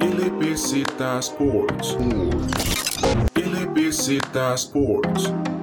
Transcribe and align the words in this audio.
LBZ 0.00 0.86
Sports. 1.20 1.94
LBZ 3.34 4.56
Sports. 4.56 5.61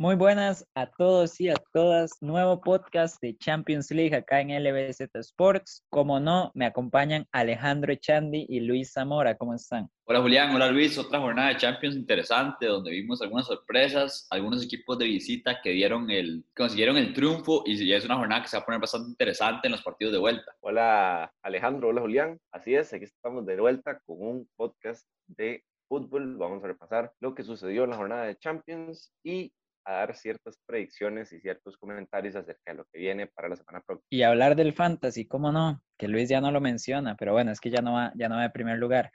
Muy 0.00 0.14
buenas 0.14 0.64
a 0.76 0.86
todos 0.86 1.40
y 1.40 1.48
a 1.48 1.56
todas. 1.72 2.12
Nuevo 2.20 2.60
podcast 2.60 3.20
de 3.20 3.36
Champions 3.36 3.90
League 3.90 4.14
acá 4.14 4.40
en 4.40 4.50
LBZ 4.50 5.12
Sports. 5.14 5.84
Como 5.90 6.20
no, 6.20 6.52
me 6.54 6.66
acompañan 6.66 7.26
Alejandro 7.32 7.92
Echandi 7.92 8.46
y 8.48 8.60
Luis 8.60 8.92
Zamora. 8.92 9.36
¿Cómo 9.36 9.54
están? 9.54 9.90
Hola 10.04 10.20
Julián, 10.20 10.54
hola 10.54 10.70
Luis. 10.70 10.96
Otra 10.98 11.18
jornada 11.18 11.48
de 11.48 11.56
Champions 11.56 11.96
interesante 11.96 12.66
donde 12.66 12.92
vimos 12.92 13.20
algunas 13.22 13.48
sorpresas, 13.48 14.28
algunos 14.30 14.64
equipos 14.64 15.00
de 15.00 15.06
visita 15.06 15.60
que 15.60 15.70
dieron 15.70 16.08
el, 16.12 16.44
consiguieron 16.56 16.96
el 16.96 17.12
triunfo 17.12 17.64
y 17.66 17.92
es 17.92 18.04
una 18.04 18.18
jornada 18.18 18.42
que 18.42 18.48
se 18.48 18.56
va 18.56 18.62
a 18.62 18.66
poner 18.66 18.80
bastante 18.80 19.10
interesante 19.10 19.66
en 19.66 19.72
los 19.72 19.82
partidos 19.82 20.12
de 20.12 20.20
vuelta. 20.20 20.54
Hola 20.60 21.34
Alejandro, 21.42 21.88
hola 21.88 22.02
Julián. 22.02 22.38
Así 22.52 22.72
es, 22.72 22.92
aquí 22.92 23.02
estamos 23.02 23.44
de 23.46 23.60
vuelta 23.60 23.98
con 24.06 24.18
un 24.20 24.48
podcast 24.54 25.08
de 25.26 25.64
fútbol. 25.88 26.36
Vamos 26.36 26.62
a 26.62 26.68
repasar 26.68 27.12
lo 27.18 27.34
que 27.34 27.42
sucedió 27.42 27.82
en 27.82 27.90
la 27.90 27.96
jornada 27.96 28.26
de 28.26 28.36
Champions 28.36 29.12
y 29.24 29.52
a 29.88 29.92
dar 29.92 30.14
ciertas 30.14 30.58
predicciones 30.66 31.32
y 31.32 31.40
ciertos 31.40 31.78
comentarios 31.78 32.36
acerca 32.36 32.72
de 32.72 32.74
lo 32.74 32.84
que 32.92 32.98
viene 32.98 33.26
para 33.26 33.48
la 33.48 33.56
semana 33.56 33.80
próxima. 33.80 34.06
Y 34.10 34.22
hablar 34.22 34.54
del 34.54 34.74
fantasy, 34.74 35.26
¿cómo 35.26 35.50
no? 35.50 35.82
Que 35.96 36.08
Luis 36.08 36.28
ya 36.28 36.42
no 36.42 36.52
lo 36.52 36.60
menciona, 36.60 37.16
pero 37.16 37.32
bueno, 37.32 37.50
es 37.50 37.60
que 37.60 37.70
ya 37.70 37.80
no 37.80 37.94
va, 37.94 38.12
ya 38.14 38.28
no 38.28 38.36
va 38.36 38.42
de 38.42 38.50
primer 38.50 38.78
lugar. 38.78 39.10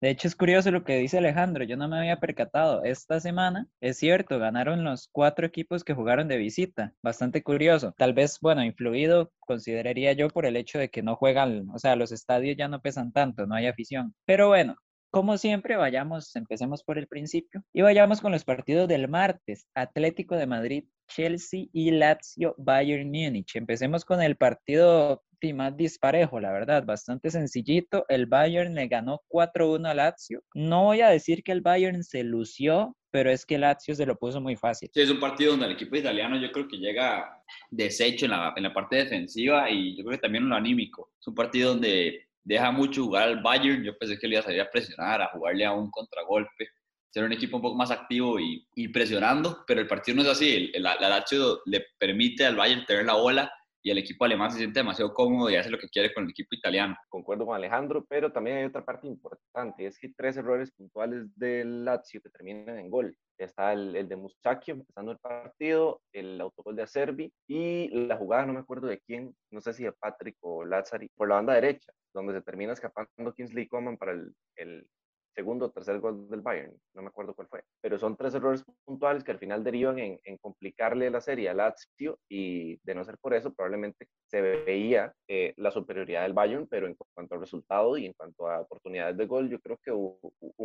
De 0.00 0.10
hecho, 0.10 0.26
es 0.26 0.34
curioso 0.34 0.72
lo 0.72 0.82
que 0.82 0.96
dice 0.96 1.18
Alejandro, 1.18 1.62
yo 1.62 1.76
no 1.76 1.86
me 1.86 1.96
había 1.96 2.18
percatado. 2.18 2.82
Esta 2.82 3.20
semana, 3.20 3.68
es 3.80 3.98
cierto, 3.98 4.40
ganaron 4.40 4.82
los 4.82 5.08
cuatro 5.12 5.46
equipos 5.46 5.84
que 5.84 5.94
jugaron 5.94 6.26
de 6.26 6.38
visita. 6.38 6.92
Bastante 7.04 7.44
curioso. 7.44 7.94
Tal 7.96 8.12
vez, 8.12 8.40
bueno, 8.40 8.64
influido, 8.64 9.30
consideraría 9.38 10.12
yo, 10.14 10.28
por 10.28 10.44
el 10.44 10.56
hecho 10.56 10.80
de 10.80 10.88
que 10.90 11.04
no 11.04 11.14
juegan, 11.14 11.68
o 11.72 11.78
sea, 11.78 11.94
los 11.94 12.10
estadios 12.10 12.56
ya 12.56 12.66
no 12.66 12.82
pesan 12.82 13.12
tanto, 13.12 13.46
no 13.46 13.54
hay 13.54 13.68
afición. 13.68 14.12
Pero 14.24 14.48
bueno, 14.48 14.74
como 15.12 15.36
siempre, 15.36 15.76
vayamos, 15.76 16.34
empecemos 16.36 16.82
por 16.82 16.98
el 16.98 17.06
principio 17.06 17.62
y 17.72 17.82
vayamos 17.82 18.22
con 18.22 18.32
los 18.32 18.44
partidos 18.44 18.88
del 18.88 19.08
martes. 19.08 19.68
Atlético 19.74 20.36
de 20.36 20.46
Madrid, 20.46 20.84
Chelsea 21.06 21.66
y 21.72 21.90
Lazio, 21.90 22.54
Bayern 22.56 23.10
Múnich. 23.10 23.54
Empecemos 23.54 24.06
con 24.06 24.22
el 24.22 24.36
partido 24.36 25.22
más 25.52 25.76
disparejo, 25.76 26.38
la 26.38 26.52
verdad, 26.52 26.84
bastante 26.84 27.30
sencillito. 27.30 28.06
El 28.08 28.26
Bayern 28.26 28.74
le 28.74 28.86
ganó 28.86 29.20
4-1 29.28 29.88
a 29.88 29.94
Lazio. 29.94 30.42
No 30.54 30.84
voy 30.84 31.00
a 31.00 31.08
decir 31.08 31.42
que 31.42 31.50
el 31.50 31.60
Bayern 31.60 32.04
se 32.04 32.22
lució, 32.22 32.96
pero 33.10 33.30
es 33.30 33.44
que 33.44 33.58
Lazio 33.58 33.96
se 33.96 34.06
lo 34.06 34.16
puso 34.16 34.40
muy 34.40 34.54
fácil. 34.54 34.88
Sí, 34.94 35.00
es 35.00 35.10
un 35.10 35.18
partido 35.18 35.52
donde 35.52 35.66
el 35.66 35.72
equipo 35.72 35.96
italiano 35.96 36.40
yo 36.40 36.52
creo 36.52 36.68
que 36.68 36.76
llega 36.76 37.42
deshecho 37.70 38.26
en 38.26 38.30
la, 38.30 38.54
en 38.56 38.62
la 38.62 38.72
parte 38.72 38.96
defensiva 38.96 39.68
y 39.68 39.96
yo 39.96 40.04
creo 40.04 40.16
que 40.16 40.22
también 40.22 40.44
en 40.44 40.50
lo 40.50 40.56
anímico. 40.56 41.10
Es 41.20 41.26
un 41.26 41.34
partido 41.34 41.70
donde 41.70 42.28
deja 42.44 42.70
mucho 42.70 43.04
jugar 43.04 43.28
al 43.28 43.42
Bayern. 43.42 43.82
Yo 43.82 43.96
pensé 43.96 44.18
que 44.18 44.26
le 44.26 44.34
iba 44.34 44.40
a 44.40 44.44
salir 44.44 44.60
a 44.60 44.70
presionar, 44.70 45.22
a 45.22 45.28
jugarle 45.28 45.64
a 45.64 45.72
un 45.72 45.90
contragolpe, 45.90 46.68
ser 47.10 47.24
un 47.24 47.32
equipo 47.32 47.56
un 47.56 47.62
poco 47.62 47.76
más 47.76 47.90
activo 47.90 48.40
y, 48.40 48.66
y 48.74 48.88
presionando, 48.88 49.64
pero 49.66 49.80
el 49.80 49.86
partido 49.86 50.16
no 50.16 50.22
es 50.22 50.28
así. 50.28 50.70
El, 50.74 50.82
la 50.82 50.96
Lazio 50.96 51.60
le 51.66 51.84
permite 51.98 52.46
al 52.46 52.56
Bayern 52.56 52.86
tener 52.86 53.04
la 53.04 53.14
bola 53.14 53.52
y 53.84 53.90
el 53.90 53.98
equipo 53.98 54.24
alemán 54.24 54.50
se 54.50 54.58
siente 54.58 54.78
demasiado 54.78 55.12
cómodo 55.12 55.50
y 55.50 55.56
hace 55.56 55.68
lo 55.68 55.78
que 55.78 55.88
quiere 55.88 56.14
con 56.14 56.24
el 56.24 56.30
equipo 56.30 56.54
italiano. 56.54 56.96
Concuerdo 57.08 57.46
con 57.46 57.56
Alejandro, 57.56 58.04
pero 58.08 58.30
también 58.30 58.58
hay 58.58 58.64
otra 58.64 58.84
parte 58.84 59.08
importante, 59.08 59.86
es 59.86 59.98
que 59.98 60.12
tres 60.16 60.36
errores 60.36 60.70
puntuales 60.70 61.26
del 61.36 61.84
Lazio 61.84 62.20
que 62.22 62.30
terminan 62.30 62.78
en 62.78 62.88
gol. 62.88 63.16
Está 63.36 63.72
el, 63.72 63.96
el 63.96 64.08
de 64.08 64.14
Musacchio 64.14 64.74
empezando 64.74 65.10
el 65.10 65.18
partido, 65.18 66.00
el 66.12 66.40
autogol 66.40 66.76
de 66.76 66.82
Acerbi 66.84 67.32
y 67.48 67.88
la 68.06 68.16
jugada, 68.16 68.46
no 68.46 68.52
me 68.52 68.60
acuerdo 68.60 68.86
de 68.86 69.00
quién, 69.00 69.34
no 69.50 69.60
sé 69.60 69.72
si 69.72 69.82
de 69.82 69.92
Patrick 69.92 70.36
o 70.42 70.64
Lazzari, 70.64 71.08
por 71.16 71.28
la 71.28 71.36
banda 71.36 71.54
derecha, 71.54 71.92
donde 72.12 72.34
se 72.34 72.42
termina 72.42 72.72
escapando 72.72 73.34
Kingsley 73.34 73.68
Coman 73.68 73.96
para 73.96 74.12
el, 74.12 74.34
el 74.56 74.88
segundo 75.34 75.66
o 75.66 75.70
tercer 75.70 76.00
gol 76.00 76.28
del 76.28 76.40
Bayern, 76.40 76.76
no 76.94 77.02
me 77.02 77.08
acuerdo 77.08 77.34
cuál 77.34 77.48
fue, 77.48 77.62
pero 77.80 77.98
son 77.98 78.16
tres 78.16 78.34
errores 78.34 78.64
puntuales 78.84 79.24
que 79.24 79.32
al 79.32 79.38
final 79.38 79.64
derivan 79.64 79.98
en, 79.98 80.20
en 80.24 80.36
complicarle 80.38 81.10
la 81.10 81.20
serie 81.20 81.48
a 81.48 81.54
Lazio 81.54 82.18
y 82.28 82.76
de 82.82 82.94
no 82.94 83.04
ser 83.04 83.18
por 83.18 83.34
eso 83.34 83.52
probablemente 83.52 84.06
se 84.32 84.40
veía 84.40 85.12
eh, 85.28 85.52
la 85.56 85.70
superioridad 85.70 86.22
del 86.22 86.32
Bayern, 86.32 86.66
pero 86.66 86.86
en 86.86 86.94
cuanto 87.14 87.34
al 87.34 87.40
resultado 87.40 87.96
y 87.96 88.06
en 88.06 88.12
cuanto 88.12 88.48
a 88.48 88.60
oportunidades 88.60 89.16
de 89.16 89.26
gol, 89.26 89.48
yo 89.48 89.60
creo 89.60 89.78
que 89.82 89.92
un 89.92 90.18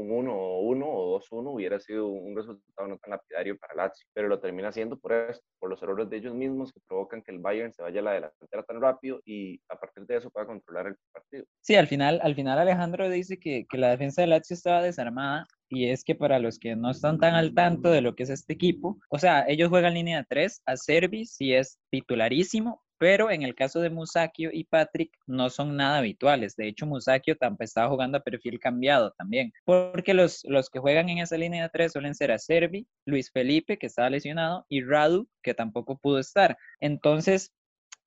1-1 0.09 0.83
o 0.85 1.19
2-1 1.19 1.53
hubiera 1.53 1.79
sido 1.79 2.07
un 2.07 2.35
resultado 2.35 2.87
no 2.87 2.97
tan 2.97 3.11
lapidario 3.11 3.57
para 3.57 3.75
Lazio, 3.75 4.07
pero 4.13 4.27
lo 4.27 4.39
termina 4.39 4.69
haciendo 4.69 4.97
por 4.97 5.13
eso, 5.13 5.41
por 5.59 5.69
los 5.69 5.81
errores 5.81 6.09
de 6.09 6.17
ellos 6.17 6.33
mismos 6.33 6.71
que 6.71 6.79
provocan 6.87 7.21
que 7.21 7.31
el 7.31 7.39
Bayern 7.39 7.73
se 7.73 7.81
vaya 7.81 7.99
a 8.01 8.03
la 8.03 8.13
delantera 8.13 8.63
tan 8.63 8.81
rápido 8.81 9.21
y 9.25 9.59
a 9.69 9.79
partir 9.79 10.05
de 10.05 10.17
eso 10.17 10.29
pueda 10.29 10.47
controlar 10.47 10.87
el 10.87 10.95
partido. 11.11 11.45
Sí, 11.61 11.75
al 11.75 11.87
final, 11.87 12.19
al 12.23 12.35
final 12.35 12.59
Alejandro 12.59 13.09
dice 13.09 13.39
que, 13.39 13.65
que 13.69 13.77
la 13.77 13.89
defensa 13.89 14.21
de 14.21 14.27
Lazio 14.27 14.55
estaba 14.57 14.81
desarmada 14.81 15.47
y 15.69 15.89
es 15.89 16.03
que 16.03 16.15
para 16.15 16.39
los 16.39 16.59
que 16.59 16.75
no 16.75 16.91
están 16.91 17.19
tan 17.19 17.35
al 17.35 17.53
tanto 17.53 17.89
de 17.89 18.01
lo 18.01 18.15
que 18.15 18.23
es 18.23 18.29
este 18.29 18.53
equipo, 18.53 18.99
o 19.09 19.19
sea, 19.19 19.45
ellos 19.47 19.69
juegan 19.69 19.93
línea 19.93 20.25
3, 20.27 20.61
a 20.65 20.77
Servi 20.77 21.25
sí 21.25 21.53
es 21.53 21.79
titularísimo, 21.89 22.81
pero 22.97 23.29
en 23.29 23.43
el 23.43 23.53
caso 23.53 23.79
de 23.79 23.89
Musakio 23.89 24.49
y 24.51 24.63
Patrick 24.63 25.11
no 25.27 25.49
son 25.49 25.75
nada 25.75 25.99
habituales. 25.99 26.55
De 26.55 26.67
hecho, 26.67 26.85
Musakio 26.85 27.37
tampoco 27.37 27.63
estaba 27.65 27.89
jugando 27.89 28.17
a 28.17 28.23
perfil 28.23 28.59
cambiado 28.59 29.13
también, 29.17 29.51
porque 29.65 30.13
los, 30.13 30.43
los 30.45 30.69
que 30.69 30.79
juegan 30.79 31.09
en 31.09 31.19
esa 31.19 31.37
línea 31.37 31.63
de 31.63 31.69
tres 31.69 31.91
suelen 31.91 32.15
ser 32.15 32.31
a 32.31 32.39
Servi, 32.39 32.87
Luis 33.05 33.31
Felipe, 33.31 33.77
que 33.77 33.87
estaba 33.87 34.09
lesionado, 34.09 34.65
y 34.69 34.83
Radu, 34.83 35.27
que 35.43 35.53
tampoco 35.53 35.97
pudo 35.97 36.19
estar. 36.19 36.57
Entonces, 36.79 37.53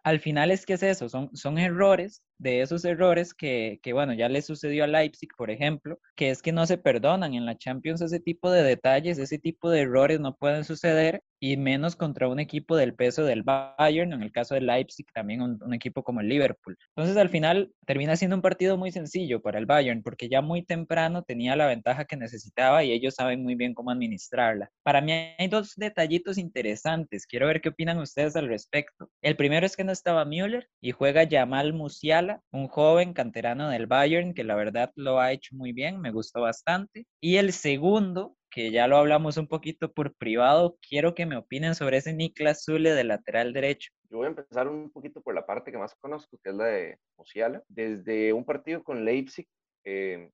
al 0.02 0.20
final 0.20 0.50
es 0.50 0.66
que 0.66 0.74
es 0.74 0.82
eso, 0.82 1.08
son, 1.08 1.34
son 1.36 1.58
errores 1.58 2.22
de 2.40 2.62
esos 2.62 2.84
errores 2.84 3.34
que, 3.34 3.78
que, 3.82 3.92
bueno, 3.92 4.14
ya 4.14 4.28
le 4.28 4.40
sucedió 4.42 4.84
a 4.84 4.86
Leipzig, 4.86 5.28
por 5.36 5.50
ejemplo, 5.50 5.98
que 6.16 6.30
es 6.30 6.40
que 6.42 6.52
no 6.52 6.66
se 6.66 6.78
perdonan 6.78 7.34
en 7.34 7.44
la 7.44 7.56
Champions 7.56 8.00
ese 8.00 8.18
tipo 8.18 8.50
de 8.50 8.62
detalles, 8.62 9.18
ese 9.18 9.38
tipo 9.38 9.70
de 9.70 9.80
errores 9.82 10.20
no 10.20 10.34
pueden 10.34 10.64
suceder 10.64 11.22
y 11.40 11.56
menos 11.56 11.96
contra 11.96 12.28
un 12.28 12.38
equipo 12.38 12.76
del 12.76 12.94
peso 12.94 13.24
del 13.24 13.42
Bayern, 13.42 14.12
en 14.12 14.22
el 14.22 14.30
caso 14.30 14.54
de 14.54 14.60
Leipzig 14.60 15.06
también 15.12 15.40
un, 15.40 15.74
equipo 15.74 16.04
como 16.04 16.20
el 16.20 16.28
Liverpool. 16.28 16.76
Entonces 16.94 17.16
al 17.16 17.30
final 17.30 17.72
termina 17.86 18.14
siendo 18.16 18.36
un 18.36 18.42
partido 18.42 18.76
muy 18.76 18.92
sencillo 18.92 19.40
para 19.40 19.58
el 19.58 19.64
Bayern 19.64 20.02
porque 20.02 20.28
ya 20.28 20.42
muy 20.42 20.62
temprano 20.62 21.22
tenía 21.22 21.56
la 21.56 21.66
ventaja 21.66 22.04
que 22.04 22.16
necesitaba 22.16 22.84
y 22.84 22.92
ellos 22.92 23.14
saben 23.14 23.42
muy 23.42 23.54
bien 23.54 23.72
cómo 23.72 23.90
administrarla. 23.90 24.70
Para 24.82 25.00
mí 25.00 25.12
hay 25.12 25.48
dos 25.48 25.74
detallitos 25.76 26.36
interesantes, 26.36 27.26
quiero 27.26 27.46
ver 27.46 27.62
qué 27.62 27.70
opinan 27.70 27.98
ustedes 27.98 28.36
al 28.36 28.48
respecto. 28.48 29.10
El 29.22 29.36
primero 29.36 29.64
es 29.64 29.76
que 29.76 29.84
no 29.84 29.92
estaba 29.92 30.26
Müller 30.26 30.68
y 30.82 30.90
juega 30.90 31.26
Jamal 31.28 31.72
Musiala, 31.72 32.29
un 32.50 32.68
joven 32.68 33.12
canterano 33.12 33.68
del 33.68 33.86
Bayern 33.86 34.34
que 34.34 34.44
la 34.44 34.54
verdad 34.54 34.92
lo 34.94 35.20
ha 35.20 35.32
hecho 35.32 35.56
muy 35.56 35.72
bien, 35.72 36.00
me 36.00 36.12
gustó 36.12 36.42
bastante. 36.42 37.06
Y 37.20 37.36
el 37.36 37.52
segundo 37.52 38.36
que 38.50 38.70
ya 38.70 38.88
lo 38.88 38.96
hablamos 38.96 39.36
un 39.36 39.46
poquito 39.46 39.92
por 39.92 40.14
privado, 40.14 40.76
quiero 40.86 41.14
que 41.14 41.24
me 41.24 41.36
opinen 41.36 41.74
sobre 41.74 41.98
ese 41.98 42.12
Niklas 42.12 42.64
Zule 42.64 42.92
de 42.92 43.04
lateral 43.04 43.52
derecho. 43.52 43.92
Yo 44.10 44.18
voy 44.18 44.26
a 44.26 44.30
empezar 44.30 44.66
un 44.66 44.91
poquito 44.91 45.20
por 45.22 45.34
la 45.34 45.46
parte 45.46 45.70
que 45.70 45.78
más 45.78 45.94
conozco, 45.94 46.36
que 46.42 46.50
es 46.50 46.56
la 46.56 46.64
de 46.64 46.98
Musiala. 47.16 47.62
Desde 47.68 48.32
un 48.32 48.44
partido 48.44 48.82
con 48.82 49.04
Leipzig, 49.04 49.47
eh, 49.84 50.30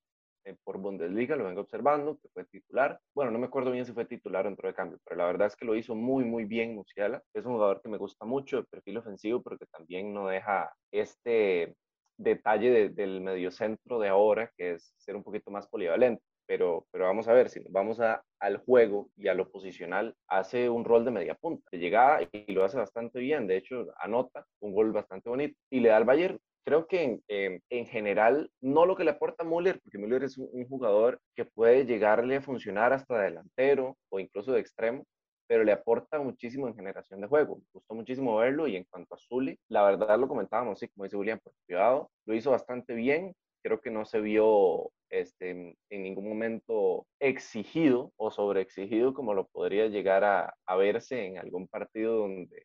por 0.63 0.77
Bundesliga, 0.79 1.35
lo 1.35 1.43
vengo 1.43 1.61
observando, 1.61 2.17
que 2.19 2.29
fue 2.29 2.45
titular. 2.45 2.99
Bueno, 3.13 3.31
no 3.31 3.39
me 3.39 3.47
acuerdo 3.47 3.71
bien 3.71 3.85
si 3.85 3.93
fue 3.93 4.05
titular 4.05 4.45
o 4.45 4.49
entró 4.49 4.67
de 4.67 4.73
cambio, 4.73 4.99
pero 5.03 5.17
la 5.17 5.25
verdad 5.25 5.47
es 5.47 5.55
que 5.55 5.65
lo 5.65 5.75
hizo 5.75 5.93
muy, 5.93 6.23
muy 6.23 6.45
bien 6.45 6.73
Musiala. 6.73 7.21
Es 7.33 7.45
un 7.45 7.53
jugador 7.53 7.81
que 7.81 7.89
me 7.89 7.97
gusta 7.97 8.25
mucho, 8.25 8.57
de 8.57 8.63
perfil 8.63 8.97
ofensivo, 8.97 9.41
porque 9.41 9.65
también 9.67 10.13
no 10.13 10.27
deja 10.27 10.71
este 10.91 11.75
detalle 12.17 12.71
de, 12.71 12.89
del 12.89 13.21
mediocentro 13.21 13.99
de 13.99 14.09
ahora, 14.09 14.51
que 14.57 14.73
es 14.73 14.93
ser 14.97 15.15
un 15.15 15.23
poquito 15.23 15.51
más 15.51 15.67
polivalente. 15.67 16.23
Pero, 16.47 16.87
pero 16.91 17.05
vamos 17.05 17.27
a 17.27 17.33
ver, 17.33 17.49
si 17.49 17.59
vamos 17.69 17.99
a, 17.99 18.23
al 18.39 18.57
juego 18.57 19.09
y 19.17 19.27
a 19.27 19.33
lo 19.33 19.49
posicional, 19.49 20.15
hace 20.27 20.69
un 20.69 20.85
rol 20.85 21.03
de 21.03 21.11
media 21.11 21.35
punta, 21.35 21.67
de 21.71 21.77
llegada 21.77 22.21
y 22.31 22.53
lo 22.53 22.63
hace 22.63 22.77
bastante 22.77 23.19
bien, 23.19 23.47
de 23.47 23.57
hecho 23.57 23.87
anota 23.99 24.45
un 24.61 24.73
gol 24.73 24.93
bastante 24.93 25.29
bonito. 25.29 25.57
Y 25.69 25.81
le 25.81 25.89
da 25.89 25.97
al 25.97 26.05
Bayern. 26.05 26.39
Creo 26.65 26.85
que 26.87 27.19
eh, 27.29 27.61
en 27.69 27.85
general, 27.85 28.51
no 28.61 28.85
lo 28.85 28.95
que 28.97 29.05
le 29.05 29.11
aporta 29.11 29.45
Müller, 29.45 29.79
porque 29.81 29.97
Müller 29.97 30.23
es 30.23 30.37
un, 30.37 30.49
un, 30.51 30.67
jugador 30.67 31.19
que 31.33 31.45
puede 31.45 31.85
llegarle 31.85 32.37
a 32.37 32.41
funcionar 32.41 32.91
hasta 32.91 33.21
delantero 33.21 33.97
o 34.09 34.19
incluso 34.19 34.51
de 34.51 34.59
extremo, 34.59 35.05
pero 35.47 35.63
le 35.63 35.71
aporta 35.71 36.19
muchísimo 36.19 36.67
en 36.67 36.75
generación 36.75 37.21
de 37.21 37.27
juego. 37.27 37.57
Me 37.57 37.65
gustó 37.73 37.95
muchísimo 37.95 38.37
verlo 38.37 38.67
y 38.67 38.75
en 38.75 38.83
cuanto 38.85 39.15
a 39.15 39.17
Zully, 39.17 39.57
la 39.69 39.83
verdad 39.83 40.19
lo 40.19 40.27
comentábamos, 40.27 40.79
sí, 40.79 40.87
como 40.89 41.05
dice 41.05 41.17
Julián, 41.17 41.39
por 41.43 41.53
privado, 41.65 42.11
lo 42.25 42.35
hizo 42.35 42.51
bastante 42.51 42.93
bien, 42.93 43.33
creo 43.63 43.81
que 43.81 43.91
no 43.91 44.05
se 44.05 44.19
vio 44.21 44.91
este, 45.09 45.51
en 45.89 46.03
ningún 46.03 46.27
momento 46.27 47.07
exigido 47.19 48.11
o 48.17 48.31
sobreexigido 48.31 49.13
como 49.13 49.33
lo 49.33 49.47
podría 49.47 49.87
llegar 49.87 50.23
a, 50.23 50.53
a, 50.65 50.75
verse 50.75 51.25
en 51.25 51.37
algún 51.37 51.67
partido 51.67 52.17
donde 52.17 52.63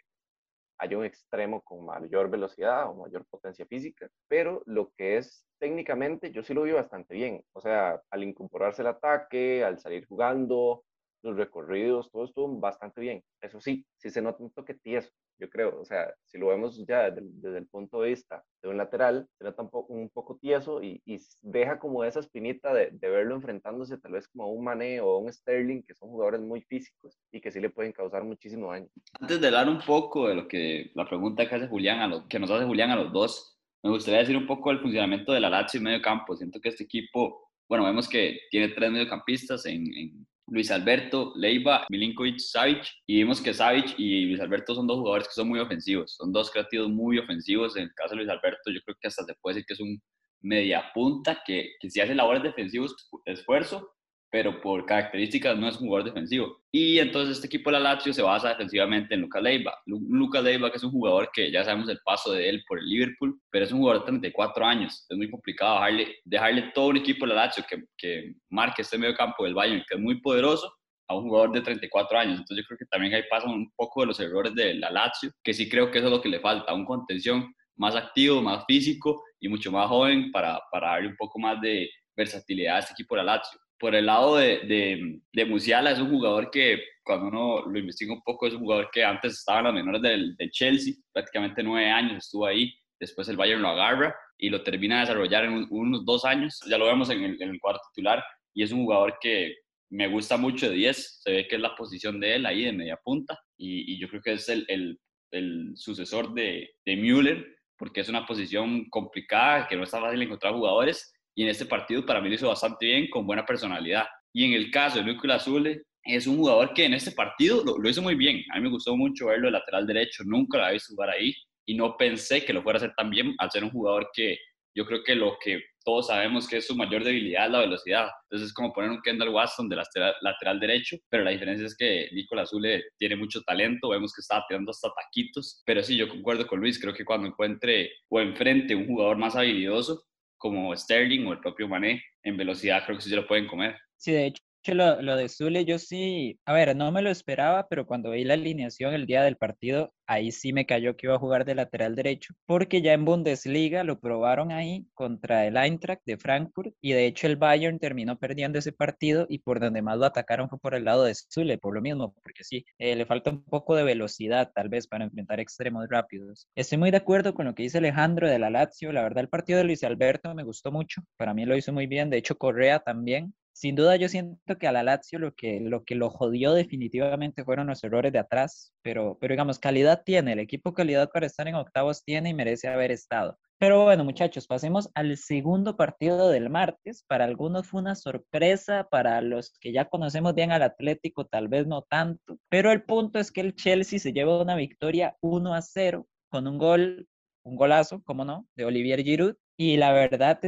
hay 0.78 0.94
un 0.96 1.04
extremo 1.04 1.62
con 1.62 1.86
mayor 1.86 2.28
velocidad 2.28 2.90
o 2.90 2.94
mayor 2.94 3.24
potencia 3.26 3.64
física, 3.66 4.08
pero 4.28 4.62
lo 4.66 4.92
que 4.96 5.16
es 5.18 5.44
técnicamente 5.60 6.32
yo 6.32 6.42
sí 6.42 6.54
lo 6.54 6.64
vi 6.64 6.72
bastante 6.72 7.14
bien, 7.14 7.44
o 7.52 7.60
sea, 7.60 8.00
al 8.10 8.24
incorporarse 8.24 8.82
el 8.82 8.88
ataque, 8.88 9.64
al 9.64 9.78
salir 9.78 10.06
jugando, 10.06 10.82
los 11.22 11.36
recorridos, 11.36 12.10
todo 12.10 12.24
estuvo 12.24 12.48
bastante 12.58 13.00
bien. 13.00 13.22
Eso 13.40 13.60
sí, 13.60 13.86
sí 13.96 14.10
se 14.10 14.22
nota 14.22 14.42
un 14.42 14.52
toque 14.52 14.74
tieso. 14.74 15.10
yo 15.38 15.48
creo. 15.48 15.80
O 15.80 15.84
sea, 15.84 16.12
si 16.26 16.38
lo 16.38 16.48
vemos 16.48 16.84
ya 16.86 17.10
desde, 17.10 17.58
el 17.58 17.66
punto 17.66 18.00
de 18.00 18.10
vista 18.10 18.44
de 18.62 18.68
un 18.68 18.76
lateral, 18.76 19.26
será 19.38 19.54
tampoco 19.54 19.92
un 19.92 20.08
poco 20.10 20.38
tieso 20.40 20.82
y, 20.82 21.00
deja 21.40 21.78
como 21.78 22.04
esa 22.04 22.20
espinita 22.20 22.72
de, 22.74 22.90
verlo 23.00 23.34
enfrentándose 23.34 23.98
tal 23.98 24.12
vez 24.12 24.28
como 24.28 24.44
a 24.44 24.46
un 24.48 24.64
Mané 24.64 25.00
o 25.00 25.10
a 25.10 25.18
un 25.18 25.32
Sterling, 25.32 25.82
que 25.82 25.94
son 25.94 26.10
jugadores 26.10 26.40
muy 26.40 26.62
físicos 26.62 27.18
y 27.32 27.40
que 27.40 27.50
sí 27.50 27.60
le 27.60 27.70
pueden 27.70 27.92
causar 27.92 28.24
muchísimo 28.24 28.70
daño. 28.70 28.88
Antes 29.20 29.40
de 29.40 29.46
hablar 29.46 29.68
un 29.68 29.80
poco 29.80 30.28
de 30.28 30.34
lo 30.34 30.48
que 30.48 30.90
la 30.94 31.06
pregunta 31.06 31.48
que 31.48 31.54
hace 31.54 31.68
Julián 31.68 32.00
a 32.00 32.08
lo, 32.08 32.28
que 32.28 32.38
nos 32.38 32.50
hace 32.50 32.64
Julián 32.64 32.90
a 32.90 32.96
los 32.96 33.12
dos, 33.12 33.58
me 33.82 33.90
gustaría 33.90 34.20
decir 34.20 34.36
un 34.36 34.46
poco 34.46 34.70
del 34.70 34.80
funcionamiento 34.80 35.32
de 35.32 35.40
la 35.40 35.50
Lazio 35.50 35.78
en 35.78 35.84
medio 35.84 36.02
campo. 36.02 36.36
Siento 36.36 36.60
que 36.60 36.68
este 36.68 36.84
equipo, 36.84 37.50
bueno, 37.68 37.84
vemos 37.84 38.08
que 38.08 38.38
tiene 38.50 38.68
tres 38.68 38.92
mediocampistas 38.92 39.66
en, 39.66 39.86
en 39.96 40.26
Luis 40.48 40.70
Alberto, 40.70 41.32
Leiva, 41.36 41.86
Milinkovic, 41.88 42.38
Savic. 42.38 42.86
Y 43.06 43.18
vimos 43.18 43.40
que 43.40 43.54
Savic 43.54 43.94
y 43.98 44.26
Luis 44.26 44.40
Alberto 44.40 44.74
son 44.74 44.86
dos 44.86 44.98
jugadores 44.98 45.28
que 45.28 45.34
son 45.34 45.48
muy 45.48 45.60
ofensivos, 45.60 46.14
son 46.16 46.32
dos 46.32 46.50
creativos 46.50 46.88
muy 46.88 47.18
ofensivos. 47.18 47.76
En 47.76 47.84
el 47.84 47.94
caso 47.94 48.10
de 48.10 48.16
Luis 48.16 48.30
Alberto, 48.30 48.70
yo 48.70 48.80
creo 48.84 48.96
que 49.00 49.08
hasta 49.08 49.24
se 49.24 49.34
puede 49.40 49.56
decir 49.56 49.66
que 49.66 49.74
es 49.74 49.80
un 49.80 50.00
media 50.42 50.90
punta 50.92 51.42
que, 51.46 51.70
que 51.80 51.88
si 51.88 52.00
hace 52.00 52.14
labores 52.14 52.42
defensivos, 52.42 52.94
esfuerzo, 53.26 53.92
pero 54.32 54.62
por 54.62 54.86
características 54.86 55.58
no 55.58 55.68
es 55.68 55.76
un 55.76 55.88
jugador 55.88 56.06
defensivo. 56.06 56.62
Y 56.72 56.98
entonces 56.98 57.36
este 57.36 57.48
equipo 57.48 57.68
de 57.68 57.78
la 57.78 57.80
Lazio 57.80 58.14
se 58.14 58.22
basa 58.22 58.48
defensivamente 58.48 59.14
en 59.14 59.20
Luca 59.20 59.38
Leiva. 59.42 59.74
Luca 59.84 60.40
Leiva, 60.40 60.70
que 60.70 60.78
es 60.78 60.82
un 60.82 60.90
jugador 60.90 61.28
que 61.30 61.52
ya 61.52 61.62
sabemos 61.62 61.90
el 61.90 62.00
paso 62.02 62.32
de 62.32 62.48
él 62.48 62.64
por 62.66 62.78
el 62.78 62.88
Liverpool, 62.88 63.38
pero 63.50 63.66
es 63.66 63.72
un 63.72 63.80
jugador 63.80 64.00
de 64.00 64.06
34 64.06 64.64
años. 64.64 65.04
Es 65.06 65.16
muy 65.18 65.30
complicado 65.30 65.74
dejarle, 65.74 66.16
dejarle 66.24 66.62
todo 66.74 66.86
un 66.86 66.96
equipo 66.96 67.26
de 67.26 67.34
la 67.34 67.44
Lazio 67.44 67.62
que, 67.68 67.84
que 67.98 68.32
marque 68.48 68.80
este 68.80 68.96
medio 68.96 69.14
campo 69.14 69.44
del 69.44 69.52
Bayern, 69.52 69.84
que 69.86 69.96
es 69.96 70.00
muy 70.00 70.18
poderoso, 70.22 70.72
a 71.08 71.14
un 71.14 71.24
jugador 71.24 71.52
de 71.52 71.60
34 71.60 72.18
años. 72.18 72.38
Entonces 72.38 72.64
yo 72.64 72.68
creo 72.68 72.78
que 72.78 72.86
también 72.86 73.12
ahí 73.12 73.24
pasan 73.28 73.50
un 73.50 73.70
poco 73.76 74.00
de 74.00 74.06
los 74.06 74.18
errores 74.18 74.54
de 74.54 74.72
la 74.76 74.90
Lazio, 74.90 75.30
que 75.44 75.52
sí 75.52 75.68
creo 75.68 75.90
que 75.90 75.98
eso 75.98 76.06
es 76.06 76.12
lo 76.12 76.22
que 76.22 76.30
le 76.30 76.40
falta, 76.40 76.72
un 76.72 76.86
contención 76.86 77.54
más 77.76 77.94
activo, 77.94 78.40
más 78.40 78.64
físico 78.66 79.22
y 79.38 79.50
mucho 79.50 79.70
más 79.70 79.88
joven 79.88 80.32
para, 80.32 80.58
para 80.70 80.92
darle 80.92 81.08
un 81.08 81.16
poco 81.16 81.38
más 81.38 81.60
de 81.60 81.90
versatilidad 82.16 82.76
a 82.76 82.78
este 82.78 82.92
equipo 82.92 83.14
de 83.14 83.24
la 83.24 83.36
Lazio 83.36 83.61
por 83.82 83.96
el 83.96 84.06
lado 84.06 84.36
de, 84.36 84.60
de, 84.60 85.20
de, 85.32 85.44
Musiala, 85.44 85.90
es 85.90 85.98
un 85.98 86.08
jugador 86.08 86.52
que 86.52 86.80
cuando 87.02 87.26
uno 87.26 87.66
lo 87.66 87.76
investiga 87.80 88.12
un 88.12 88.22
poco, 88.22 88.46
es 88.46 88.54
un 88.54 88.60
jugador 88.60 88.88
que 88.92 89.04
antes 89.04 89.32
estaba 89.32 89.58
en 89.58 89.64
las 89.64 89.74
menores 89.74 90.00
del, 90.00 90.36
Chelsea, 90.52 90.94
prácticamente 91.12 91.64
nueve 91.64 91.90
años 91.90 92.18
estuvo 92.18 92.46
ahí, 92.46 92.72
después 93.00 93.28
el 93.28 93.36
Bayern 93.36 93.60
lo 93.60 93.70
agarra 93.70 94.14
y 94.38 94.50
lo 94.50 94.62
termina 94.62 94.94
de 94.94 95.00
desarrollar 95.00 95.46
en 95.46 95.66
unos 95.68 96.04
dos 96.04 96.24
años, 96.24 96.60
ya 96.70 96.78
lo 96.78 96.86
vemos 96.86 97.10
en 97.10 97.24
el, 97.24 97.42
en 97.42 97.48
el 97.50 97.60
cuarto 97.60 97.82
titular, 97.92 98.22
y 98.54 98.62
es 98.62 98.70
un 98.70 98.84
jugador 98.84 99.18
que 99.20 99.56
me 99.90 100.06
gusta 100.06 100.36
mucho 100.36 100.70
de 100.70 100.76
10, 100.76 101.20
se 101.24 101.32
ve 101.32 101.48
que 101.48 101.56
es 101.56 101.60
la 101.60 101.74
posición 101.74 102.20
de 102.20 102.36
él 102.36 102.46
ahí 102.46 102.64
de 102.64 102.72
media 102.72 103.00
punta, 103.02 103.36
y, 103.58 103.94
y 103.94 103.98
yo 103.98 104.08
creo 104.08 104.22
que 104.22 104.34
es 104.34 104.48
el, 104.48 104.64
el, 104.68 105.00
el 105.32 105.72
sucesor 105.74 106.32
de, 106.34 106.70
de 106.86 106.96
Müller, 106.96 107.44
porque 107.76 108.02
es 108.02 108.08
una 108.08 108.24
posición 108.26 108.88
complicada, 108.90 109.66
que 109.66 109.74
no 109.74 109.82
está 109.82 110.00
fácil 110.00 110.22
encontrar 110.22 110.54
jugadores, 110.54 111.12
y 111.34 111.42
en 111.42 111.48
este 111.48 111.66
partido 111.66 112.04
para 112.04 112.20
mí 112.20 112.28
lo 112.28 112.34
hizo 112.34 112.48
bastante 112.48 112.86
bien, 112.86 113.08
con 113.10 113.26
buena 113.26 113.44
personalidad. 113.44 114.06
Y 114.32 114.44
en 114.44 114.52
el 114.52 114.70
caso 114.70 114.98
de 114.98 115.04
Nicolás 115.04 115.42
Azul, 115.42 115.82
es 116.04 116.26
un 116.26 116.36
jugador 116.36 116.74
que 116.74 116.84
en 116.84 116.94
este 116.94 117.12
partido 117.12 117.62
lo, 117.64 117.88
hizo 117.88 118.02
muy 118.02 118.14
bien. 118.14 118.42
A 118.52 118.56
mí 118.56 118.62
me 118.62 118.70
gustó 118.70 118.96
mucho 118.96 119.26
verlo 119.26 119.46
de 119.46 119.52
lateral 119.52 119.86
derecho, 119.86 120.24
nunca 120.24 120.58
lo 120.58 120.64
había 120.64 120.74
visto 120.74 120.94
jugar 120.94 121.10
ahí 121.10 121.34
y 121.66 121.74
no 121.74 121.96
pensé 121.96 122.44
que 122.44 122.52
lo 122.52 122.62
fuera 122.62 122.78
a 122.78 122.80
hacer 122.80 122.94
tan 122.96 123.10
bien 123.10 123.34
al 123.38 123.50
ser 123.50 123.64
un 123.64 123.70
jugador 123.70 124.10
que 124.12 124.36
yo 124.74 124.86
creo 124.86 125.02
que 125.04 125.14
lo 125.14 125.36
que 125.38 125.60
todos 125.84 126.06
sabemos 126.06 126.48
que 126.48 126.56
es 126.58 126.66
su 126.66 126.74
mayor 126.74 127.04
debilidad 127.04 127.46
es 127.46 127.52
la 127.52 127.58
velocidad. 127.60 128.08
Entonces 128.24 128.48
es 128.48 128.54
como 128.54 128.72
poner 128.72 128.90
un 128.90 129.02
Kendall 129.02 129.28
Watson 129.28 129.68
de 129.68 129.76
lateral, 129.76 130.14
lateral 130.22 130.60
derecho, 130.60 130.96
pero 131.08 131.24
la 131.24 131.30
diferencia 131.30 131.66
es 131.66 131.76
que 131.76 132.08
Nicolás 132.12 132.50
Zule 132.50 132.84
tiene 132.98 133.16
mucho 133.16 133.42
talento, 133.42 133.90
vemos 133.90 134.12
que 134.14 134.22
está 134.22 134.42
tirando 134.48 134.70
hasta 134.70 134.90
taquitos, 134.94 135.62
pero 135.66 135.82
sí, 135.82 135.96
yo 135.96 136.08
concuerdo 136.08 136.46
con 136.46 136.60
Luis, 136.60 136.80
creo 136.80 136.94
que 136.94 137.04
cuando 137.04 137.28
encuentre 137.28 137.90
o 138.08 138.20
enfrente 138.20 138.74
un 138.74 138.86
jugador 138.86 139.18
más 139.18 139.36
habilidoso, 139.36 140.04
como 140.42 140.76
Sterling 140.76 141.24
o 141.24 141.32
el 141.32 141.38
propio 141.38 141.68
Mané, 141.68 142.02
en 142.24 142.36
velocidad 142.36 142.82
creo 142.84 142.98
que 142.98 143.04
sí 143.04 143.10
se 143.10 143.14
lo 143.14 143.28
pueden 143.28 143.46
comer. 143.46 143.78
Sí, 143.96 144.10
de 144.10 144.26
hecho, 144.26 144.42
lo, 144.68 145.02
lo, 145.02 145.16
de 145.16 145.28
Zule, 145.28 145.64
yo 145.64 145.78
sí, 145.78 146.38
a 146.46 146.52
ver, 146.52 146.76
no 146.76 146.92
me 146.92 147.02
lo 147.02 147.10
esperaba, 147.10 147.66
pero 147.68 147.86
cuando 147.86 148.10
vi 148.10 148.24
la 148.24 148.34
alineación 148.34 148.94
el 148.94 149.06
día 149.06 149.22
del 149.22 149.36
partido, 149.36 149.92
ahí 150.06 150.30
sí 150.30 150.52
me 150.52 150.66
cayó 150.66 150.96
que 150.96 151.06
iba 151.08 151.16
a 151.16 151.18
jugar 151.18 151.44
de 151.44 151.56
lateral 151.56 151.96
derecho, 151.96 152.34
porque 152.46 152.80
ya 152.80 152.92
en 152.92 153.04
Bundesliga 153.04 153.82
lo 153.82 153.98
probaron 153.98 154.52
ahí 154.52 154.86
contra 154.94 155.46
el 155.46 155.56
Eintracht 155.56 156.02
de 156.06 156.16
Frankfurt, 156.16 156.74
y 156.80 156.92
de 156.92 157.06
hecho 157.06 157.26
el 157.26 157.36
Bayern 157.36 157.78
terminó 157.78 158.18
perdiendo 158.18 158.58
ese 158.60 158.72
partido, 158.72 159.26
y 159.28 159.40
por 159.40 159.58
donde 159.58 159.82
más 159.82 159.98
lo 159.98 160.06
atacaron 160.06 160.48
fue 160.48 160.58
por 160.60 160.74
el 160.74 160.84
lado 160.84 161.04
de 161.04 161.14
Zule, 161.14 161.58
por 161.58 161.74
lo 161.74 161.82
mismo, 161.82 162.14
porque 162.22 162.44
sí, 162.44 162.64
eh, 162.78 162.94
le 162.94 163.04
falta 163.04 163.30
un 163.30 163.42
poco 163.42 163.74
de 163.74 163.82
velocidad 163.82 164.52
tal 164.54 164.68
vez 164.68 164.86
para 164.86 165.04
enfrentar 165.04 165.40
extremos 165.40 165.86
rápidos. 165.90 166.46
Estoy 166.54 166.78
muy 166.78 166.90
de 166.92 166.98
acuerdo 166.98 167.34
con 167.34 167.46
lo 167.46 167.54
que 167.54 167.64
dice 167.64 167.78
Alejandro 167.78 168.30
de 168.30 168.38
la 168.38 168.50
Lazio, 168.50 168.92
la 168.92 169.02
verdad 169.02 169.24
el 169.24 169.28
partido 169.28 169.58
de 169.58 169.64
Luis 169.64 169.82
Alberto 169.82 170.34
me 170.34 170.44
gustó 170.44 170.70
mucho, 170.70 171.02
para 171.16 171.34
mí 171.34 171.44
lo 171.46 171.56
hizo 171.56 171.72
muy 171.72 171.86
bien, 171.86 172.10
de 172.10 172.18
hecho 172.18 172.36
Correa 172.36 172.78
también, 172.78 173.34
sin 173.52 173.76
duda 173.76 173.96
yo 173.96 174.08
siento 174.08 174.58
que 174.58 174.66
a 174.66 174.72
la 174.72 174.82
Lazio 174.82 175.18
lo 175.18 175.34
que, 175.34 175.60
lo 175.60 175.84
que 175.84 175.94
lo 175.94 176.10
jodió 176.10 176.52
definitivamente 176.54 177.44
fueron 177.44 177.66
los 177.66 177.84
errores 177.84 178.12
de 178.12 178.18
atrás, 178.18 178.72
pero, 178.82 179.18
pero 179.20 179.32
digamos, 179.32 179.58
calidad 179.58 180.02
tiene, 180.04 180.32
el 180.32 180.40
equipo 180.40 180.72
calidad 180.72 181.10
para 181.10 181.26
estar 181.26 181.46
en 181.48 181.54
octavos 181.54 182.04
tiene 182.04 182.30
y 182.30 182.34
merece 182.34 182.68
haber 182.68 182.90
estado. 182.90 183.38
Pero 183.62 183.84
bueno, 183.84 184.02
muchachos, 184.02 184.48
pasemos 184.48 184.90
al 184.94 185.16
segundo 185.16 185.76
partido 185.76 186.30
del 186.30 186.50
martes. 186.50 187.04
Para 187.06 187.26
algunos 187.26 187.68
fue 187.68 187.80
una 187.80 187.94
sorpresa, 187.94 188.88
para 188.90 189.20
los 189.20 189.56
que 189.60 189.72
ya 189.72 189.84
conocemos 189.84 190.34
bien 190.34 190.50
al 190.50 190.62
Atlético, 190.62 191.26
tal 191.26 191.46
vez 191.46 191.68
no 191.68 191.82
tanto. 191.82 192.38
Pero 192.48 192.72
el 192.72 192.82
punto 192.82 193.20
es 193.20 193.30
que 193.30 193.40
el 193.40 193.54
Chelsea 193.54 194.00
se 194.00 194.12
lleva 194.12 194.42
una 194.42 194.56
victoria 194.56 195.16
1 195.20 195.54
a 195.54 195.62
0 195.62 196.08
con 196.28 196.48
un 196.48 196.58
gol, 196.58 197.06
un 197.44 197.54
golazo, 197.54 198.02
como 198.02 198.24
no, 198.24 198.48
de 198.56 198.64
Olivier 198.64 199.04
Giroud. 199.04 199.36
Y 199.56 199.76
la 199.76 199.92
verdad 199.92 200.40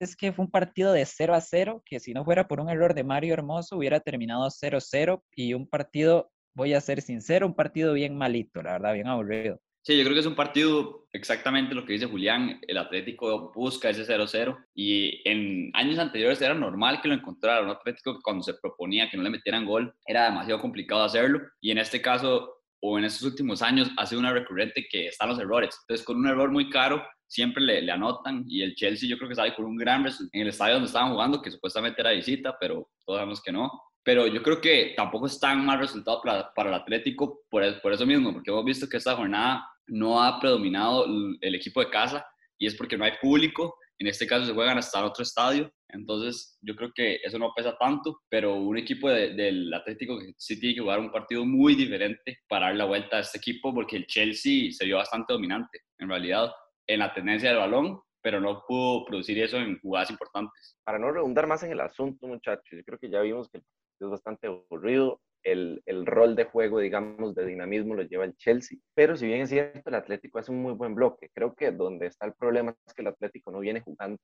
es 0.00 0.16
que 0.16 0.32
fue 0.32 0.44
un 0.46 0.50
partido 0.50 0.92
de 0.92 1.04
0 1.04 1.34
a 1.34 1.40
0, 1.40 1.82
que 1.84 2.00
si 2.00 2.12
no 2.12 2.24
fuera 2.24 2.48
por 2.48 2.60
un 2.60 2.70
error 2.70 2.94
de 2.94 3.04
Mario 3.04 3.34
Hermoso 3.34 3.76
hubiera 3.76 4.00
terminado 4.00 4.48
0-0 4.48 5.22
y 5.36 5.54
un 5.54 5.68
partido, 5.68 6.30
voy 6.54 6.72
a 6.72 6.80
ser 6.80 7.02
sincero, 7.02 7.46
un 7.46 7.54
partido 7.54 7.92
bien 7.92 8.16
malito, 8.16 8.62
la 8.62 8.72
verdad, 8.72 8.94
bien 8.94 9.06
aburrido. 9.06 9.60
Sí, 9.82 9.96
yo 9.96 10.04
creo 10.04 10.14
que 10.14 10.20
es 10.20 10.26
un 10.26 10.34
partido 10.34 11.06
exactamente 11.12 11.74
lo 11.74 11.86
que 11.86 11.94
dice 11.94 12.04
Julián. 12.04 12.60
El 12.68 12.76
Atlético 12.76 13.50
busca 13.54 13.88
ese 13.88 14.04
0-0 14.04 14.56
y 14.74 15.26
en 15.28 15.70
años 15.74 15.98
anteriores 15.98 16.40
era 16.42 16.52
normal 16.52 17.00
que 17.00 17.08
lo 17.08 17.14
encontrara. 17.14 17.62
Un 17.62 17.70
Atlético 17.70 18.14
que 18.14 18.22
cuando 18.22 18.42
se 18.42 18.54
proponía 18.54 19.08
que 19.08 19.16
no 19.16 19.22
le 19.22 19.30
metieran 19.30 19.64
gol 19.64 19.94
era 20.06 20.26
demasiado 20.26 20.60
complicado 20.60 21.02
hacerlo 21.02 21.40
y 21.62 21.70
en 21.70 21.78
este 21.78 22.02
caso 22.02 22.59
o 22.80 22.98
en 22.98 23.04
estos 23.04 23.22
últimos 23.22 23.62
años 23.62 23.90
ha 23.96 24.06
sido 24.06 24.20
una 24.20 24.32
recurrente 24.32 24.86
que 24.90 25.08
están 25.08 25.28
los 25.28 25.38
errores. 25.38 25.76
Entonces, 25.82 26.04
con 26.04 26.16
un 26.16 26.26
error 26.26 26.50
muy 26.50 26.70
caro, 26.70 27.02
siempre 27.26 27.62
le, 27.62 27.90
anotan 27.90 28.44
y 28.46 28.62
el 28.62 28.74
Chelsea 28.74 29.08
yo 29.08 29.16
creo 29.16 29.28
que 29.28 29.36
sale 29.36 29.54
con 29.54 29.64
un 29.64 29.76
gran 29.76 30.02
resultado 30.02 30.30
en 30.32 30.42
el 30.42 30.48
estadio 30.48 30.74
donde 30.74 30.86
estaban 30.88 31.12
jugando, 31.12 31.40
que 31.40 31.50
supuestamente 31.50 32.00
era 32.00 32.10
visita, 32.10 32.56
pero 32.58 32.90
todos 33.06 33.18
sabemos 33.18 33.42
que 33.42 33.52
no. 33.52 33.70
Pero 34.02 34.26
yo 34.26 34.42
creo 34.42 34.60
que 34.60 34.94
tampoco 34.96 35.26
es 35.26 35.38
tan 35.38 35.64
mal 35.64 35.78
resultado 35.78 36.20
para, 36.22 36.52
para 36.54 36.70
el 36.70 36.74
Atlético 36.74 37.42
por, 37.48 37.80
por, 37.82 37.92
eso 37.92 38.06
mismo, 38.06 38.32
porque 38.32 38.50
hemos 38.50 38.64
visto 38.64 38.88
que 38.88 38.96
esta 38.96 39.14
jornada 39.14 39.64
no 39.86 40.22
ha 40.22 40.40
predominado 40.40 41.06
el 41.40 41.54
equipo 41.54 41.80
de 41.80 41.90
casa 41.90 42.26
y 42.58 42.66
es 42.66 42.74
porque 42.74 42.96
no 42.96 43.04
hay 43.04 43.12
público. 43.20 43.76
En 44.00 44.06
este 44.06 44.26
caso 44.26 44.46
se 44.46 44.54
juegan 44.54 44.78
hasta 44.78 45.04
otro 45.04 45.22
estadio, 45.22 45.70
entonces 45.88 46.58
yo 46.62 46.74
creo 46.74 46.90
que 46.94 47.16
eso 47.22 47.38
no 47.38 47.52
pesa 47.54 47.76
tanto, 47.76 48.22
pero 48.30 48.54
un 48.54 48.78
equipo 48.78 49.10
del 49.10 49.72
Atlético 49.74 50.18
sí 50.38 50.58
tiene 50.58 50.74
que 50.74 50.80
jugar 50.80 51.00
un 51.00 51.12
partido 51.12 51.44
muy 51.44 51.74
diferente 51.74 52.38
para 52.48 52.68
dar 52.68 52.76
la 52.76 52.86
vuelta 52.86 53.18
a 53.18 53.20
este 53.20 53.36
equipo, 53.36 53.74
porque 53.74 53.96
el 53.96 54.06
Chelsea 54.06 54.72
se 54.72 54.86
vio 54.86 54.96
bastante 54.96 55.34
dominante. 55.34 55.80
En 55.98 56.08
realidad, 56.08 56.50
en 56.86 57.00
la 57.00 57.12
tendencia 57.12 57.50
del 57.50 57.58
balón, 57.58 58.00
pero 58.22 58.40
no 58.40 58.64
pudo 58.66 59.04
producir 59.04 59.38
eso 59.38 59.58
en 59.58 59.78
jugadas 59.80 60.10
importantes. 60.10 60.78
Para 60.82 60.98
no 60.98 61.12
redundar 61.12 61.46
más 61.46 61.62
en 61.62 61.72
el 61.72 61.80
asunto, 61.80 62.26
muchachos, 62.26 62.70
yo 62.70 62.82
creo 62.82 62.98
que 62.98 63.10
ya 63.10 63.20
vimos 63.20 63.50
que 63.50 63.58
es 63.58 64.08
bastante 64.08 64.46
aburrido. 64.46 65.20
El, 65.42 65.82
el, 65.86 66.06
rol 66.06 66.36
de 66.36 66.44
juego, 66.44 66.80
digamos, 66.80 67.34
de 67.34 67.46
dinamismo 67.46 67.94
lo 67.94 68.02
lleva 68.02 68.24
el 68.24 68.36
Chelsea. 68.36 68.78
Pero 68.94 69.16
si 69.16 69.26
bien 69.26 69.42
es 69.42 69.50
cierto, 69.50 69.88
el 69.88 69.94
Atlético 69.94 70.38
hace 70.38 70.52
un 70.52 70.62
muy 70.62 70.74
buen 70.74 70.94
bloque. 70.94 71.30
Creo 71.32 71.54
que 71.54 71.70
donde 71.72 72.06
está 72.06 72.26
el 72.26 72.34
problema 72.34 72.74
es 72.86 72.94
que 72.94 73.02
el 73.02 73.08
Atlético 73.08 73.50
no 73.50 73.60
viene 73.60 73.80
jugando 73.80 74.18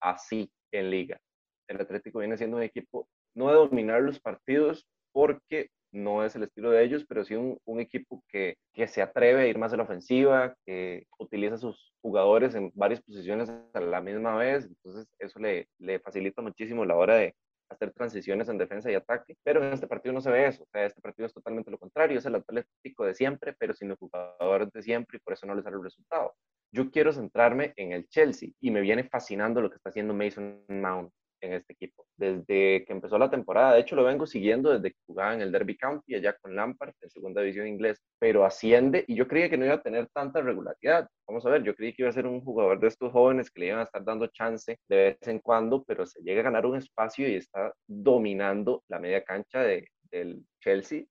así 0.00 0.50
en 0.72 0.90
liga. 0.90 1.20
El 1.68 1.80
Atlético 1.80 2.20
viene 2.20 2.36
siendo 2.36 2.56
un 2.58 2.62
equipo 2.62 3.08
no 3.34 3.48
de 3.48 3.54
dominar 3.54 4.02
los 4.02 4.20
partidos 4.20 4.86
porque 5.12 5.68
no 5.92 6.24
es 6.24 6.34
el 6.36 6.44
estilo 6.44 6.70
de 6.70 6.84
ellos, 6.84 7.04
pero 7.06 7.24
sí 7.24 7.34
un, 7.34 7.58
un 7.64 7.80
equipo 7.80 8.24
que, 8.28 8.56
que, 8.72 8.88
se 8.88 9.02
atreve 9.02 9.42
a 9.42 9.46
ir 9.46 9.58
más 9.58 9.72
a 9.72 9.76
la 9.76 9.82
ofensiva, 9.82 10.54
que 10.64 11.06
utiliza 11.18 11.54
a 11.56 11.58
sus 11.58 11.92
jugadores 12.00 12.54
en 12.54 12.72
varias 12.74 13.02
posiciones 13.02 13.50
a 13.50 13.80
la 13.80 14.00
misma 14.00 14.34
vez, 14.36 14.64
entonces 14.64 15.06
eso 15.18 15.38
le, 15.38 15.68
le 15.78 16.00
facilita 16.00 16.40
muchísimo 16.40 16.84
la 16.84 16.96
hora 16.96 17.16
de 17.16 17.34
hacer 17.72 17.92
transiciones 17.92 18.48
en 18.48 18.58
defensa 18.58 18.90
y 18.90 18.94
ataque, 18.94 19.36
pero 19.42 19.62
en 19.64 19.72
este 19.72 19.86
partido 19.86 20.12
no 20.12 20.20
se 20.20 20.30
ve 20.30 20.46
eso, 20.46 20.62
o 20.62 20.68
sea, 20.70 20.86
este 20.86 21.00
partido 21.00 21.26
es 21.26 21.34
totalmente 21.34 21.70
lo 21.70 21.78
contrario, 21.78 22.18
es 22.18 22.26
el 22.26 22.34
Atlético 22.34 23.04
de 23.04 23.14
siempre, 23.14 23.54
pero 23.58 23.74
sin 23.74 23.88
los 23.88 23.98
jugadores 23.98 24.70
de 24.72 24.82
siempre 24.82 25.18
y 25.18 25.20
por 25.20 25.34
eso 25.34 25.46
no 25.46 25.54
le 25.54 25.62
sale 25.62 25.76
el 25.76 25.84
resultado. 25.84 26.34
Yo 26.72 26.90
quiero 26.90 27.12
centrarme 27.12 27.72
en 27.76 27.92
el 27.92 28.08
Chelsea 28.08 28.50
y 28.60 28.70
me 28.70 28.80
viene 28.80 29.04
fascinando 29.04 29.60
lo 29.60 29.68
que 29.68 29.76
está 29.76 29.90
haciendo 29.90 30.14
Mason 30.14 30.64
Mount 30.68 31.12
en 31.42 31.54
este 31.54 31.72
equipo. 31.74 32.06
Desde 32.16 32.84
que 32.84 32.92
empezó 32.92 33.18
la 33.18 33.30
temporada, 33.30 33.74
de 33.74 33.80
hecho 33.80 33.96
lo 33.96 34.04
vengo 34.04 34.26
siguiendo 34.26 34.70
desde 34.70 34.92
que 34.92 34.98
jugaba 35.06 35.34
en 35.34 35.42
el 35.42 35.52
Derby 35.52 35.76
County, 35.76 36.14
allá 36.14 36.36
con 36.40 36.56
Lampard, 36.56 36.94
en 37.00 37.10
segunda 37.10 37.40
división 37.42 37.66
inglesa, 37.66 38.02
pero 38.18 38.44
asciende 38.44 39.04
y 39.06 39.14
yo 39.14 39.28
creía 39.28 39.50
que 39.50 39.58
no 39.58 39.64
iba 39.64 39.74
a 39.74 39.82
tener 39.82 40.08
tanta 40.08 40.40
regularidad. 40.40 41.08
Vamos 41.26 41.44
a 41.46 41.50
ver, 41.50 41.62
yo 41.62 41.74
creí 41.74 41.92
que 41.92 42.02
iba 42.02 42.10
a 42.10 42.14
ser 42.14 42.26
un 42.26 42.40
jugador 42.40 42.80
de 42.80 42.88
estos 42.88 43.12
jóvenes 43.12 43.50
que 43.50 43.60
le 43.60 43.66
iban 43.68 43.80
a 43.80 43.84
estar 43.84 44.04
dando 44.04 44.26
chance 44.28 44.78
de 44.88 44.96
vez 44.96 45.28
en 45.28 45.40
cuando, 45.40 45.84
pero 45.84 46.06
se 46.06 46.20
llega 46.22 46.40
a 46.40 46.44
ganar 46.44 46.66
un 46.66 46.76
espacio 46.76 47.28
y 47.28 47.36
está 47.36 47.72
dominando 47.86 48.82
la 48.88 48.98
media 48.98 49.24
cancha 49.24 49.60
de, 49.60 49.88
del 50.10 50.44
Chelsea. 50.60 51.04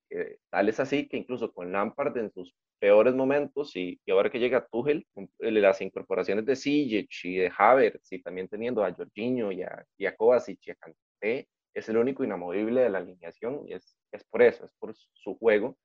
tal 0.49 0.69
es 0.69 0.79
así 0.79 1.07
que 1.07 1.17
incluso 1.17 1.51
con 1.51 1.71
Lampard 1.71 2.17
en 2.17 2.31
sus 2.31 2.53
peores 2.81 3.13
momentos 3.13 3.75
y, 3.75 4.01
y 4.03 4.11
ahora 4.11 4.31
que 4.31 4.39
llega 4.39 4.65
Tuchel, 4.65 5.05
las 5.37 5.81
incorporaciones 5.81 6.47
de 6.47 6.55
Sijic 6.55 7.11
y 7.25 7.37
de 7.37 7.51
Havertz 7.55 8.11
y 8.11 8.23
también 8.23 8.47
teniendo 8.47 8.83
a 8.83 8.91
Jorginho 8.91 9.51
y 9.51 9.61
a, 9.61 9.85
y 9.99 10.07
Kovacic 10.17 10.59
y 10.65 10.71
a 10.71 10.75
Kanté, 10.75 11.47
es 11.75 11.87
el 11.89 11.97
único 11.97 12.23
inamovible 12.23 12.81
de 12.81 12.89
la 12.89 12.97
alineación 12.97 13.61
y 13.67 13.73
es, 13.73 13.95
es 14.11 14.23
por 14.23 14.41
eso, 14.41 14.65
es 14.65 14.71
por 14.79 14.95
su 14.95 15.37
juego 15.37 15.77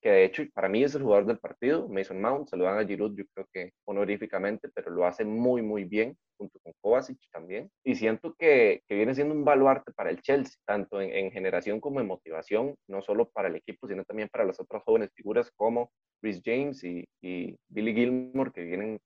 que 0.00 0.10
de 0.10 0.24
hecho 0.24 0.42
para 0.54 0.68
mí 0.68 0.82
es 0.82 0.94
el 0.94 1.02
jugador 1.02 1.26
del 1.26 1.38
partido, 1.38 1.88
Mason 1.88 2.20
Mount, 2.20 2.48
se 2.48 2.56
lo 2.56 2.64
dan 2.64 2.78
a 2.78 2.86
Giroud 2.86 3.16
yo 3.16 3.24
creo 3.34 3.46
que 3.52 3.72
honoríficamente, 3.84 4.68
pero 4.74 4.90
lo 4.90 5.06
hace 5.06 5.24
muy 5.24 5.62
muy 5.62 5.84
bien 5.84 6.16
junto 6.38 6.58
con 6.60 6.72
Kovacic 6.80 7.18
también, 7.30 7.70
y 7.84 7.94
siento 7.94 8.34
que, 8.38 8.82
que 8.88 8.94
viene 8.94 9.14
siendo 9.14 9.34
un 9.34 9.44
baluarte 9.44 9.92
para 9.92 10.08
el 10.08 10.22
Chelsea, 10.22 10.56
tanto 10.64 11.00
en, 11.02 11.12
en, 11.12 11.30
generación 11.30 11.80
como 11.80 12.00
en 12.00 12.06
motivación, 12.06 12.76
no 12.88 13.02
solo 13.02 13.28
para 13.28 13.48
el 13.48 13.56
equipo, 13.56 13.86
sino 13.86 14.04
también 14.04 14.30
para 14.32 14.46
las 14.46 14.58
otras 14.58 14.82
jóvenes 14.84 15.10
figuras 15.14 15.50
como 15.54 15.92
Chris 16.22 16.40
James 16.42 16.82
y 16.82 17.06
Billy 17.68 17.94
Gilmore, 17.94 18.52
que 18.52 18.64
vienen 18.64 18.98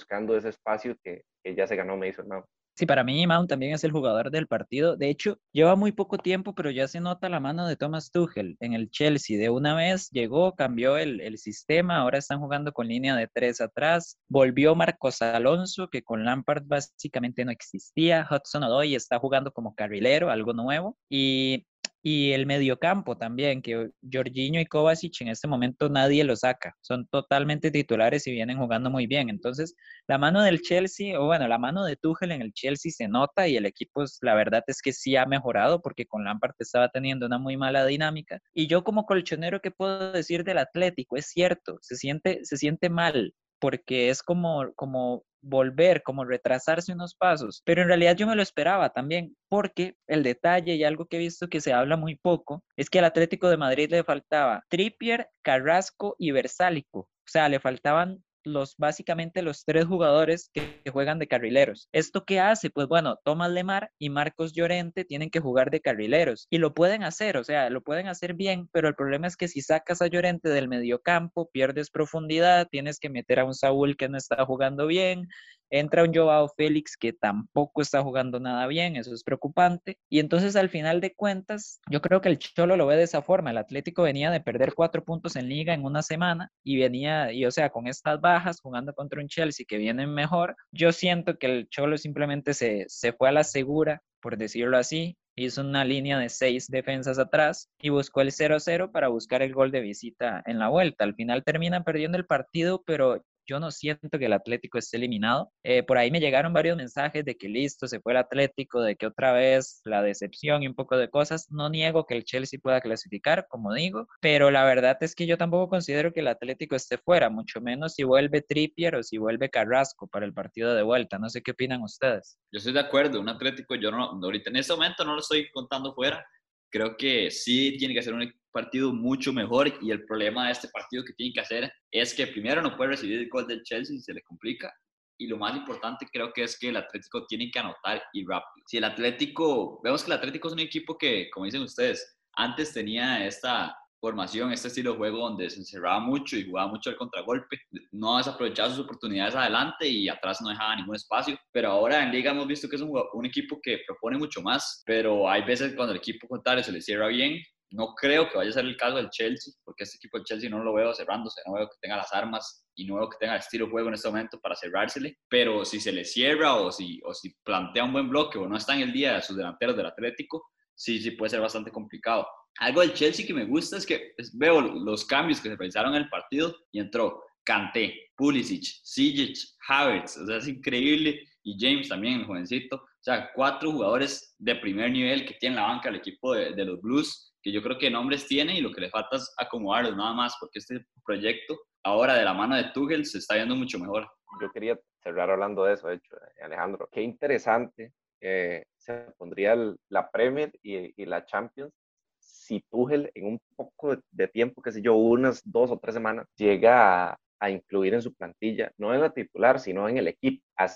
buscando 0.00 0.34
ese 0.36 0.48
espacio 0.48 0.96
que, 1.04 1.22
ya 1.44 1.66
se 1.66 1.76
ganó 1.76 1.96
Mason 1.96 2.26
Mount. 2.26 2.46
Sí, 2.74 2.86
para 2.86 3.04
mí 3.04 3.26
Mount 3.26 3.50
también 3.50 3.74
es 3.74 3.84
el 3.84 3.90
jugador 3.90 4.30
del 4.30 4.46
partido. 4.46 4.96
De 4.96 5.10
hecho, 5.10 5.38
lleva 5.52 5.76
muy 5.76 5.92
poco 5.92 6.16
tiempo, 6.16 6.54
pero 6.54 6.70
ya 6.70 6.88
se 6.88 7.00
nota 7.00 7.28
la 7.28 7.40
mano 7.40 7.66
de 7.66 7.76
Thomas 7.76 8.10
Tuchel 8.10 8.56
en 8.60 8.72
el 8.72 8.88
Chelsea. 8.90 9.38
De 9.38 9.50
una 9.50 9.74
vez 9.74 10.08
llegó, 10.10 10.54
cambió 10.54 10.96
el, 10.96 11.20
el 11.20 11.36
sistema, 11.36 11.98
ahora 11.98 12.18
están 12.18 12.40
jugando 12.40 12.72
con 12.72 12.88
línea 12.88 13.16
de 13.16 13.28
tres 13.28 13.60
atrás. 13.60 14.18
Volvió 14.28 14.74
Marcos 14.74 15.20
Alonso, 15.20 15.88
que 15.88 16.02
con 16.02 16.24
Lampard 16.24 16.62
básicamente 16.64 17.44
no 17.44 17.50
existía. 17.50 18.26
Hudson 18.30 18.62
Odoi 18.62 18.94
está 18.94 19.18
jugando 19.18 19.52
como 19.52 19.74
carrilero, 19.74 20.30
algo 20.30 20.54
nuevo. 20.54 20.96
Y 21.10 21.66
y 22.02 22.32
el 22.32 22.46
mediocampo 22.46 23.16
también, 23.16 23.62
que 23.62 23.90
Jorginho 24.10 24.60
y 24.60 24.66
Kovacic 24.66 25.20
en 25.20 25.28
este 25.28 25.48
momento 25.48 25.88
nadie 25.88 26.24
lo 26.24 26.36
saca. 26.36 26.74
Son 26.80 27.06
totalmente 27.06 27.70
titulares 27.70 28.26
y 28.26 28.32
vienen 28.32 28.58
jugando 28.58 28.90
muy 28.90 29.06
bien. 29.06 29.28
Entonces, 29.28 29.74
la 30.06 30.18
mano 30.18 30.42
del 30.42 30.60
Chelsea, 30.62 31.20
o 31.20 31.26
bueno, 31.26 31.46
la 31.48 31.58
mano 31.58 31.84
de 31.84 31.96
Tuchel 31.96 32.32
en 32.32 32.42
el 32.42 32.52
Chelsea 32.52 32.92
se 32.92 33.08
nota 33.08 33.48
y 33.48 33.56
el 33.56 33.66
equipo, 33.66 34.04
la 34.22 34.34
verdad 34.34 34.62
es 34.66 34.80
que 34.82 34.92
sí 34.92 35.16
ha 35.16 35.26
mejorado 35.26 35.82
porque 35.82 36.06
con 36.06 36.24
Lampard 36.24 36.54
estaba 36.58 36.88
teniendo 36.88 37.26
una 37.26 37.38
muy 37.38 37.56
mala 37.56 37.84
dinámica. 37.84 38.40
Y 38.54 38.66
yo 38.66 38.84
como 38.84 39.04
colchonero, 39.06 39.60
¿qué 39.60 39.70
puedo 39.70 40.12
decir 40.12 40.44
del 40.44 40.58
Atlético? 40.58 41.16
Es 41.16 41.26
cierto, 41.26 41.78
se 41.82 41.96
siente, 41.96 42.40
se 42.44 42.56
siente 42.56 42.88
mal 42.88 43.34
porque 43.60 44.10
es 44.10 44.22
como, 44.22 44.72
como 44.74 45.24
volver, 45.42 46.02
como 46.02 46.24
retrasarse 46.24 46.92
unos 46.92 47.14
pasos. 47.14 47.62
Pero 47.64 47.82
en 47.82 47.88
realidad 47.88 48.16
yo 48.16 48.26
me 48.26 48.36
lo 48.36 48.42
esperaba 48.42 48.90
también, 48.90 49.36
porque 49.48 49.94
el 50.06 50.22
detalle 50.22 50.74
y 50.74 50.84
algo 50.84 51.06
que 51.06 51.16
he 51.16 51.20
visto 51.20 51.48
que 51.48 51.60
se 51.60 51.72
habla 51.72 51.96
muy 51.96 52.16
poco 52.16 52.64
es 52.76 52.90
que 52.90 52.98
al 52.98 53.04
Atlético 53.06 53.48
de 53.48 53.56
Madrid 53.56 53.90
le 53.90 54.04
faltaba 54.04 54.64
Trippier, 54.68 55.28
Carrasco 55.42 56.16
y 56.18 56.32
Versálico. 56.32 57.00
O 57.00 57.32
sea, 57.32 57.48
le 57.48 57.60
faltaban 57.60 58.24
los 58.44 58.76
básicamente 58.76 59.42
los 59.42 59.64
tres 59.64 59.86
jugadores 59.86 60.50
que, 60.52 60.80
juegan 60.90 61.18
de 61.18 61.28
carrileros. 61.28 61.88
¿Esto 61.92 62.24
qué 62.24 62.40
hace? 62.40 62.70
Pues 62.70 62.88
bueno, 62.88 63.18
Tomás 63.24 63.50
Lemar 63.50 63.90
y 63.98 64.10
Marcos 64.10 64.52
Llorente 64.52 65.04
tienen 65.04 65.30
que 65.30 65.38
jugar 65.38 65.70
de 65.70 65.80
carrileros 65.80 66.46
y 66.50 66.58
lo 66.58 66.74
pueden 66.74 67.04
hacer, 67.04 67.36
o 67.36 67.44
sea, 67.44 67.70
lo 67.70 67.82
pueden 67.82 68.08
hacer 68.08 68.34
bien, 68.34 68.68
pero 68.72 68.88
el 68.88 68.94
problema 68.94 69.26
es 69.26 69.36
que 69.36 69.48
si 69.48 69.60
sacas 69.60 70.02
a 70.02 70.08
Llorente 70.08 70.48
del 70.48 70.68
mediocampo, 70.68 71.48
pierdes 71.52 71.90
profundidad, 71.90 72.66
tienes 72.70 72.98
que 72.98 73.10
meter 73.10 73.40
a 73.40 73.44
un 73.44 73.54
Saúl 73.54 73.96
que 73.96 74.08
no 74.08 74.16
está 74.16 74.44
jugando 74.46 74.86
bien, 74.86 75.28
entra 75.70 76.04
un 76.04 76.14
Joao 76.14 76.48
Félix 76.56 76.96
que 76.96 77.12
tampoco 77.12 77.82
está 77.82 78.02
jugando 78.02 78.40
nada 78.40 78.66
bien, 78.66 78.96
eso 78.96 79.14
es 79.14 79.24
preocupante. 79.24 79.98
Y 80.08 80.18
entonces 80.18 80.56
al 80.56 80.68
final 80.68 81.00
de 81.00 81.14
cuentas, 81.14 81.80
yo 81.90 82.00
creo 82.00 82.20
que 82.20 82.28
el 82.28 82.38
Cholo 82.38 82.76
lo 82.76 82.86
ve 82.86 82.96
de 82.96 83.04
esa 83.04 83.22
forma. 83.22 83.50
El 83.50 83.58
Atlético 83.58 84.02
venía 84.02 84.30
de 84.30 84.40
perder 84.40 84.74
cuatro 84.74 85.04
puntos 85.04 85.36
en 85.36 85.48
liga 85.48 85.74
en 85.74 85.84
una 85.84 86.02
semana 86.02 86.50
y 86.62 86.78
venía, 86.78 87.32
y 87.32 87.44
o 87.46 87.50
sea, 87.50 87.70
con 87.70 87.86
estas 87.86 88.20
bajas, 88.20 88.60
jugando 88.60 88.94
contra 88.94 89.20
un 89.20 89.28
Chelsea 89.28 89.66
que 89.68 89.78
viene 89.78 90.06
mejor, 90.06 90.56
yo 90.72 90.92
siento 90.92 91.38
que 91.38 91.46
el 91.46 91.68
Cholo 91.68 91.98
simplemente 91.98 92.54
se, 92.54 92.84
se 92.88 93.12
fue 93.12 93.28
a 93.28 93.32
la 93.32 93.44
segura, 93.44 94.02
por 94.20 94.36
decirlo 94.36 94.76
así, 94.76 95.16
hizo 95.36 95.60
una 95.62 95.84
línea 95.84 96.18
de 96.18 96.28
seis 96.28 96.68
defensas 96.68 97.18
atrás 97.18 97.70
y 97.80 97.88
buscó 97.88 98.20
el 98.20 98.30
0-0 98.30 98.90
para 98.92 99.08
buscar 99.08 99.42
el 99.42 99.52
gol 99.52 99.70
de 99.70 99.80
visita 99.80 100.42
en 100.46 100.58
la 100.58 100.68
vuelta. 100.68 101.04
Al 101.04 101.14
final 101.14 101.44
termina 101.44 101.82
perdiendo 101.82 102.18
el 102.18 102.26
partido, 102.26 102.82
pero 102.84 103.24
yo 103.46 103.60
no 103.60 103.70
siento 103.70 104.18
que 104.18 104.26
el 104.26 104.32
Atlético 104.32 104.78
esté 104.78 104.96
eliminado. 104.96 105.52
Eh, 105.62 105.82
por 105.82 105.98
ahí 105.98 106.10
me 106.10 106.20
llegaron 106.20 106.52
varios 106.52 106.76
mensajes 106.76 107.24
de 107.24 107.36
que 107.36 107.48
listo, 107.48 107.86
se 107.86 108.00
fue 108.00 108.12
el 108.12 108.18
Atlético, 108.18 108.80
de 108.80 108.96
que 108.96 109.06
otra 109.06 109.32
vez 109.32 109.80
la 109.84 110.02
decepción 110.02 110.62
y 110.62 110.68
un 110.68 110.74
poco 110.74 110.96
de 110.96 111.08
cosas. 111.08 111.50
No 111.50 111.68
niego 111.68 112.06
que 112.06 112.16
el 112.16 112.24
Chelsea 112.24 112.60
pueda 112.62 112.80
clasificar, 112.80 113.46
como 113.48 113.74
digo, 113.74 114.06
pero 114.20 114.50
la 114.50 114.64
verdad 114.64 114.96
es 115.00 115.14
que 115.14 115.26
yo 115.26 115.38
tampoco 115.38 115.68
considero 115.68 116.12
que 116.12 116.20
el 116.20 116.28
Atlético 116.28 116.76
esté 116.76 116.98
fuera, 116.98 117.30
mucho 117.30 117.60
menos 117.60 117.94
si 117.94 118.04
vuelve 118.04 118.42
Trippier 118.42 118.96
o 118.96 119.02
si 119.02 119.18
vuelve 119.18 119.50
Carrasco 119.50 120.06
para 120.06 120.26
el 120.26 120.34
partido 120.34 120.74
de 120.74 120.82
vuelta. 120.82 121.18
No 121.18 121.28
sé 121.28 121.42
qué 121.42 121.52
opinan 121.52 121.82
ustedes. 121.82 122.38
Yo 122.52 122.58
estoy 122.58 122.72
de 122.72 122.80
acuerdo, 122.80 123.20
un 123.20 123.28
Atlético, 123.28 123.74
yo 123.74 123.90
no, 123.90 124.18
ahorita 124.22 124.50
en 124.50 124.56
este 124.56 124.72
momento 124.72 125.04
no 125.04 125.14
lo 125.14 125.20
estoy 125.20 125.50
contando 125.50 125.94
fuera. 125.94 126.24
Creo 126.70 126.96
que 126.96 127.30
sí 127.30 127.76
tiene 127.78 127.94
que 127.94 128.02
ser 128.02 128.14
un 128.14 128.32
partido 128.52 128.92
mucho 128.92 129.32
mejor 129.32 129.72
y 129.80 129.90
el 129.90 130.04
problema 130.04 130.46
de 130.46 130.52
este 130.52 130.68
partido 130.68 131.04
que 131.04 131.12
tiene 131.12 131.32
que 131.32 131.40
hacer 131.40 131.72
es 131.90 132.14
que 132.14 132.26
primero 132.26 132.62
no 132.62 132.76
puede 132.76 132.90
recibir 132.90 133.18
el 133.18 133.28
gol 133.28 133.46
del 133.46 133.62
Chelsea 133.62 133.96
y 133.96 134.00
se 134.00 134.14
le 134.14 134.22
complica 134.22 134.72
y 135.20 135.26
lo 135.26 135.36
más 135.36 135.54
importante 135.54 136.06
creo 136.10 136.32
que 136.32 136.44
es 136.44 136.58
que 136.58 136.70
el 136.70 136.76
Atlético 136.78 137.26
tiene 137.26 137.50
que 137.50 137.58
anotar 137.58 138.02
y 138.14 138.24
rápido. 138.24 138.64
Si 138.66 138.78
el 138.78 138.84
Atlético, 138.84 139.78
vemos 139.84 140.02
que 140.02 140.10
el 140.10 140.16
Atlético 140.16 140.48
es 140.48 140.54
un 140.54 140.60
equipo 140.60 140.96
que, 140.96 141.28
como 141.30 141.44
dicen 141.44 141.60
ustedes, 141.60 142.18
antes 142.36 142.72
tenía 142.72 143.26
esta 143.26 143.76
formación, 144.00 144.52
este 144.52 144.68
estilo 144.68 144.92
de 144.92 144.98
juego 144.98 145.18
donde 145.18 145.50
se 145.50 145.58
encerraba 145.58 146.00
mucho 146.00 146.36
y 146.36 146.46
jugaba 146.46 146.68
mucho 146.68 146.90
al 146.90 146.96
contragolpe, 146.96 147.60
no 147.92 148.16
desaprovechaba 148.16 148.70
sus 148.70 148.84
oportunidades 148.84 149.34
adelante 149.34 149.86
y 149.86 150.08
atrás 150.08 150.40
no 150.40 150.48
dejaba 150.48 150.76
ningún 150.76 150.96
espacio, 150.96 151.38
pero 151.52 151.70
ahora 151.70 152.02
en 152.02 152.10
liga 152.10 152.30
hemos 152.30 152.46
visto 152.46 152.68
que 152.68 152.76
es 152.76 152.82
un, 152.82 152.90
un 153.12 153.26
equipo 153.26 153.60
que 153.62 153.80
propone 153.86 154.18
mucho 154.18 154.42
más, 154.42 154.82
pero 154.86 155.28
hay 155.28 155.42
veces 155.42 155.74
cuando 155.74 155.92
el 155.92 155.98
equipo 155.98 156.26
contrario 156.26 156.64
se 156.64 156.72
le 156.72 156.80
cierra 156.80 157.08
bien, 157.08 157.40
no 157.72 157.94
creo 157.94 158.28
que 158.28 158.36
vaya 158.36 158.50
a 158.50 158.54
ser 158.54 158.64
el 158.64 158.76
caso 158.76 158.96
del 158.96 159.10
Chelsea, 159.10 159.52
porque 159.64 159.84
este 159.84 159.96
equipo 159.96 160.18
del 160.18 160.24
Chelsea 160.24 160.50
no 160.50 160.62
lo 160.62 160.74
veo 160.74 160.92
cerrándose, 160.92 161.40
no 161.46 161.54
veo 161.54 161.68
que 161.68 161.76
tenga 161.80 161.96
las 161.96 162.12
armas 162.12 162.64
y 162.74 162.84
no 162.84 162.96
veo 162.96 163.08
que 163.08 163.18
tenga 163.18 163.34
el 163.34 163.40
estilo 163.40 163.66
de 163.66 163.70
juego 163.70 163.88
en 163.88 163.94
este 163.94 164.08
momento 164.08 164.40
para 164.40 164.56
cerrársele, 164.56 165.18
pero 165.28 165.64
si 165.64 165.80
se 165.80 165.92
le 165.92 166.04
cierra 166.04 166.54
o 166.56 166.72
si, 166.72 167.00
o 167.04 167.14
si 167.14 167.32
plantea 167.44 167.84
un 167.84 167.92
buen 167.92 168.08
bloque 168.08 168.38
o 168.38 168.48
no 168.48 168.56
está 168.56 168.74
en 168.74 168.80
el 168.80 168.92
día 168.92 169.14
de 169.14 169.22
sus 169.22 169.36
delanteros 169.36 169.76
del 169.76 169.86
Atlético, 169.86 170.50
sí, 170.80 170.98
sí 170.98 171.10
puede 171.10 171.30
ser 171.30 171.40
bastante 171.40 171.70
complicado. 171.70 172.26
Algo 172.58 172.80
del 172.80 172.94
Chelsea 172.94 173.26
que 173.26 173.34
me 173.34 173.44
gusta 173.44 173.76
es 173.76 173.84
que 173.84 174.14
veo 174.32 174.60
los 174.62 175.04
cambios 175.04 175.40
que 175.40 175.50
se 175.50 175.56
realizaron 175.56 175.94
en 175.94 176.02
el 176.02 176.08
partido 176.08 176.56
y 176.72 176.80
entró 176.80 177.22
Kanté, 177.44 178.10
Pulisic, 178.16 178.62
Sijic, 178.82 179.36
Havertz, 179.68 180.16
o 180.16 180.26
sea, 180.26 180.38
es 180.38 180.48
increíble, 180.48 181.20
y 181.42 181.56
James 181.58 181.88
también, 181.88 182.20
el 182.20 182.26
jovencito, 182.26 182.76
o 182.76 183.02
sea, 183.02 183.30
cuatro 183.34 183.72
jugadores 183.72 184.34
de 184.38 184.56
primer 184.56 184.90
nivel 184.90 185.26
que 185.26 185.34
tienen 185.34 185.56
la 185.56 185.68
banca 185.68 185.90
el 185.90 185.96
equipo 185.96 186.34
de, 186.34 186.54
de 186.54 186.64
los 186.64 186.80
Blues, 186.80 187.34
que 187.42 187.52
yo 187.52 187.62
creo 187.62 187.78
que 187.78 187.90
nombres 187.90 188.26
tiene 188.26 188.58
y 188.58 188.60
lo 188.60 188.72
que 188.72 188.82
le 188.82 188.90
falta 188.90 189.16
es 189.16 189.34
acomodarlos 189.38 189.96
nada 189.96 190.14
más, 190.14 190.34
porque 190.40 190.60
este 190.60 190.86
proyecto 191.04 191.58
ahora 191.82 192.14
de 192.14 192.24
la 192.24 192.34
mano 192.34 192.56
de 192.56 192.64
Tuchel 192.72 193.04
se 193.04 193.18
está 193.18 193.34
viendo 193.34 193.54
mucho 193.54 193.78
mejor. 193.78 194.10
Yo 194.40 194.50
quería 194.50 194.78
cerrar 195.02 195.30
hablando 195.30 195.64
de 195.64 195.74
eso, 195.74 195.88
de 195.88 195.96
hecho, 195.96 196.16
eh, 196.16 196.42
Alejandro. 196.44 196.88
Qué 196.92 197.02
interesante 197.02 197.94
eh, 198.20 198.64
se 198.76 198.94
pondría 199.18 199.56
la 199.88 200.10
Premier 200.10 200.52
y, 200.62 201.04
la 201.04 201.24
Champions 201.24 201.72
si 202.18 202.60
Tuchel 202.70 203.10
en 203.14 203.26
un 203.26 203.40
poco 203.56 203.96
de, 203.96 204.02
de 204.10 204.28
tiempo, 204.28 204.62
qué 204.62 204.72
sé 204.72 204.82
yo, 204.82 204.94
unas 204.94 205.40
dos 205.44 205.70
o 205.70 205.78
tres 205.78 205.94
semanas, 205.94 206.26
llega 206.36 207.10
a, 207.10 207.18
a 207.40 207.50
incluir 207.50 207.94
en 207.94 208.02
su 208.02 208.14
plantilla, 208.14 208.72
no 208.78 208.94
en 208.94 209.00
la 209.00 209.10
titular, 209.12 209.58
sino 209.60 209.88
en 209.88 209.96
el 209.98 210.08
equipo, 210.08 210.44
a 210.56 210.68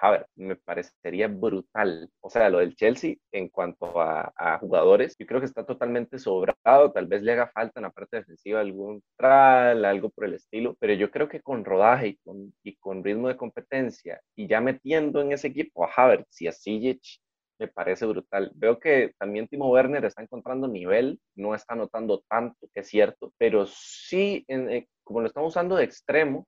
Havertz. 0.00 0.28
Me 0.36 0.56
parecería 0.56 1.28
brutal. 1.28 2.10
O 2.20 2.30
sea, 2.30 2.50
lo 2.50 2.58
del 2.58 2.76
Chelsea 2.76 3.16
en 3.32 3.48
cuanto 3.48 4.00
a, 4.00 4.32
a, 4.36 4.58
jugadores, 4.58 5.16
yo 5.18 5.26
creo 5.26 5.40
que 5.40 5.46
está 5.46 5.64
totalmente 5.64 6.18
sobrado. 6.18 6.92
Tal 6.92 7.06
vez 7.06 7.22
le 7.22 7.32
haga 7.32 7.48
falta 7.48 7.80
en 7.80 7.84
la 7.84 7.90
parte 7.90 8.18
defensiva 8.18 8.60
algún 8.60 9.02
tral, 9.16 9.84
algo 9.84 10.10
por 10.10 10.26
el 10.26 10.34
estilo, 10.34 10.76
pero 10.78 10.92
yo 10.94 11.10
creo 11.10 11.28
que 11.28 11.40
con 11.40 11.64
rodaje 11.64 12.08
y 12.08 12.16
con, 12.18 12.54
y 12.62 12.76
con 12.76 13.02
ritmo 13.02 13.28
de 13.28 13.36
competencia 13.36 14.20
y 14.36 14.46
ya 14.48 14.60
metiendo 14.60 15.20
en 15.22 15.32
ese 15.32 15.48
equipo 15.48 15.84
a 15.84 15.90
Havertz 15.96 16.42
y 16.42 16.48
a 16.48 16.52
Sijic, 16.52 17.00
me 17.58 17.68
parece 17.68 18.06
brutal. 18.06 18.52
Veo 18.54 18.78
que 18.78 19.14
también 19.18 19.48
Timo 19.48 19.70
Werner 19.70 20.04
está 20.04 20.22
encontrando 20.22 20.68
nivel, 20.68 21.20
no 21.34 21.54
está 21.54 21.74
notando 21.74 22.22
tanto, 22.28 22.68
es 22.74 22.88
cierto, 22.88 23.32
pero 23.38 23.66
sí, 23.66 24.44
en, 24.48 24.86
como 25.06 25.20
lo 25.20 25.28
estamos 25.28 25.50
usando 25.50 25.76
de 25.76 25.84
extremo, 25.84 26.46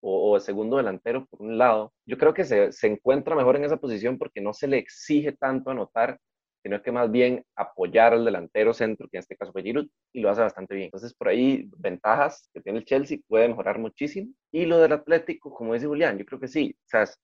o, 0.00 0.32
o 0.32 0.40
segundo 0.40 0.76
delantero 0.76 1.26
por 1.26 1.42
un 1.42 1.58
lado. 1.58 1.92
Yo 2.06 2.18
creo 2.18 2.34
que 2.34 2.44
se, 2.44 2.72
se 2.72 2.86
encuentra 2.86 3.34
mejor 3.34 3.56
en 3.56 3.64
esa 3.64 3.78
posición 3.78 4.18
porque 4.18 4.40
no 4.42 4.52
se 4.52 4.68
le 4.68 4.78
exige 4.78 5.32
tanto 5.32 5.70
anotar 5.70 6.18
sino 6.64 6.82
que 6.82 6.90
más 6.92 7.10
bien 7.10 7.44
apoyar 7.56 8.14
al 8.14 8.24
delantero 8.24 8.72
centro, 8.72 9.06
que 9.10 9.18
en 9.18 9.20
este 9.20 9.36
caso 9.36 9.52
fue 9.52 9.62
Giroud, 9.62 9.86
y 10.14 10.20
lo 10.20 10.30
hace 10.30 10.40
bastante 10.40 10.74
bien. 10.74 10.86
Entonces, 10.86 11.12
por 11.12 11.28
ahí, 11.28 11.68
ventajas 11.76 12.48
que 12.54 12.62
tiene 12.62 12.78
el 12.78 12.86
Chelsea 12.86 13.18
puede 13.28 13.48
mejorar 13.48 13.78
muchísimo. 13.78 14.32
Y 14.50 14.64
lo 14.64 14.78
del 14.78 14.92
Atlético, 14.92 15.52
como 15.54 15.74
dice 15.74 15.86
Julián, 15.86 16.16
yo 16.16 16.24
creo 16.24 16.40
que 16.40 16.48
sí, 16.48 16.74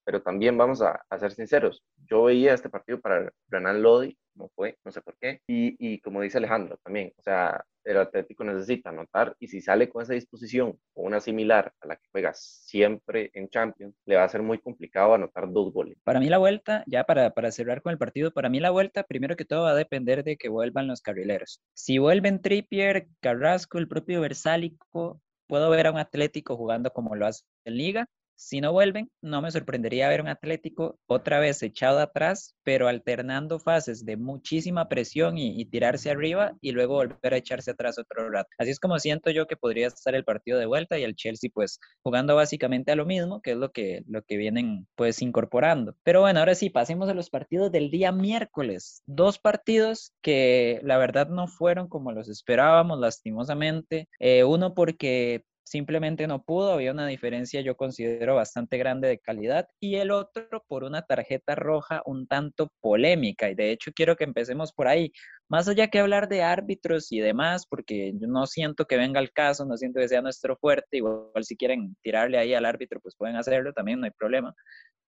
pero 0.04 0.22
también 0.22 0.58
vamos 0.58 0.82
a, 0.82 1.00
a 1.08 1.18
ser 1.18 1.32
sinceros. 1.32 1.82
Yo 2.06 2.24
veía 2.24 2.52
este 2.52 2.68
partido 2.68 3.00
para 3.00 3.32
Renan 3.48 3.80
Lodi, 3.82 4.14
no 4.34 4.50
fue, 4.54 4.76
no 4.84 4.92
sé 4.92 5.00
por 5.00 5.16
qué, 5.18 5.40
y, 5.46 5.74
y 5.78 6.00
como 6.00 6.20
dice 6.20 6.36
Alejandro 6.36 6.76
también, 6.84 7.10
o 7.16 7.22
sea, 7.22 7.64
el 7.84 7.96
Atlético 7.98 8.44
necesita 8.44 8.90
anotar 8.90 9.34
y 9.38 9.48
si 9.48 9.60
sale 9.60 9.88
con 9.88 10.02
esa 10.02 10.14
disposición 10.14 10.78
o 10.94 11.02
una 11.02 11.20
similar 11.20 11.72
a 11.80 11.86
la 11.86 11.96
que 11.96 12.08
juega 12.10 12.32
siempre 12.34 13.30
en 13.34 13.48
Champions, 13.48 13.94
le 14.06 14.16
va 14.16 14.24
a 14.24 14.28
ser 14.28 14.42
muy 14.42 14.58
complicado 14.58 15.14
anotar 15.14 15.50
dos 15.50 15.72
goles. 15.72 15.98
Para 16.04 16.20
mí 16.20 16.28
la 16.28 16.38
vuelta, 16.38 16.84
ya 16.86 17.04
para, 17.04 17.30
para 17.30 17.50
cerrar 17.50 17.82
con 17.82 17.92
el 17.92 17.98
partido, 17.98 18.32
para 18.32 18.48
mí 18.48 18.60
la 18.60 18.70
vuelta, 18.70 19.02
primero 19.02 19.36
que 19.36 19.44
todo 19.44 19.62
va 19.62 19.70
a 19.70 19.74
depender 19.74 20.24
de 20.24 20.36
que 20.36 20.48
vuelvan 20.48 20.86
los 20.86 21.00
carrileros. 21.00 21.60
Si 21.74 21.98
vuelven 21.98 22.40
Trippier, 22.40 23.08
Carrasco, 23.20 23.78
el 23.78 23.88
propio 23.88 24.20
Versálico, 24.20 25.20
puedo 25.46 25.70
ver 25.70 25.88
a 25.88 25.92
un 25.92 25.98
Atlético 25.98 26.56
jugando 26.56 26.92
como 26.92 27.16
lo 27.16 27.26
hace 27.26 27.44
en 27.64 27.76
Liga, 27.76 28.08
si 28.40 28.62
no 28.62 28.72
vuelven, 28.72 29.10
no 29.20 29.42
me 29.42 29.50
sorprendería 29.50 30.08
ver 30.08 30.22
un 30.22 30.28
Atlético 30.28 30.98
otra 31.06 31.40
vez 31.40 31.62
echado 31.62 31.98
atrás, 31.98 32.54
pero 32.64 32.88
alternando 32.88 33.58
fases 33.58 34.06
de 34.06 34.16
muchísima 34.16 34.88
presión 34.88 35.36
y, 35.36 35.66
tirarse 35.66 36.10
arriba 36.10 36.56
y 36.62 36.72
luego 36.72 36.94
volver 36.94 37.34
a 37.34 37.36
echarse 37.36 37.72
atrás 37.72 37.98
otro 37.98 38.30
rato. 38.30 38.48
Así 38.58 38.70
es 38.70 38.80
como 38.80 38.98
siento 38.98 39.30
yo 39.30 39.46
que 39.46 39.56
podría 39.56 39.88
estar 39.88 40.14
el 40.14 40.24
partido 40.24 40.58
de 40.58 40.64
vuelta 40.64 40.98
y 40.98 41.04
el 41.04 41.16
Chelsea 41.16 41.50
pues 41.52 41.78
jugando 42.02 42.34
básicamente 42.34 42.90
a 42.92 42.96
lo 42.96 43.04
mismo, 43.04 43.42
que 43.42 43.52
es 43.52 43.56
lo 43.58 43.72
que, 43.72 44.02
lo 44.08 44.22
que 44.22 44.38
vienen 44.38 44.88
pues 44.94 45.20
incorporando. 45.20 45.94
Pero 46.02 46.22
bueno, 46.22 46.40
ahora 46.40 46.54
sí, 46.54 46.70
pasemos 46.70 47.10
a 47.10 47.14
los 47.14 47.28
partidos 47.28 47.70
del 47.70 47.90
día 47.90 48.10
miércoles. 48.10 49.02
Dos 49.04 49.38
partidos 49.38 50.14
que 50.22 50.80
la 50.82 50.96
verdad 50.96 51.28
no 51.28 51.46
fueron 51.46 51.88
como 51.88 52.10
los 52.10 52.30
esperábamos, 52.30 52.98
lastimosamente. 52.98 54.08
Eh, 54.18 54.44
uno 54.44 54.74
porque 54.74 55.44
simplemente 55.70 56.26
no 56.26 56.42
pudo, 56.42 56.72
había 56.72 56.90
una 56.90 57.06
diferencia 57.06 57.60
yo 57.60 57.76
considero 57.76 58.34
bastante 58.34 58.76
grande 58.76 59.06
de 59.06 59.20
calidad 59.20 59.68
y 59.78 59.94
el 59.96 60.10
otro 60.10 60.64
por 60.66 60.82
una 60.82 61.02
tarjeta 61.02 61.54
roja 61.54 62.02
un 62.06 62.26
tanto 62.26 62.72
polémica 62.80 63.48
y 63.48 63.54
de 63.54 63.70
hecho 63.70 63.92
quiero 63.94 64.16
que 64.16 64.24
empecemos 64.24 64.72
por 64.72 64.88
ahí, 64.88 65.12
más 65.48 65.68
allá 65.68 65.86
que 65.86 66.00
hablar 66.00 66.28
de 66.28 66.42
árbitros 66.42 67.12
y 67.12 67.20
demás, 67.20 67.66
porque 67.68 68.12
yo 68.20 68.26
no 68.26 68.46
siento 68.48 68.86
que 68.86 68.96
venga 68.96 69.20
el 69.20 69.30
caso, 69.30 69.64
no 69.64 69.76
siento 69.76 70.00
que 70.00 70.08
sea 70.08 70.22
nuestro 70.22 70.56
fuerte, 70.56 70.96
igual 70.96 71.44
si 71.44 71.56
quieren 71.56 71.96
tirarle 72.02 72.38
ahí 72.38 72.52
al 72.52 72.64
árbitro 72.64 72.98
pues 73.00 73.14
pueden 73.16 73.36
hacerlo, 73.36 73.72
también 73.72 74.00
no 74.00 74.06
hay 74.06 74.10
problema. 74.10 74.52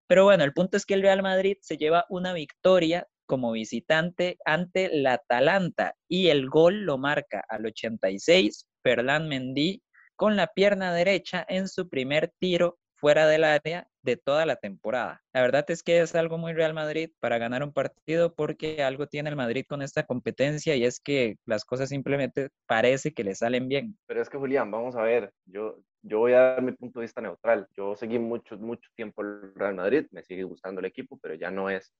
Pero 0.07 0.25
bueno, 0.25 0.45
el 0.45 0.53
punto 0.53 0.77
es 0.77 0.87
que 0.87 0.95
el 0.95 1.03
Real 1.03 1.23
Madrid 1.23 1.57
se 1.61 1.77
lleva 1.77 2.07
una 2.09 2.33
victoria 2.35 3.09
como 3.27 3.51
visitante 3.51 4.39
ante 4.45 4.91
la 4.93 5.15
Atalanta 5.15 5.97
y 6.09 6.29
el 6.29 6.49
gol 6.49 6.83
lo 6.85 6.99
marca 6.99 7.43
al 7.49 7.67
86 7.67 8.69
Ferland 8.85 9.27
Mendy 9.29 9.83
con 10.23 10.37
la 10.37 10.47
pierna 10.47 10.95
derecha 10.95 11.45
en 11.49 11.67
su 11.67 11.89
primer 11.89 12.31
tiro 12.39 12.79
fuera 12.95 13.27
del 13.27 13.43
área 13.43 13.89
de 14.03 14.17
toda 14.17 14.47
la 14.47 14.55
temporada. 14.55 15.21
La 15.33 15.43
verdad 15.43 15.65
es 15.67 15.83
que 15.83 16.01
es 16.01 16.15
algo 16.15 16.39
muy 16.39 16.53
Real 16.53 16.75
Madrid 16.75 17.11
para 17.19 17.39
ganar 17.39 17.65
un 17.65 17.73
partido 17.73 18.33
porque 18.33 18.85
algo 18.85 19.09
tiene 19.09 19.31
el 19.31 19.35
Madrid 19.35 19.65
con 19.69 19.83
esta 19.83 20.05
competencia 20.05 20.77
y 20.77 20.85
es 20.85 21.01
que 21.01 21.39
las 21.45 21.65
cosas 21.65 21.89
simplemente 21.89 22.51
parece 22.69 23.13
que 23.13 23.25
le 23.25 23.35
salen 23.35 23.69
bien. 23.69 23.99
Pero 24.07 24.23
es 24.23 24.31
que 24.31 24.39
Julián, 24.39 24.71
vamos 24.71 24.95
a 24.95 25.03
ver, 25.03 25.33
yo, 25.45 25.83
yo 26.03 26.21
voy 26.21 26.35
a 26.35 26.41
dar 26.41 26.63
mi 26.63 26.71
punto 26.71 27.01
de 27.01 27.07
vista 27.07 27.21
neutral. 27.21 27.67
Yo 27.77 27.97
seguí 27.97 28.21
mucho, 28.21 28.57
mucho 28.57 28.89
tiempo 28.95 29.23
el 29.23 29.53
Real 29.57 29.75
Madrid, 29.75 30.07
me 30.13 30.23
sigue 30.23 30.45
gustando 30.45 30.79
el 30.79 30.87
equipo, 30.87 31.19
pero 31.21 31.35
ya 31.35 31.51
no 31.51 31.69
es 31.69 31.93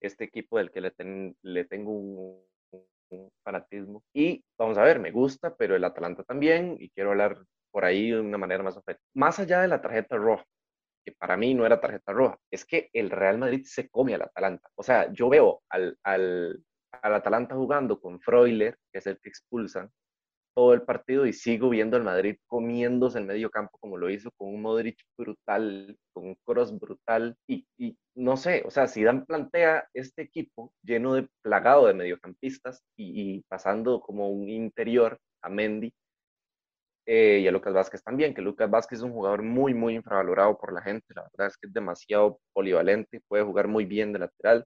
este 0.00 0.24
equipo 0.24 0.58
del 0.58 0.72
que 0.72 0.80
le, 0.80 0.92
le 1.42 1.64
tengo 1.66 1.92
un, 1.92 2.44
fanatismo. 3.42 4.02
Y 4.14 4.44
vamos 4.58 4.78
a 4.78 4.82
ver, 4.82 4.98
me 5.00 5.10
gusta, 5.10 5.54
pero 5.56 5.76
el 5.76 5.84
Atalanta 5.84 6.22
también, 6.24 6.76
y 6.78 6.90
quiero 6.90 7.10
hablar 7.10 7.38
por 7.70 7.84
ahí 7.84 8.10
de 8.10 8.20
una 8.20 8.38
manera 8.38 8.62
más 8.62 8.76
objetiva. 8.76 9.04
Más 9.14 9.38
allá 9.38 9.60
de 9.60 9.68
la 9.68 9.80
tarjeta 9.80 10.16
roja, 10.16 10.44
que 11.04 11.12
para 11.12 11.36
mí 11.36 11.54
no 11.54 11.66
era 11.66 11.80
tarjeta 11.80 12.12
roja, 12.12 12.38
es 12.50 12.64
que 12.64 12.88
el 12.92 13.10
Real 13.10 13.38
Madrid 13.38 13.62
se 13.64 13.88
come 13.88 14.14
al 14.14 14.22
Atalanta. 14.22 14.68
O 14.76 14.82
sea, 14.82 15.12
yo 15.12 15.28
veo 15.28 15.62
al, 15.68 15.98
al, 16.02 16.64
al 17.02 17.14
Atalanta 17.14 17.54
jugando 17.54 18.00
con 18.00 18.20
Freuler, 18.20 18.76
que 18.92 18.98
es 18.98 19.06
el 19.06 19.18
que 19.20 19.28
expulsan, 19.28 19.90
todo 20.54 20.74
el 20.74 20.82
partido 20.82 21.26
y 21.26 21.32
sigo 21.32 21.68
viendo 21.70 21.96
al 21.96 22.04
Madrid 22.04 22.36
comiéndose 22.46 23.18
el 23.18 23.26
medio 23.26 23.50
campo 23.50 23.78
como 23.78 23.96
lo 23.96 24.10
hizo 24.10 24.30
con 24.36 24.48
un 24.54 24.62
Modric 24.62 24.98
brutal, 25.18 25.96
con 26.12 26.28
un 26.28 26.36
Cross 26.44 26.78
brutal 26.78 27.36
y, 27.48 27.66
no 28.14 28.36
sé, 28.36 28.62
o 28.66 28.70
sea, 28.70 28.86
si 28.86 29.02
Dan 29.02 29.26
plantea 29.26 29.88
este 29.94 30.22
equipo 30.22 30.72
lleno 30.82 31.14
de 31.14 31.28
plagado 31.42 31.86
de 31.86 31.94
mediocampistas 31.94 32.82
y, 32.96 33.36
y 33.36 33.42
pasando 33.48 34.00
como 34.00 34.30
un 34.30 34.48
interior 34.48 35.18
a 35.42 35.48
Mendy 35.48 35.92
eh, 37.06 37.40
y 37.42 37.46
a 37.46 37.52
Lucas 37.52 37.74
Vázquez 37.74 38.02
también, 38.02 38.34
que 38.34 38.40
Lucas 38.40 38.70
Vázquez 38.70 38.98
es 38.98 39.02
un 39.04 39.12
jugador 39.12 39.42
muy, 39.42 39.74
muy 39.74 39.94
infravalorado 39.94 40.56
por 40.56 40.72
la 40.72 40.80
gente, 40.80 41.06
la 41.14 41.22
verdad 41.22 41.48
es 41.48 41.58
que 41.58 41.66
es 41.66 41.74
demasiado 41.74 42.40
polivalente, 42.54 43.20
puede 43.28 43.44
jugar 43.44 43.68
muy 43.68 43.84
bien 43.84 44.12
de 44.12 44.20
lateral, 44.20 44.64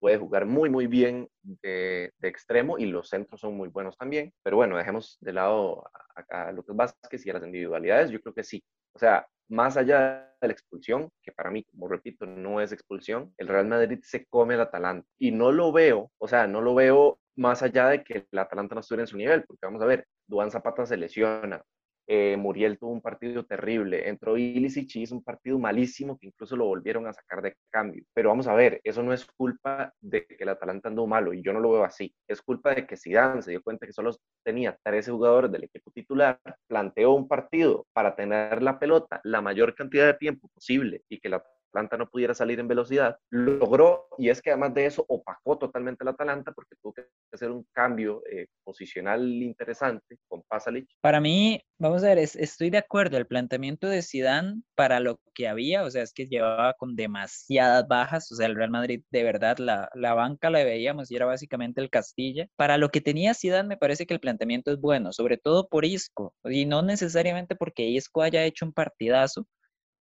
puede 0.00 0.18
jugar 0.18 0.46
muy, 0.46 0.70
muy 0.70 0.86
bien 0.86 1.28
de, 1.42 2.12
extremo 2.22 2.78
y 2.78 2.86
los 2.86 3.08
centros 3.08 3.40
son 3.40 3.56
muy 3.56 3.68
buenos 3.68 3.96
también. 3.96 4.32
Pero 4.42 4.56
bueno, 4.56 4.76
dejemos 4.76 5.18
de 5.20 5.32
lado 5.32 5.84
a, 6.30 6.50
Lucas 6.52 6.74
Vázquez 6.76 7.24
y 7.26 7.30
a 7.30 7.34
las 7.34 7.44
individualidades. 7.44 8.10
Yo 8.10 8.20
creo 8.20 8.34
que 8.34 8.42
sí. 8.42 8.64
O 8.94 8.98
sea, 8.98 9.26
más 9.48 9.76
allá 9.76 10.32
de 10.40 10.48
la 10.48 10.52
expulsión, 10.52 11.10
que 11.22 11.32
para 11.32 11.50
mí, 11.50 11.64
como 11.64 11.88
repito, 11.88 12.26
no 12.26 12.60
es 12.60 12.72
expulsión, 12.72 13.32
el 13.36 13.48
Real 13.48 13.66
Madrid 13.66 14.00
se 14.02 14.26
come 14.26 14.54
al 14.54 14.62
Atalanta. 14.62 15.06
Y 15.18 15.30
no 15.30 15.52
lo 15.52 15.72
veo, 15.72 16.10
o 16.18 16.28
sea, 16.28 16.46
no 16.46 16.60
lo 16.60 16.74
veo 16.74 17.18
más 17.36 17.62
allá 17.62 17.88
de 17.88 18.02
que 18.02 18.26
el 18.30 18.38
Atalanta 18.38 18.74
no 18.74 18.80
estuviera 18.80 19.02
en 19.02 19.06
su 19.08 19.16
nivel, 19.16 19.44
porque 19.44 19.66
vamos 19.66 19.82
a 19.82 19.86
ver, 19.86 20.06
Duan 20.26 20.50
Zapata 20.50 20.86
se 20.86 20.96
lesiona, 20.96 21.62
eh, 22.12 22.36
Muriel 22.36 22.76
tuvo 22.76 22.90
un 22.90 23.00
partido 23.00 23.44
terrible, 23.44 24.08
entró 24.08 24.36
Ilicic 24.36 24.96
y 24.96 25.02
hizo 25.02 25.14
un 25.14 25.22
partido 25.22 25.60
malísimo 25.60 26.18
que 26.18 26.26
incluso 26.26 26.56
lo 26.56 26.64
volvieron 26.66 27.06
a 27.06 27.12
sacar 27.12 27.40
de 27.40 27.54
cambio. 27.70 28.02
Pero 28.12 28.30
vamos 28.30 28.48
a 28.48 28.54
ver, 28.54 28.80
eso 28.82 29.00
no 29.04 29.12
es 29.12 29.24
culpa 29.24 29.94
de 30.00 30.26
que 30.26 30.42
el 30.42 30.48
Atalanta 30.48 30.88
andó 30.88 31.06
malo 31.06 31.32
y 31.32 31.40
yo 31.40 31.52
no 31.52 31.60
lo 31.60 31.70
veo 31.70 31.84
así. 31.84 32.12
Es 32.26 32.42
culpa 32.42 32.74
de 32.74 32.84
que 32.84 32.96
Zidane 32.96 33.42
se 33.42 33.52
dio 33.52 33.62
cuenta 33.62 33.86
que 33.86 33.92
solo 33.92 34.10
tenía 34.42 34.76
13 34.82 35.12
jugadores 35.12 35.52
del 35.52 35.62
equipo 35.62 35.92
titular, 35.92 36.40
planteó 36.66 37.12
un 37.12 37.28
partido 37.28 37.86
para 37.92 38.16
tener 38.16 38.60
la 38.60 38.80
pelota 38.80 39.20
la 39.22 39.40
mayor 39.40 39.76
cantidad 39.76 40.06
de 40.06 40.14
tiempo 40.14 40.48
posible 40.48 41.04
y 41.08 41.20
que 41.20 41.28
la 41.28 41.44
Atlanta 41.70 41.96
no 41.96 42.08
pudiera 42.08 42.34
salir 42.34 42.58
en 42.60 42.68
velocidad, 42.68 43.16
logró, 43.30 44.08
y 44.18 44.28
es 44.28 44.42
que 44.42 44.50
además 44.50 44.74
de 44.74 44.86
eso 44.86 45.04
opacó 45.08 45.58
totalmente 45.58 46.02
al 46.04 46.08
Atalanta 46.08 46.52
porque 46.52 46.76
tuvo 46.82 46.92
que 46.92 47.06
hacer 47.32 47.50
un 47.50 47.64
cambio 47.72 48.22
eh, 48.30 48.46
posicional 48.64 49.24
interesante 49.24 50.18
con 50.28 50.42
Pasalic. 50.48 50.88
Para 51.00 51.20
mí, 51.20 51.60
vamos 51.78 52.02
a 52.02 52.08
ver, 52.08 52.18
es, 52.18 52.36
estoy 52.36 52.70
de 52.70 52.78
acuerdo, 52.78 53.16
el 53.16 53.26
planteamiento 53.26 53.88
de 53.88 54.02
Zidane 54.02 54.62
para 54.74 55.00
lo 55.00 55.20
que 55.34 55.48
había, 55.48 55.84
o 55.84 55.90
sea, 55.90 56.02
es 56.02 56.12
que 56.12 56.26
llevaba 56.26 56.74
con 56.74 56.96
demasiadas 56.96 57.86
bajas, 57.88 58.30
o 58.32 58.34
sea, 58.34 58.46
el 58.46 58.56
Real 58.56 58.70
Madrid 58.70 59.02
de 59.10 59.22
verdad, 59.22 59.58
la, 59.58 59.88
la 59.94 60.14
banca 60.14 60.50
la 60.50 60.64
veíamos 60.64 61.10
y 61.10 61.16
era 61.16 61.26
básicamente 61.26 61.80
el 61.80 61.90
Castilla. 61.90 62.46
Para 62.56 62.78
lo 62.78 62.90
que 62.90 63.00
tenía 63.00 63.34
Zidane 63.34 63.68
me 63.68 63.76
parece 63.76 64.06
que 64.06 64.14
el 64.14 64.20
planteamiento 64.20 64.72
es 64.72 64.80
bueno, 64.80 65.12
sobre 65.12 65.38
todo 65.38 65.68
por 65.68 65.84
Isco, 65.84 66.34
y 66.44 66.66
no 66.66 66.82
necesariamente 66.82 67.54
porque 67.54 67.86
Isco 67.86 68.22
haya 68.22 68.44
hecho 68.44 68.66
un 68.66 68.72
partidazo, 68.72 69.46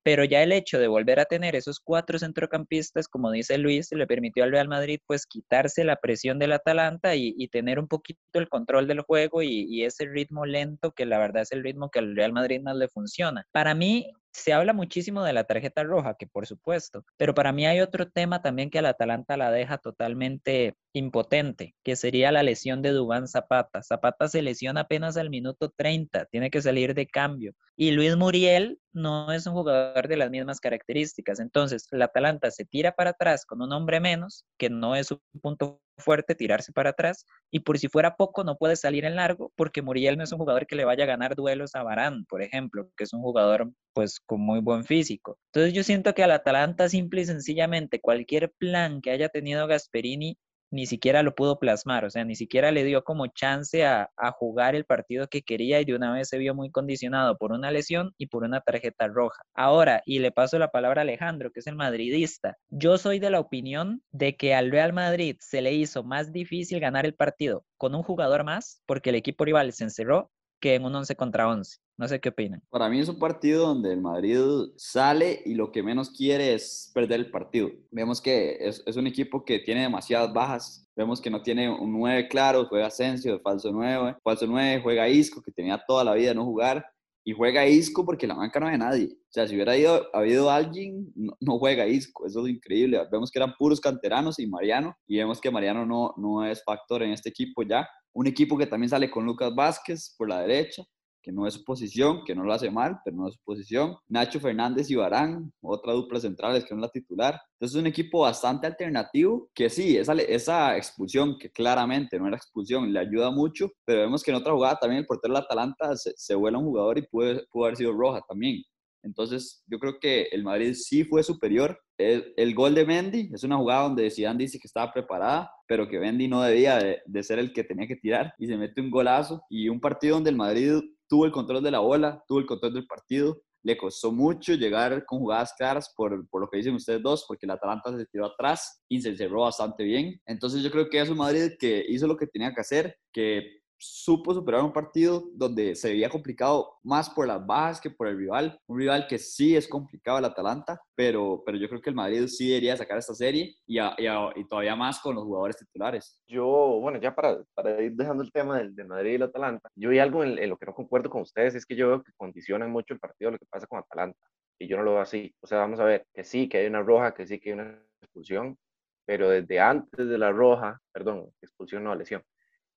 pero 0.04 0.24
ya 0.24 0.44
el 0.44 0.52
hecho 0.52 0.80
de 0.80 0.88
volver 0.88 1.20
a 1.20 1.26
tener 1.26 1.56
esos 1.56 1.80
cuatro 1.80 2.20
centrocampistas, 2.20 3.08
como 3.08 3.32
dice 3.32 3.58
Luis, 3.58 3.92
le 3.92 4.08
permitió 4.08 4.44
al 4.44 4.52
Real 4.52 4.68
Madrid 4.68 5.00
pues 5.06 5.26
quitarse 5.26 5.84
la 5.84 5.98
presión 5.98 6.40
del 6.40 6.54
Atalanta 6.54 7.16
y, 7.16 7.34
y 7.38 7.50
tener 7.50 7.80
un 7.80 7.88
poquito 7.88 8.20
el 8.34 8.50
control 8.50 8.88
del 8.88 9.02
juego 9.02 9.42
y, 9.42 9.66
y, 9.70 9.84
ese 9.84 10.06
ritmo 10.06 10.46
lento 10.46 10.92
que 10.92 11.06
la 11.06 11.20
verdad 11.20 11.44
es 11.44 11.52
el 11.52 11.64
ritmo 11.64 11.90
que 11.90 12.00
al 12.00 12.16
Real 12.16 12.34
Madrid 12.34 12.62
más 12.62 12.76
le 12.76 12.88
funciona. 12.88 13.46
Para 13.52 13.76
mí 13.76 14.12
se 14.32 14.54
habla 14.54 14.74
muchísimo 14.74 15.24
de 15.24 15.34
la 15.34 15.44
tarjeta 15.44 15.84
roja, 15.84 16.16
que 16.16 16.28
por 16.28 16.46
supuesto, 16.48 17.06
pero 17.18 17.34
para 17.34 17.52
mí 17.52 17.66
hay 17.66 17.82
otro 17.82 18.10
tema 18.10 18.42
también 18.42 18.70
que 18.70 18.80
al 18.80 18.86
Atalanta 18.86 19.38
la 19.38 19.52
deja 19.52 19.78
totalmente 19.78 20.76
impotente, 20.94 21.76
que 21.84 21.96
sería 21.96 22.32
la 22.32 22.44
lesión 22.44 22.82
de 22.82 22.92
Dubán 22.92 23.28
Zapata. 23.28 23.82
Zapata 23.84 24.28
se 24.28 24.42
lesiona 24.42 24.82
apenas 24.82 25.18
al 25.18 25.30
minuto 25.30 25.72
30, 25.76 26.26
tiene 26.26 26.50
que 26.50 26.62
salir 26.62 26.94
de 26.94 27.08
cambio. 27.08 27.54
Y 27.76 27.92
Luis 27.92 28.16
Muriel 28.18 28.80
no 28.92 29.32
es 29.32 29.46
un 29.48 29.54
jugador 29.54 30.08
de 30.08 30.18
las 30.18 30.30
mismas 30.30 30.60
características. 30.60 31.40
Entonces, 31.40 31.88
el 31.92 32.02
Atalanta 32.02 32.52
se 32.52 32.66
tira 32.66 32.92
para 32.94 33.12
atrás 33.12 33.46
con 33.46 33.62
un 33.62 33.72
hombre 33.72 34.00
menos, 34.00 34.46
que 34.58 34.70
no 34.70 34.96
es 34.96 35.08
su 35.08 35.22
punto 35.42 35.82
fuerte 36.00 36.36
tirarse 36.36 36.72
para 36.72 36.92
atrás 36.92 37.26
y 37.52 37.62
por 37.62 37.78
si 37.78 37.88
fuera 37.88 38.16
poco 38.16 38.44
no 38.44 38.58
puede 38.58 38.76
salir 38.76 39.06
en 39.06 39.16
largo 39.16 39.52
porque 39.56 39.82
Muriel 39.82 40.18
no 40.18 40.24
es 40.24 40.32
un 40.32 40.40
jugador 40.40 40.66
que 40.66 40.76
le 40.76 40.86
vaya 40.86 41.04
a 41.04 41.08
ganar 41.08 41.36
duelos 41.36 41.76
a 41.76 41.84
Barán, 41.84 42.26
por 42.26 42.42
ejemplo, 42.42 42.90
que 42.98 43.04
es 43.04 43.14
un 43.14 43.22
jugador 43.22 43.72
pues 43.94 44.20
con 44.20 44.42
muy 44.42 44.60
buen 44.60 44.86
físico. 44.86 45.38
Entonces 45.54 45.74
yo 45.74 45.84
siento 45.84 46.14
que 46.14 46.24
al 46.24 46.32
Atalanta 46.32 46.90
simple 46.90 47.22
y 47.22 47.26
sencillamente 47.26 48.00
cualquier 48.00 48.52
plan 48.58 49.02
que 49.02 49.12
haya 49.12 49.30
tenido 49.30 49.68
Gasperini 49.68 50.38
ni 50.72 50.86
siquiera 50.86 51.24
lo 51.24 51.36
pudo 51.36 51.60
plasmar, 51.60 52.06
o 52.06 52.10
sea, 52.10 52.24
ni 52.26 52.36
siquiera 52.36 52.72
le 52.72 52.84
dio 52.84 53.04
como 53.04 53.28
chance 53.28 53.86
a, 53.86 54.10
jugar 54.38 54.76
el 54.76 54.86
partido 54.86 55.28
que 55.28 55.42
quería 55.42 55.82
y 55.82 55.86
de 55.86 55.96
una 55.96 56.14
vez 56.14 56.30
se 56.30 56.38
vio 56.38 56.54
muy 56.54 56.70
condicionado 56.72 57.38
por 57.38 57.52
una 57.52 57.72
lesión 57.72 58.14
y 58.18 58.28
por 58.28 58.44
una 58.44 58.62
tarjeta 58.62 59.08
roja. 59.08 59.42
Ahora, 59.54 60.02
y 60.06 60.20
le 60.20 60.32
paso 60.32 60.60
la 60.60 60.70
palabra 60.70 61.02
a 61.02 61.04
Alejandro, 61.04 61.52
que 61.52 61.60
es 61.62 61.68
el 61.68 61.76
madridista, 61.76 62.58
yo 62.70 62.98
soy 62.98 63.20
de 63.20 63.32
la 63.32 63.40
opinión 63.40 64.04
de 64.12 64.38
que 64.38 64.54
al 64.54 64.72
Real 64.72 64.94
Madrid 64.94 65.38
se 65.40 65.62
le 65.62 65.74
hizo 65.74 66.04
más 66.04 66.32
difícil 66.32 66.80
ganar 66.80 67.06
el 67.06 67.16
partido 67.16 67.66
con 67.78 67.96
un 67.96 68.04
jugador 68.04 68.44
más 68.44 68.82
porque 68.86 69.10
el 69.10 69.16
equipo 69.16 69.46
rival 69.46 69.74
se 69.74 69.86
encerró 69.86 70.32
que 70.60 70.76
en 70.76 70.86
un 70.86 70.96
11 70.96 71.16
contra 71.16 71.48
11. 71.48 71.80
No 72.00 72.08
sé 72.08 72.22
qué 72.22 72.30
opinan. 72.30 72.64
Para 72.70 72.88
mí 72.88 72.98
es 72.98 73.10
un 73.10 73.20
partido 73.20 73.68
donde 73.68 73.92
el 73.92 74.00
Madrid 74.00 74.40
sale 74.78 75.42
y 75.46 75.54
lo 75.54 75.70
que 75.70 75.84
menos 75.84 76.10
quiere 76.10 76.54
es 76.54 76.90
perder 76.94 77.20
el 77.20 77.30
partido. 77.30 77.72
Vemos 77.92 78.22
que 78.22 78.56
es, 78.62 78.82
es 78.86 78.96
un 78.96 79.06
equipo 79.06 79.44
que 79.44 79.60
tiene 79.60 79.82
demasiadas 79.82 80.32
bajas. 80.32 80.88
Vemos 80.96 81.20
que 81.20 81.30
no 81.30 81.42
tiene 81.42 81.70
un 81.70 81.92
9 81.92 82.30
claro, 82.30 82.68
juega 82.70 82.88
Asensio 82.88 83.38
falso 83.42 83.74
9, 83.74 84.16
falso 84.24 84.48
9, 84.48 84.80
juega 84.82 85.10
Isco, 85.10 85.42
que 85.42 85.52
tenía 85.52 85.78
toda 85.86 86.06
la 86.06 86.14
vida 86.14 86.34
no 86.34 86.46
jugar, 86.46 86.86
y 87.26 87.34
juega 87.34 87.68
Isco 87.68 88.06
porque 88.06 88.28
la 88.28 88.36
banca 88.36 88.62
no 88.62 88.68
hay 88.68 88.78
nadie. 88.78 89.10
O 89.12 89.32
sea, 89.32 89.46
si 89.46 89.56
hubiera 89.56 89.76
ido, 89.76 90.08
habido 90.16 90.50
alguien, 90.50 91.12
no, 91.16 91.34
no, 91.42 91.60
juega 91.60 91.86
Isco. 91.86 92.26
Eso 92.26 92.46
es 92.46 92.54
increíble. 92.54 92.98
Vemos 93.12 93.30
que 93.30 93.40
eran 93.40 93.56
puros 93.60 93.82
canteranos 93.82 94.40
y 94.40 94.48
Mariano, 94.48 94.96
y 95.06 95.18
vemos 95.18 95.42
que 95.42 95.52
Mariano 95.52 95.86
no, 95.86 96.14
no 96.16 96.46
es 96.46 96.64
factor 96.64 97.04
en 97.04 97.12
este 97.12 97.28
equipo 97.28 97.62
ya. 97.64 97.86
Un 98.14 98.28
equipo 98.28 98.58
que 98.58 98.68
también 98.68 98.90
sale 98.90 99.12
con 99.12 99.26
Lucas 99.26 99.54
Vázquez 99.54 100.16
por 100.18 100.30
la 100.30 100.42
derecha, 100.42 100.84
que 101.22 101.32
no 101.32 101.48
es 101.48 101.56
su 101.56 101.64
posición, 101.64 102.22
que 102.26 102.36
no 102.36 102.44
lo 102.44 102.54
hace 102.54 102.72
mal, 102.72 103.00
pero 103.04 103.18
no 103.18 103.28
es 103.28 103.36
su 103.36 103.42
posición. 103.44 103.96
Nacho 104.08 104.40
Fernández 104.40 104.90
y 104.90 104.96
Barán, 104.96 105.52
otra 105.62 105.94
dupla 105.94 106.20
centrales 106.20 106.64
que 106.64 106.74
no 106.74 106.82
es 106.82 106.88
la 106.88 106.92
titular. 106.92 107.42
Entonces 107.54 107.76
es 107.76 107.82
un 107.82 107.88
equipo 107.88 108.22
bastante 108.22 108.68
alternativo, 108.68 109.50
que 109.54 109.70
sí, 109.70 109.98
esa, 109.98 110.14
esa 110.14 110.78
expulsión, 110.78 111.38
que 111.38 111.52
claramente 111.52 112.20
no 112.20 112.28
era 112.28 112.38
expulsión, 112.38 112.92
le 112.92 113.00
ayuda 113.00 113.32
mucho, 113.32 113.70
pero 113.86 114.02
vemos 114.02 114.24
que 114.24 114.32
en 114.32 114.38
otra 114.38 114.54
jugada 114.54 114.78
también 114.80 115.02
el 115.02 115.06
portero 115.06 115.34
del 115.34 115.44
Atalanta 115.44 115.96
se, 115.96 116.14
se 116.16 116.36
vuela 116.36 116.58
un 116.58 116.66
jugador 116.66 116.98
y 116.98 117.04
puede, 117.04 117.46
pudo 117.52 117.66
haber 117.66 117.78
sido 117.78 117.94
roja 117.94 118.22
también. 118.28 118.64
Entonces, 119.04 119.64
yo 119.68 119.80
creo 119.80 120.00
que 120.00 120.24
el 120.32 120.44
Madrid 120.44 120.74
sí 120.74 121.04
fue 121.04 121.24
superior. 121.24 121.80
El, 121.98 122.34
el, 122.38 122.54
gol 122.54 122.76
de 122.76 122.86
Mendy 122.86 123.30
es 123.34 123.44
una 123.44 123.58
jugada 123.58 123.84
donde 123.84 124.10
Zidane 124.12 124.40
dice 124.40 124.60
que 124.60 124.68
estaba 124.68 124.92
preparada, 124.92 125.52
pero 125.68 125.88
que 125.88 126.00
Mendy 126.00 126.28
no 126.28 126.42
debía 126.42 126.78
de, 126.78 127.00
de, 127.06 127.24
ser 127.24 127.40
el 127.40 127.54
que 127.54 127.64
tenía 127.64 127.88
que 127.88 127.96
tirar 127.96 128.34
y 128.38 128.48
se 128.48 128.58
mete 128.58 128.82
un 128.82 128.92
golazo. 128.92 129.42
Y 129.50 129.70
un 129.70 129.80
partido 129.80 130.16
donde 130.16 130.30
el 130.30 130.36
Madrid 130.36 130.82
tuvo 131.10 131.26
el 131.26 131.32
control 131.32 131.64
de 131.64 131.72
la 131.72 131.80
bola, 131.80 132.24
tuvo 132.28 132.40
el 132.40 132.46
control 132.46 132.74
del 132.74 132.88
partido. 132.88 133.42
Le 133.62 133.76
costó 133.76 134.14
mucho 134.14 134.54
llegar 134.54 135.06
con 135.06 135.20
jugadas 135.20 135.54
claras 135.58 135.94
por, 135.98 136.30
por 136.30 136.40
lo 136.40 136.50
que 136.50 136.58
dicen 136.58 136.76
ustedes 136.76 137.02
dos, 137.02 137.26
porque 137.28 137.46
el 137.46 137.52
Atalanta 137.52 137.96
se 137.98 138.06
tiró 138.06 138.28
atrás 138.28 138.82
y 138.88 139.02
se 139.02 139.18
cerró 139.18 139.42
bastante 139.42 139.84
bien. 139.84 140.22
Entonces 140.26 140.64
yo 140.64 140.72
creo 140.72 140.90
que 140.90 141.02
es 141.02 141.10
un 141.10 141.18
Madrid 141.18 141.54
que 141.60 141.84
hizo 141.90 142.08
lo 142.08 142.16
que 142.16 142.28
tenía 142.28 142.54
que 142.54 142.62
hacer, 142.62 142.98
que 143.12 143.59
supo 143.80 144.34
superar 144.34 144.62
un 144.62 144.74
partido 144.74 145.24
donde 145.34 145.74
se 145.76 145.90
veía 145.90 146.10
complicado 146.10 146.78
más 146.84 147.10
por 147.10 147.26
las 147.26 147.46
bajas 147.46 147.80
que 147.80 147.90
por 147.90 148.08
el 148.08 148.18
rival. 148.18 148.60
Un 148.68 148.78
rival 148.78 149.08
que 149.08 149.18
sí 149.18 149.56
es 149.56 149.68
complicado 149.68 150.20
el 150.20 150.26
Atalanta, 150.26 150.82
pero, 150.96 151.42
pero 151.46 151.58
yo 151.58 151.70
creo 151.70 151.82
que 151.82 151.90
el 151.90 151.96
Madrid 151.96 152.28
sí 152.28 152.50
debería 152.50 152.76
sacar 152.76 152.98
esta 152.98 153.16
serie 153.16 153.56
y, 153.66 153.80
a, 153.80 153.96
y, 153.98 154.06
a, 154.06 154.30
y 154.36 154.46
todavía 154.48 154.76
más 154.76 155.00
con 155.00 155.16
los 155.16 155.24
jugadores 155.24 155.58
titulares. 155.58 156.22
Yo, 156.28 156.46
bueno, 156.82 157.00
ya 157.00 157.16
para, 157.16 157.42
para 157.54 157.82
ir 157.82 157.94
dejando 157.94 158.22
el 158.22 158.32
tema 158.32 158.58
del, 158.60 158.76
del 158.76 158.88
Madrid 158.88 159.12
y 159.12 159.16
el 159.16 159.24
Atalanta, 159.24 159.70
yo 159.76 159.90
vi 159.90 160.00
algo 160.00 160.24
en, 160.24 160.38
en, 160.38 160.50
lo 160.50 160.58
que 160.58 160.66
no 160.66 160.74
concuerdo 160.74 161.10
con 161.10 161.22
ustedes, 161.22 161.56
es 161.56 161.66
que 161.66 161.76
yo 161.76 161.88
veo 161.88 162.04
que 162.04 162.12
condicionan 162.18 162.70
mucho 162.70 162.94
el 162.94 163.00
partido 163.00 163.32
lo 163.32 163.38
que 163.38 163.46
pasa 163.50 163.66
con 163.66 163.80
Atalanta. 163.80 164.20
Y 164.62 164.68
yo 164.68 164.76
no 164.76 164.84
lo 164.84 164.92
veo 164.92 165.02
así. 165.02 165.34
O 165.40 165.48
sea, 165.48 165.60
vamos 165.60 165.80
a 165.80 165.86
ver 165.86 166.06
que 166.14 166.26
sí, 166.26 166.50
que 166.50 166.58
hay 166.58 166.68
una 166.68 166.84
roja, 166.84 167.14
que 167.14 167.26
sí, 167.26 167.40
que 167.40 167.50
hay 167.50 167.54
una 167.54 167.82
expulsión, 168.02 168.58
pero 169.06 169.30
desde 169.30 169.60
antes 169.60 170.08
de 170.08 170.18
la 170.18 170.32
roja, 170.32 170.80
perdón, 170.92 171.32
expulsión 171.42 171.84
no, 171.86 171.96
lesión, 171.96 172.22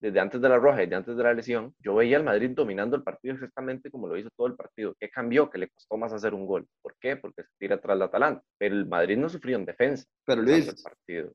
desde 0.02 0.18
antes 0.18 0.40
de 0.40 0.48
la 0.48 0.58
roja, 0.58 0.78
desde 0.78 0.96
antes 0.96 1.16
de 1.16 1.22
la 1.22 1.32
lesión, 1.32 1.74
yo 1.78 1.94
veía 1.94 2.16
al 2.16 2.24
Madrid 2.24 2.50
dominando 2.50 2.96
el 2.96 3.04
partido 3.04 3.34
exactamente 3.34 3.88
como 3.88 4.08
lo 4.08 4.16
hizo 4.16 4.30
todo 4.36 4.48
el 4.48 4.56
partido. 4.56 4.96
¿Qué 4.98 5.08
cambió? 5.08 5.48
Que 5.48 5.58
le 5.58 5.68
costó 5.68 5.96
más 5.96 6.12
hacer 6.12 6.34
un 6.34 6.44
gol. 6.44 6.66
¿Por 6.82 6.96
qué? 7.00 7.16
Porque 7.16 7.44
se 7.44 7.50
tira 7.56 7.76
atrás 7.76 7.96
la 7.96 8.06
Atalanta. 8.06 8.42
Pero 8.58 8.74
el 8.74 8.86
Madrid 8.86 9.16
no 9.16 9.28
sufrió 9.28 9.56
en 9.56 9.64
defensa. 9.64 10.04
Pero 10.26 10.42
Luis, 10.42 10.66
el 10.66 10.74
partido. 10.82 11.32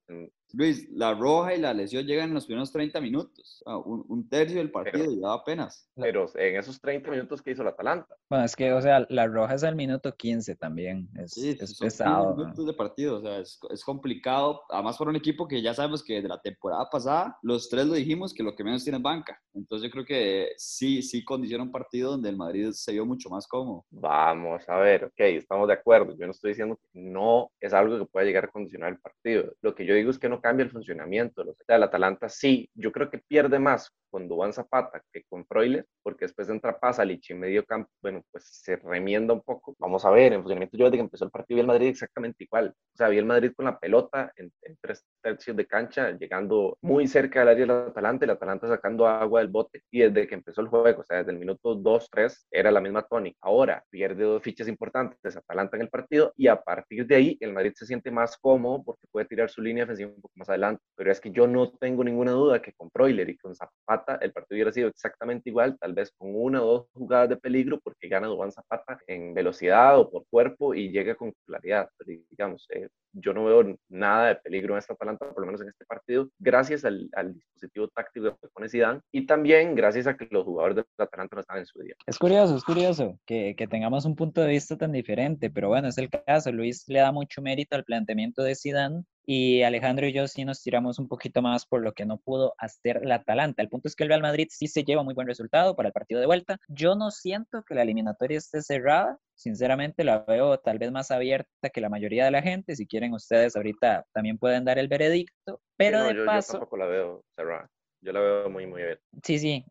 Luis, 0.53 0.89
la 0.91 1.13
roja 1.13 1.55
y 1.55 1.59
la 1.59 1.73
lesión 1.73 2.05
llegan 2.05 2.29
en 2.29 2.35
los 2.35 2.45
primeros 2.45 2.71
30 2.71 3.01
minutos. 3.01 3.61
O 3.65 3.69
sea, 3.69 3.77
un, 3.77 4.05
un, 4.07 4.29
tercio 4.29 4.57
del 4.57 4.71
partido 4.71 5.05
pero, 5.05 5.11
llevaba 5.11 5.35
apenas. 5.35 5.89
Pero 5.95 6.25
en 6.35 6.55
esos 6.55 6.79
30 6.79 7.11
minutos 7.11 7.41
que 7.41 7.51
hizo 7.51 7.63
la 7.63 7.71
Atalanta. 7.71 8.15
Bueno, 8.29 8.45
es 8.45 8.55
que, 8.55 8.71
o 8.73 8.81
sea, 8.81 9.05
la 9.09 9.27
roja 9.27 9.55
es 9.55 9.63
al 9.63 9.75
minuto 9.75 10.15
15 10.15 10.55
también. 10.55 11.09
Es, 11.17 11.33
sí, 11.33 11.57
es 11.59 11.75
son 11.75 11.87
pesado. 11.87 12.35
minutos 12.35 12.65
de 12.65 12.73
partido, 12.73 13.17
o 13.17 13.21
sea, 13.21 13.39
es, 13.39 13.59
es, 13.69 13.83
complicado. 13.83 14.61
Además, 14.69 14.97
para 14.97 15.09
un 15.09 15.15
equipo 15.15 15.47
que 15.47 15.61
ya 15.61 15.73
sabemos 15.73 16.03
que 16.03 16.15
desde 16.15 16.29
la 16.29 16.41
temporada 16.41 16.89
pasada, 16.89 17.37
los 17.41 17.69
tres 17.69 17.85
lo 17.85 17.93
dijimos 17.93 18.33
que 18.33 18.43
lo 18.43 18.55
que 18.55 18.63
menos 18.63 18.83
tiene 18.83 18.97
es 18.97 19.03
banca. 19.03 19.41
Entonces, 19.53 19.87
yo 19.87 19.91
creo 19.91 20.05
que 20.05 20.49
sí, 20.57 21.01
sí 21.01 21.23
condiciona 21.23 21.63
un 21.63 21.71
partido 21.71 22.11
donde 22.11 22.29
el 22.29 22.37
Madrid 22.37 22.71
se 22.71 22.93
vio 22.93 23.05
mucho 23.05 23.29
más 23.29 23.47
cómodo. 23.47 23.85
Vamos 23.89 24.67
a 24.67 24.77
ver, 24.77 25.05
ok, 25.05 25.19
estamos 25.19 25.67
de 25.67 25.73
acuerdo. 25.73 26.15
Yo 26.17 26.25
no 26.25 26.31
estoy 26.31 26.51
diciendo 26.51 26.77
que 26.77 26.87
no 26.99 27.51
es 27.59 27.73
algo 27.73 27.97
que 27.97 28.05
pueda 28.05 28.25
llegar 28.25 28.45
a 28.45 28.49
condicionar 28.49 28.91
el 28.91 28.99
partido. 28.99 29.53
Lo 29.61 29.75
que 29.75 29.85
yo 29.85 29.93
digo 29.93 30.11
es 30.11 30.19
que 30.19 30.29
no 30.29 30.36
cambia 30.41 30.63
el 30.63 30.71
funcionamiento. 30.71 31.41
O 31.41 31.55
sea, 31.65 31.75
el 31.75 31.83
Atalanta 31.83 32.29
sí, 32.29 32.69
yo 32.73 32.91
creo 32.91 33.09
que 33.09 33.19
pierde 33.19 33.59
más 33.59 33.93
con 34.17 34.27
Duván 34.27 34.51
Zapata 34.51 34.99
que 35.13 35.23
con 35.29 35.45
Freuler, 35.45 35.85
porque 36.01 36.25
después 36.25 36.49
entra 36.49 36.79
Pasalic 36.79 37.29
y 37.29 37.35
medio 37.35 37.63
campo, 37.63 37.91
bueno, 38.01 38.23
pues 38.31 38.45
se 38.63 38.75
remienda 38.77 39.31
un 39.31 39.41
poco. 39.41 39.75
Vamos 39.77 40.05
a 40.05 40.09
ver, 40.09 40.33
en 40.33 40.41
funcionamiento 40.41 40.75
yo 40.75 40.85
desde 40.85 40.97
que 40.97 41.01
empezó 41.01 41.25
el 41.25 41.29
partido 41.29 41.57
vi 41.57 41.61
el 41.61 41.67
Madrid 41.67 41.89
exactamente 41.89 42.43
igual. 42.43 42.73
O 42.75 42.97
sea, 42.97 43.09
vi 43.09 43.19
el 43.19 43.25
Madrid 43.25 43.51
con 43.55 43.65
la 43.65 43.79
pelota 43.79 44.31
en, 44.35 44.51
en 44.63 44.75
tres 44.81 45.05
tercios 45.21 45.55
de 45.55 45.67
cancha, 45.67 46.09
llegando 46.17 46.79
muy 46.81 47.07
cerca 47.07 47.41
del 47.41 47.49
área 47.49 47.65
del 47.67 47.89
Atalanta, 47.89 48.25
el 48.25 48.31
Atalanta 48.31 48.67
sacando 48.67 49.05
agua 49.05 49.41
del 49.41 49.49
bote, 49.49 49.83
y 49.91 49.99
desde 49.99 50.27
que 50.27 50.33
empezó 50.33 50.61
el 50.61 50.67
juego, 50.67 51.01
o 51.01 51.03
sea, 51.03 51.17
desde 51.17 51.31
el 51.31 51.37
minuto 51.37 51.75
2, 51.75 52.09
3, 52.09 52.47
era 52.49 52.71
la 52.71 52.81
misma 52.81 53.03
tónica. 53.03 53.37
Ahora, 53.41 53.83
pierde 53.91 54.23
dos 54.23 54.41
fichas 54.41 54.67
importantes, 54.67 55.37
Atalanta 55.37 55.77
en 55.77 55.83
el 55.83 55.89
partido, 55.89 56.33
y 56.35 56.47
a 56.47 56.59
partir 56.59 57.05
de 57.05 57.15
ahí, 57.15 57.37
el 57.39 57.53
Madrid 57.53 57.73
se 57.75 57.85
siente 57.85 58.09
más 58.09 58.35
cómodo 58.35 58.83
porque 58.83 59.05
puede 59.11 59.27
tirar 59.27 59.51
su 59.51 59.61
línea 59.61 59.83
defensiva 59.83 60.09
un 60.09 60.21
poco 60.21 60.33
más 60.37 60.49
adelante. 60.49 60.81
Pero 60.95 61.11
es 61.11 61.21
que 61.21 61.29
yo 61.31 61.45
no 61.45 61.69
tengo 61.77 62.03
ninguna 62.03 62.31
duda 62.31 62.61
que 62.61 62.73
con 62.73 62.89
Freuler 62.89 63.29
y 63.29 63.37
con 63.37 63.53
Zapata 63.53 64.06
el 64.15 64.31
partido 64.31 64.55
hubiera 64.55 64.71
sido 64.71 64.89
exactamente 64.89 65.49
igual, 65.49 65.77
tal 65.79 65.93
vez 65.93 66.11
con 66.17 66.35
una 66.35 66.63
o 66.63 66.65
dos 66.65 66.87
jugadas 66.93 67.29
de 67.29 67.37
peligro, 67.37 67.79
porque 67.79 68.07
gana 68.07 68.27
Duván 68.27 68.51
Zapata 68.51 68.99
en 69.07 69.33
velocidad 69.33 69.99
o 69.99 70.09
por 70.09 70.25
cuerpo 70.29 70.73
y 70.73 70.89
llega 70.89 71.15
con 71.15 71.33
claridad. 71.45 71.89
Pero, 71.97 72.19
digamos, 72.29 72.65
eh, 72.73 72.87
yo 73.13 73.33
no 73.33 73.45
veo 73.45 73.77
nada 73.89 74.29
de 74.29 74.35
peligro 74.35 74.73
en 74.73 74.79
esta 74.79 74.93
Atalanta, 74.93 75.29
por 75.29 75.41
lo 75.41 75.47
menos 75.47 75.61
en 75.61 75.69
este 75.69 75.85
partido, 75.85 76.29
gracias 76.39 76.85
al, 76.85 77.09
al 77.13 77.33
dispositivo 77.33 77.87
táctico 77.89 78.37
que 78.41 78.47
pone 78.53 78.69
Zidane 78.69 79.01
y 79.11 79.25
también 79.25 79.75
gracias 79.75 80.07
a 80.07 80.15
que 80.15 80.27
los 80.31 80.43
jugadores 80.45 80.77
de 80.77 80.83
Atalanta 80.97 81.35
no 81.35 81.41
están 81.41 81.57
en 81.57 81.65
su 81.65 81.79
día. 81.81 81.95
Es 82.05 82.17
curioso, 82.17 82.55
es 82.55 82.63
curioso 82.63 83.19
que, 83.25 83.55
que 83.55 83.67
tengamos 83.67 84.05
un 84.05 84.15
punto 84.15 84.41
de 84.41 84.49
vista 84.49 84.77
tan 84.77 84.91
diferente, 84.91 85.49
pero 85.49 85.69
bueno, 85.69 85.87
es 85.87 85.97
el 85.97 86.09
caso. 86.09 86.51
Luis 86.51 86.87
le 86.87 86.99
da 86.99 87.11
mucho 87.11 87.41
mérito 87.41 87.75
al 87.75 87.83
planteamiento 87.83 88.43
de 88.43 88.55
Zidane 88.55 89.03
y 89.29 89.63
Alejandro 89.63 90.07
y 90.07 90.13
yo 90.13 90.25
sí 90.25 90.45
nos 90.45 90.63
tiramos 90.63 90.99
un 90.99 91.09
poquito 91.09 91.41
más 91.41 91.65
por 91.65 91.83
lo 91.83 91.91
que 91.91 92.05
no 92.05 92.17
pudo 92.17 92.53
hacer 92.57 93.01
la 93.03 93.15
Atalanta. 93.15 93.61
El 93.61 93.67
punto 93.67 93.89
es 93.89 93.95
que 93.95 94.03
el 94.03 94.09
Real 94.09 94.21
Madrid 94.21 94.47
sí 94.49 94.67
se 94.67 94.85
lleva 94.85 95.03
muy 95.03 95.13
buen 95.13 95.27
resultado 95.27 95.75
para 95.75 95.89
el 95.89 95.93
partido 95.93 96.21
de 96.21 96.27
vuelta. 96.27 96.57
Yo 96.69 96.95
no 96.95 97.11
siento 97.11 97.61
que 97.67 97.75
la 97.75 97.81
eliminatoria 97.81 98.37
esté 98.37 98.61
cerrada. 98.61 99.19
Sinceramente 99.35 100.05
la 100.05 100.19
veo 100.19 100.57
tal 100.59 100.79
vez 100.79 100.93
más 100.93 101.11
abierta 101.11 101.69
que 101.73 101.81
la 101.81 101.89
mayoría 101.89 102.23
de 102.23 102.31
la 102.31 102.41
gente. 102.41 102.77
Si 102.77 102.87
quieren 102.87 103.13
ustedes 103.13 103.57
ahorita 103.57 104.05
también 104.13 104.37
pueden 104.37 104.63
dar 104.63 104.79
el 104.79 104.87
veredicto. 104.87 105.59
Pero 105.75 105.99
no, 105.99 106.05
de 106.05 106.13
yo, 106.13 106.19
yo 106.21 106.25
paso... 106.25 106.53
tampoco 106.53 106.77
la 106.77 106.85
veo 106.85 107.25
cerrada. 107.35 107.69
Yo 108.01 108.11
la 108.13 108.19
veo 108.19 108.49
muy, 108.49 108.67
muy 108.67 108.81
abierta. 108.81 109.03
Sí, 109.23 109.39
sí, 109.39 109.65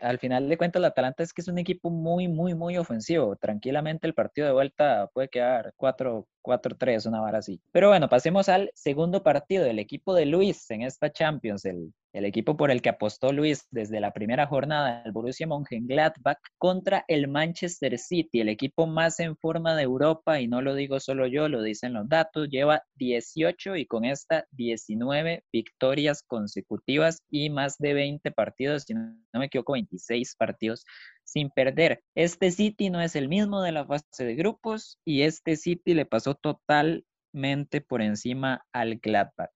al 0.00 0.18
final 0.18 0.48
de 0.48 0.56
cuentas, 0.56 0.80
el 0.80 0.84
Atalanta 0.84 1.22
es 1.22 1.32
que 1.32 1.42
es 1.42 1.48
un 1.48 1.58
equipo 1.58 1.90
muy, 1.90 2.28
muy, 2.28 2.54
muy 2.54 2.78
ofensivo. 2.78 3.36
Tranquilamente 3.36 4.06
el 4.06 4.14
partido 4.14 4.46
de 4.46 4.52
vuelta 4.52 5.08
puede 5.12 5.28
quedar 5.28 5.72
4, 5.76 6.26
4-3, 6.42 7.06
una 7.06 7.20
vara 7.20 7.38
así. 7.38 7.60
Pero 7.72 7.88
bueno, 7.88 8.08
pasemos 8.08 8.48
al 8.48 8.70
segundo 8.74 9.22
partido 9.22 9.64
del 9.64 9.78
equipo 9.78 10.14
de 10.14 10.26
Luis 10.26 10.70
en 10.70 10.82
esta 10.82 11.10
Champions, 11.10 11.64
el, 11.64 11.92
el 12.12 12.24
equipo 12.24 12.56
por 12.56 12.70
el 12.70 12.82
que 12.82 12.90
apostó 12.90 13.32
Luis 13.32 13.66
desde 13.70 14.00
la 14.00 14.12
primera 14.12 14.46
jornada, 14.46 15.02
el 15.04 15.12
Borussia 15.12 15.46
Mönchengladbach 15.46 16.38
contra 16.58 17.04
el 17.08 17.28
Manchester 17.28 17.98
City, 17.98 18.40
el 18.40 18.48
equipo 18.48 18.86
más 18.86 19.18
en 19.20 19.36
forma 19.36 19.74
de 19.74 19.84
Europa, 19.84 20.40
y 20.40 20.46
no 20.46 20.60
lo 20.60 20.74
digo 20.74 21.00
solo 21.00 21.26
yo, 21.26 21.48
lo 21.48 21.62
dicen 21.62 21.94
los 21.94 22.08
datos, 22.08 22.48
lleva 22.50 22.82
18 22.96 23.76
y 23.76 23.86
con 23.86 24.04
esta 24.04 24.46
19 24.50 25.44
victorias 25.52 26.22
consecutivas 26.22 27.22
y 27.30 27.50
más 27.50 27.78
de 27.78 27.94
20 27.94 28.30
partidos, 28.32 28.84
si 28.84 28.94
no 28.94 29.16
me 29.32 29.46
equivoco, 29.46 29.72
26 29.72 30.36
partidos 30.36 30.84
sin 31.24 31.50
perder. 31.50 32.02
Este 32.14 32.50
City 32.50 32.90
no 32.90 33.00
es 33.00 33.16
el 33.16 33.28
mismo 33.28 33.62
de 33.62 33.72
la 33.72 33.86
fase 33.86 34.24
de 34.24 34.34
grupos 34.34 34.98
y 35.04 35.22
este 35.22 35.56
City 35.56 35.94
le 35.94 36.04
pasó 36.04 36.34
totalmente 36.34 37.80
por 37.80 38.02
encima 38.02 38.66
al 38.72 38.96
Gladbach. 38.96 39.50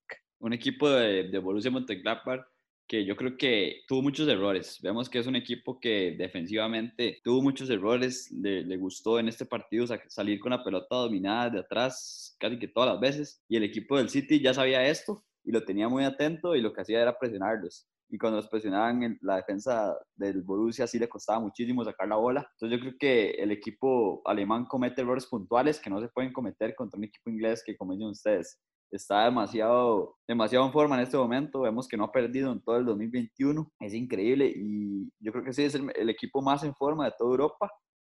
Un 0.47 0.53
equipo 0.53 0.89
de, 0.89 1.25
de 1.25 1.39
Borussia 1.41 1.73
Mönchengladbach 1.73 2.47
que 2.89 3.05
yo 3.05 3.17
creo 3.17 3.37
que 3.37 3.81
tuvo 3.89 4.01
muchos 4.01 4.29
errores. 4.29 4.79
Vemos 4.81 5.11
que 5.11 5.19
es 5.19 5.27
un 5.27 5.35
equipo 5.35 5.81
que 5.81 6.15
defensivamente 6.17 7.19
tuvo 7.25 7.43
muchos 7.43 7.69
errores. 7.69 8.31
Le, 8.31 8.63
le 8.63 8.77
gustó 8.77 9.19
en 9.19 9.27
este 9.27 9.45
partido 9.45 9.89
sa- 9.89 10.01
salir 10.07 10.39
con 10.39 10.51
la 10.51 10.63
pelota 10.63 10.95
dominada 10.95 11.51
de 11.51 11.59
atrás 11.59 12.37
casi 12.39 12.61
que 12.61 12.69
todas 12.69 12.91
las 12.91 13.01
veces. 13.01 13.43
Y 13.49 13.57
el 13.57 13.65
equipo 13.65 13.97
del 13.99 14.09
City 14.09 14.41
ya 14.41 14.55
sabía 14.55 14.87
esto 14.87 15.25
y 15.43 15.51
lo 15.51 15.65
tenía 15.65 15.89
muy 15.89 16.05
atento 16.05 16.55
y 16.55 16.61
lo 16.61 16.73
que 16.73 16.83
hacía 16.83 17.03
era 17.03 17.19
presionarlos. 17.19 17.89
Y 18.09 18.17
cuando 18.17 18.37
los 18.37 18.47
presionaban, 18.47 19.19
la 19.23 19.39
defensa 19.39 19.97
del 20.15 20.43
Borussia 20.43 20.87
sí 20.87 21.01
le 21.01 21.09
costaba 21.09 21.41
muchísimo 21.41 21.85
sacar 21.85 22.07
la 22.07 22.15
bola. 22.15 22.49
Entonces 22.53 22.79
yo 22.79 22.81
creo 22.85 22.97
que 23.01 23.31
el 23.31 23.51
equipo 23.51 24.23
alemán 24.25 24.65
comete 24.67 25.03
errores 25.03 25.27
puntuales 25.27 25.81
que 25.81 25.91
no 25.91 26.01
se 26.01 26.09
pueden 26.11 26.33
cometer 26.33 26.77
contra 26.77 26.99
un 26.99 27.05
equipo 27.05 27.31
inglés 27.31 27.65
que, 27.67 27.77
como 27.77 27.95
dicen 27.95 28.11
ustedes, 28.11 28.61
está 28.91 29.25
demasiado, 29.25 30.17
demasiado 30.27 30.67
en 30.67 30.73
forma 30.73 30.97
en 30.97 31.03
este 31.03 31.17
momento. 31.17 31.63
Vemos 31.63 31.89
que 31.89 31.97
no 31.97 32.05
ha 32.05 32.13
perdido 32.13 32.53
en 32.53 32.61
todo 32.61 32.77
el 32.77 32.85
2021. 32.85 33.71
Es 33.81 33.95
increíble 33.95 34.53
y 34.55 35.11
yo 35.21 35.33
creo 35.33 35.45
que 35.45 35.53
sí 35.53 35.65
es 35.65 35.75
el, 35.75 35.93
el 35.95 36.11
equipo 36.11 36.43
más 36.43 36.63
en 36.65 36.75
forma 36.75 37.07
de 37.07 37.15
toda 37.19 37.31
Europa 37.31 37.71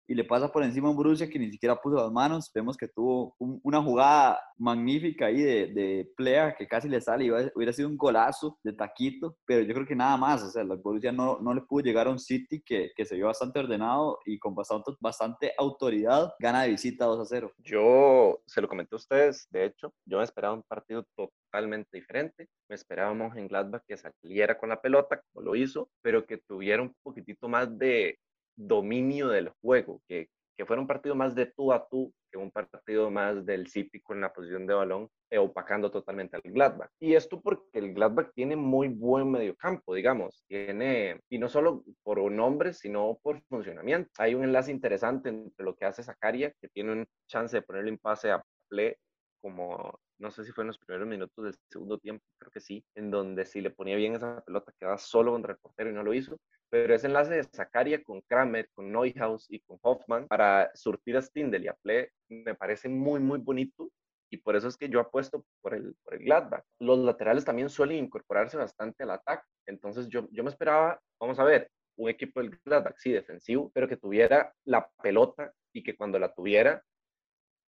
y 0.06 0.14
le 0.14 0.24
pasa 0.24 0.50
por 0.50 0.62
encima 0.62 0.88
a 0.88 0.90
un 0.90 0.96
Borussia 0.96 1.28
que 1.28 1.38
ni 1.38 1.50
siquiera 1.50 1.80
puso 1.80 1.96
las 1.96 2.10
manos. 2.10 2.50
Vemos 2.52 2.76
que 2.76 2.88
tuvo 2.88 3.36
una 3.38 3.80
jugada 3.82 4.40
magnífica 4.58 5.26
ahí 5.26 5.40
de, 5.40 5.66
de 5.68 6.10
Plea 6.16 6.54
que 6.56 6.66
casi 6.66 6.88
le 6.88 7.00
sale 7.00 7.24
y 7.24 7.30
hubiera 7.30 7.72
sido 7.72 7.88
un 7.88 7.96
golazo 7.96 8.58
de 8.64 8.72
taquito, 8.72 9.36
pero 9.46 9.62
yo 9.62 9.72
creo 9.72 9.86
que 9.86 9.94
nada 9.94 10.16
más. 10.16 10.42
O 10.42 10.50
sea, 10.50 10.62
el 10.62 10.68
Borussia 10.78 11.12
no, 11.12 11.38
no 11.40 11.54
le 11.54 11.62
pudo 11.62 11.84
llegar 11.84 12.06
a 12.06 12.10
un 12.10 12.18
City 12.18 12.60
que, 12.64 12.90
que 12.96 13.04
se 13.04 13.14
vio 13.14 13.26
bastante 13.26 13.60
ordenado 13.60 14.18
y 14.24 14.38
con 14.38 14.54
bastante, 14.54 14.92
bastante 15.00 15.52
autoridad. 15.56 16.32
Gana 16.38 16.62
de 16.62 16.70
visita 16.70 17.04
2 17.04 17.20
a 17.20 17.24
0. 17.24 17.52
Yo 17.58 18.40
se 18.46 18.60
lo 18.60 18.68
comenté 18.68 18.94
a 18.94 18.98
ustedes, 18.98 19.46
de 19.50 19.64
hecho, 19.64 19.94
yo 20.04 20.18
me 20.18 20.24
esperaba 20.24 20.54
un 20.54 20.62
partido 20.64 21.04
totalmente 21.16 21.96
diferente. 21.96 22.48
Me 22.68 22.74
esperábamos 22.74 23.36
en 23.36 23.48
Gladbach 23.48 23.82
que 23.86 23.96
saliera 23.96 24.58
con 24.58 24.68
la 24.68 24.80
pelota, 24.80 25.20
como 25.32 25.44
lo 25.44 25.54
hizo, 25.54 25.88
pero 26.02 26.26
que 26.26 26.38
tuviera 26.38 26.82
un 26.82 26.94
poquitito 27.02 27.48
más 27.48 27.78
de 27.78 28.18
dominio 28.66 29.28
del 29.28 29.50
juego, 29.60 30.02
que, 30.08 30.28
que 30.56 30.66
fuera 30.66 30.80
un 30.80 30.88
partido 30.88 31.14
más 31.14 31.34
de 31.34 31.46
tú 31.46 31.72
a 31.72 31.88
tú 31.88 32.12
que 32.30 32.38
un 32.38 32.50
partido 32.50 33.10
más 33.10 33.44
del 33.44 33.66
City 33.66 34.00
con 34.00 34.20
la 34.20 34.32
posición 34.32 34.66
de 34.66 34.74
balón, 34.74 35.08
eh, 35.30 35.38
opacando 35.38 35.90
totalmente 35.90 36.36
al 36.36 36.42
Gladbach. 36.44 36.90
Y 37.00 37.14
esto 37.14 37.40
porque 37.40 37.78
el 37.78 37.92
Gladbach 37.92 38.32
tiene 38.34 38.56
muy 38.56 38.88
buen 38.88 39.30
mediocampo, 39.30 39.94
digamos, 39.94 40.44
tiene, 40.46 41.20
y 41.28 41.38
no 41.38 41.48
solo 41.48 41.84
por 42.02 42.30
nombres, 42.30 42.78
sino 42.78 43.18
por 43.22 43.42
funcionamiento. 43.48 44.10
Hay 44.18 44.34
un 44.34 44.44
enlace 44.44 44.70
interesante 44.70 45.28
entre 45.28 45.64
lo 45.64 45.74
que 45.76 45.84
hace 45.84 46.02
Zakaria, 46.02 46.52
que 46.60 46.68
tiene 46.68 46.92
un 46.92 47.06
chance 47.26 47.56
de 47.56 47.62
ponerle 47.62 47.90
en 47.90 47.98
pase 47.98 48.30
a 48.30 48.42
Ple 48.68 48.98
como 49.40 49.98
no 50.20 50.30
sé 50.30 50.44
si 50.44 50.52
fue 50.52 50.62
en 50.62 50.68
los 50.68 50.78
primeros 50.78 51.08
minutos 51.08 51.44
del 51.44 51.54
segundo 51.70 51.98
tiempo, 51.98 52.24
creo 52.38 52.50
que 52.50 52.60
sí, 52.60 52.84
en 52.94 53.10
donde 53.10 53.44
si 53.46 53.60
le 53.60 53.70
ponía 53.70 53.96
bien 53.96 54.14
esa 54.14 54.42
pelota 54.42 54.72
quedaba 54.78 54.98
solo 54.98 55.32
contra 55.32 55.52
el 55.52 55.58
portero 55.58 55.90
y 55.90 55.94
no 55.94 56.02
lo 56.02 56.14
hizo. 56.14 56.38
Pero 56.68 56.94
ese 56.94 57.08
enlace 57.08 57.34
de 57.34 57.44
Zakaria 57.44 58.02
con 58.04 58.20
Kramer, 58.20 58.68
con 58.74 58.92
Neuhaus 58.92 59.46
y 59.50 59.60
con 59.60 59.78
Hoffman 59.82 60.28
para 60.28 60.70
surtir 60.74 61.16
a 61.16 61.22
Stindl 61.22 61.64
y 61.64 61.68
a 61.68 61.74
Ple 61.74 62.12
me 62.28 62.54
parece 62.54 62.88
muy, 62.88 63.18
muy 63.18 63.38
bonito 63.38 63.90
y 64.30 64.36
por 64.36 64.54
eso 64.54 64.68
es 64.68 64.76
que 64.76 64.88
yo 64.88 65.00
apuesto 65.00 65.44
por 65.60 65.74
el, 65.74 65.96
por 66.04 66.14
el 66.14 66.24
Gladbach. 66.24 66.64
Los 66.78 66.98
laterales 67.00 67.44
también 67.44 67.68
suelen 67.68 68.04
incorporarse 68.04 68.56
bastante 68.56 69.02
al 69.02 69.10
ataque, 69.10 69.44
entonces 69.66 70.08
yo, 70.08 70.28
yo 70.30 70.44
me 70.44 70.50
esperaba, 70.50 71.00
vamos 71.18 71.38
a 71.40 71.44
ver, 71.44 71.70
un 71.96 72.08
equipo 72.08 72.40
del 72.40 72.58
Gladbach, 72.64 72.96
sí, 72.98 73.10
defensivo, 73.10 73.70
pero 73.74 73.88
que 73.88 73.96
tuviera 73.96 74.54
la 74.64 74.88
pelota 75.02 75.52
y 75.72 75.82
que 75.82 75.96
cuando 75.96 76.18
la 76.18 76.32
tuviera 76.32 76.82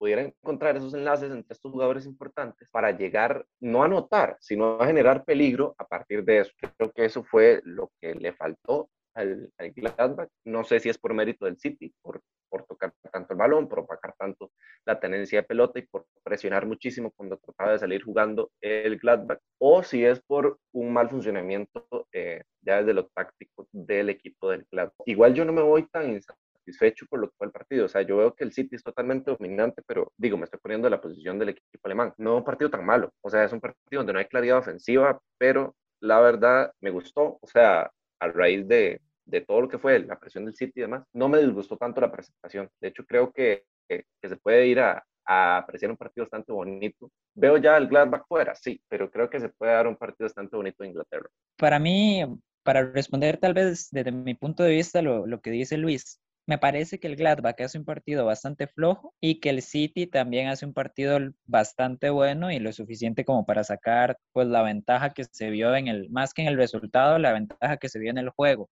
pudiera 0.02 0.22
encontrar 0.22 0.76
esos 0.76 0.94
enlaces 0.94 1.30
entre 1.30 1.54
estos 1.54 1.70
jugadores 1.70 2.06
importantes 2.06 2.68
para 2.72 2.90
llegar, 2.90 3.46
no 3.60 3.82
a 3.82 3.86
anotar, 3.86 4.36
sino 4.40 4.80
a 4.80 4.86
generar 4.88 5.24
peligro 5.24 5.76
a 5.78 5.86
partir 5.86 6.24
de 6.24 6.40
eso. 6.40 6.50
Creo 6.76 6.90
que 6.90 7.04
eso 7.04 7.22
fue 7.22 7.60
lo 7.64 7.92
que 8.00 8.12
le 8.16 8.32
faltó 8.32 8.90
al, 9.14 9.48
al 9.58 9.70
Gladbach. 9.70 10.28
No 10.44 10.64
sé 10.64 10.80
si 10.80 10.88
es 10.88 10.98
por 10.98 11.14
mérito 11.14 11.44
del 11.44 11.56
City, 11.56 11.94
por, 12.02 12.20
por 12.48 12.64
tocar 12.64 12.92
tanto 13.12 13.34
el 13.34 13.38
balón, 13.38 13.68
por 13.68 13.78
opacar 13.78 14.12
tanto 14.18 14.50
la 14.84 14.98
tenencia 14.98 15.42
de 15.42 15.46
pelota 15.46 15.78
y 15.78 15.82
por 15.82 16.04
presionar 16.24 16.66
muchísimo 16.66 17.12
cuando 17.12 17.36
trataba 17.36 17.70
de 17.70 17.78
salir 17.78 18.02
jugando 18.02 18.50
el 18.60 18.98
Gladbach, 18.98 19.38
o 19.60 19.84
si 19.84 20.04
es 20.04 20.20
por 20.20 20.58
un 20.72 20.92
mal 20.92 21.10
funcionamiento 21.10 21.86
eh, 22.10 22.42
ya 22.60 22.78
desde 22.78 22.94
lo 22.94 23.06
táctico 23.06 23.68
del 23.70 24.08
equipo 24.08 24.50
del 24.50 24.66
Gladbach. 24.68 25.06
Igual 25.06 25.34
yo 25.34 25.44
no 25.44 25.52
me 25.52 25.62
voy 25.62 25.86
tan 25.86 26.12
satisfecho 26.62 27.06
por 27.08 27.20
lo 27.20 27.28
que 27.28 27.36
fue 27.36 27.46
el 27.46 27.52
partido. 27.52 27.86
O 27.86 27.88
sea, 27.88 28.02
yo 28.02 28.16
veo 28.16 28.34
que 28.34 28.44
el 28.44 28.52
City 28.52 28.76
es 28.76 28.82
totalmente 28.82 29.30
dominante, 29.30 29.82
pero 29.86 30.12
digo, 30.16 30.36
me 30.36 30.44
estoy 30.44 30.60
poniendo 30.60 30.86
en 30.86 30.92
la 30.92 31.00
posición 31.00 31.38
del 31.38 31.50
equipo 31.50 31.66
alemán. 31.84 32.12
No 32.16 32.36
un 32.36 32.44
partido 32.44 32.70
tan 32.70 32.84
malo. 32.84 33.12
O 33.20 33.30
sea, 33.30 33.44
es 33.44 33.52
un 33.52 33.60
partido 33.60 34.00
donde 34.00 34.12
no 34.12 34.18
hay 34.18 34.26
claridad 34.26 34.58
ofensiva, 34.58 35.20
pero 35.38 35.74
la 36.00 36.20
verdad 36.20 36.72
me 36.80 36.90
gustó. 36.90 37.38
O 37.40 37.46
sea, 37.46 37.90
a 38.20 38.28
raíz 38.28 38.66
de, 38.68 39.00
de 39.24 39.40
todo 39.40 39.62
lo 39.62 39.68
que 39.68 39.78
fue 39.78 39.98
la 40.00 40.18
presión 40.18 40.44
del 40.44 40.54
City 40.54 40.72
y 40.76 40.82
demás, 40.82 41.04
no 41.12 41.28
me 41.28 41.38
disgustó 41.38 41.76
tanto 41.76 42.00
la 42.00 42.12
presentación. 42.12 42.68
De 42.80 42.88
hecho, 42.88 43.04
creo 43.04 43.32
que, 43.32 43.64
que, 43.88 44.04
que 44.20 44.28
se 44.28 44.36
puede 44.36 44.66
ir 44.66 44.80
a, 44.80 45.04
a 45.24 45.58
apreciar 45.58 45.90
un 45.90 45.96
partido 45.96 46.24
bastante 46.24 46.52
bonito. 46.52 47.10
Veo 47.34 47.56
ya 47.56 47.76
el 47.76 47.88
Gladbach 47.88 48.24
fuera, 48.26 48.54
sí, 48.54 48.80
pero 48.88 49.10
creo 49.10 49.28
que 49.30 49.40
se 49.40 49.48
puede 49.48 49.72
dar 49.72 49.86
un 49.86 49.96
partido 49.96 50.26
bastante 50.26 50.56
bonito 50.56 50.82
en 50.82 50.90
Inglaterra. 50.90 51.28
Para 51.56 51.78
mí, 51.78 52.24
para 52.62 52.84
responder 52.84 53.38
tal 53.38 53.54
vez 53.54 53.88
desde 53.90 54.12
mi 54.12 54.34
punto 54.34 54.62
de 54.62 54.70
vista 54.70 55.02
lo, 55.02 55.26
lo 55.26 55.40
que 55.40 55.50
dice 55.50 55.76
Luis, 55.76 56.20
me 56.46 56.58
parece 56.58 56.98
que 56.98 57.06
el 57.06 57.16
Gladbach 57.16 57.60
hace 57.60 57.78
un 57.78 57.84
partido 57.84 58.24
bastante 58.26 58.66
flojo 58.66 59.14
y 59.20 59.40
que 59.40 59.50
el 59.50 59.62
City 59.62 60.06
también 60.06 60.48
hace 60.48 60.66
un 60.66 60.74
partido 60.74 61.18
bastante 61.46 62.10
bueno 62.10 62.50
y 62.50 62.58
lo 62.58 62.72
suficiente 62.72 63.24
como 63.24 63.46
para 63.46 63.64
sacar 63.64 64.18
pues 64.32 64.48
la 64.48 64.62
ventaja 64.62 65.12
que 65.14 65.24
se 65.24 65.50
vio 65.50 65.74
en 65.76 65.88
el, 65.88 66.10
más 66.10 66.34
que 66.34 66.42
en 66.42 66.48
el 66.48 66.56
resultado, 66.56 67.18
la 67.18 67.32
ventaja 67.32 67.76
que 67.76 67.88
se 67.88 67.98
vio 67.98 68.10
en 68.10 68.18
el 68.18 68.30
juego. 68.30 68.68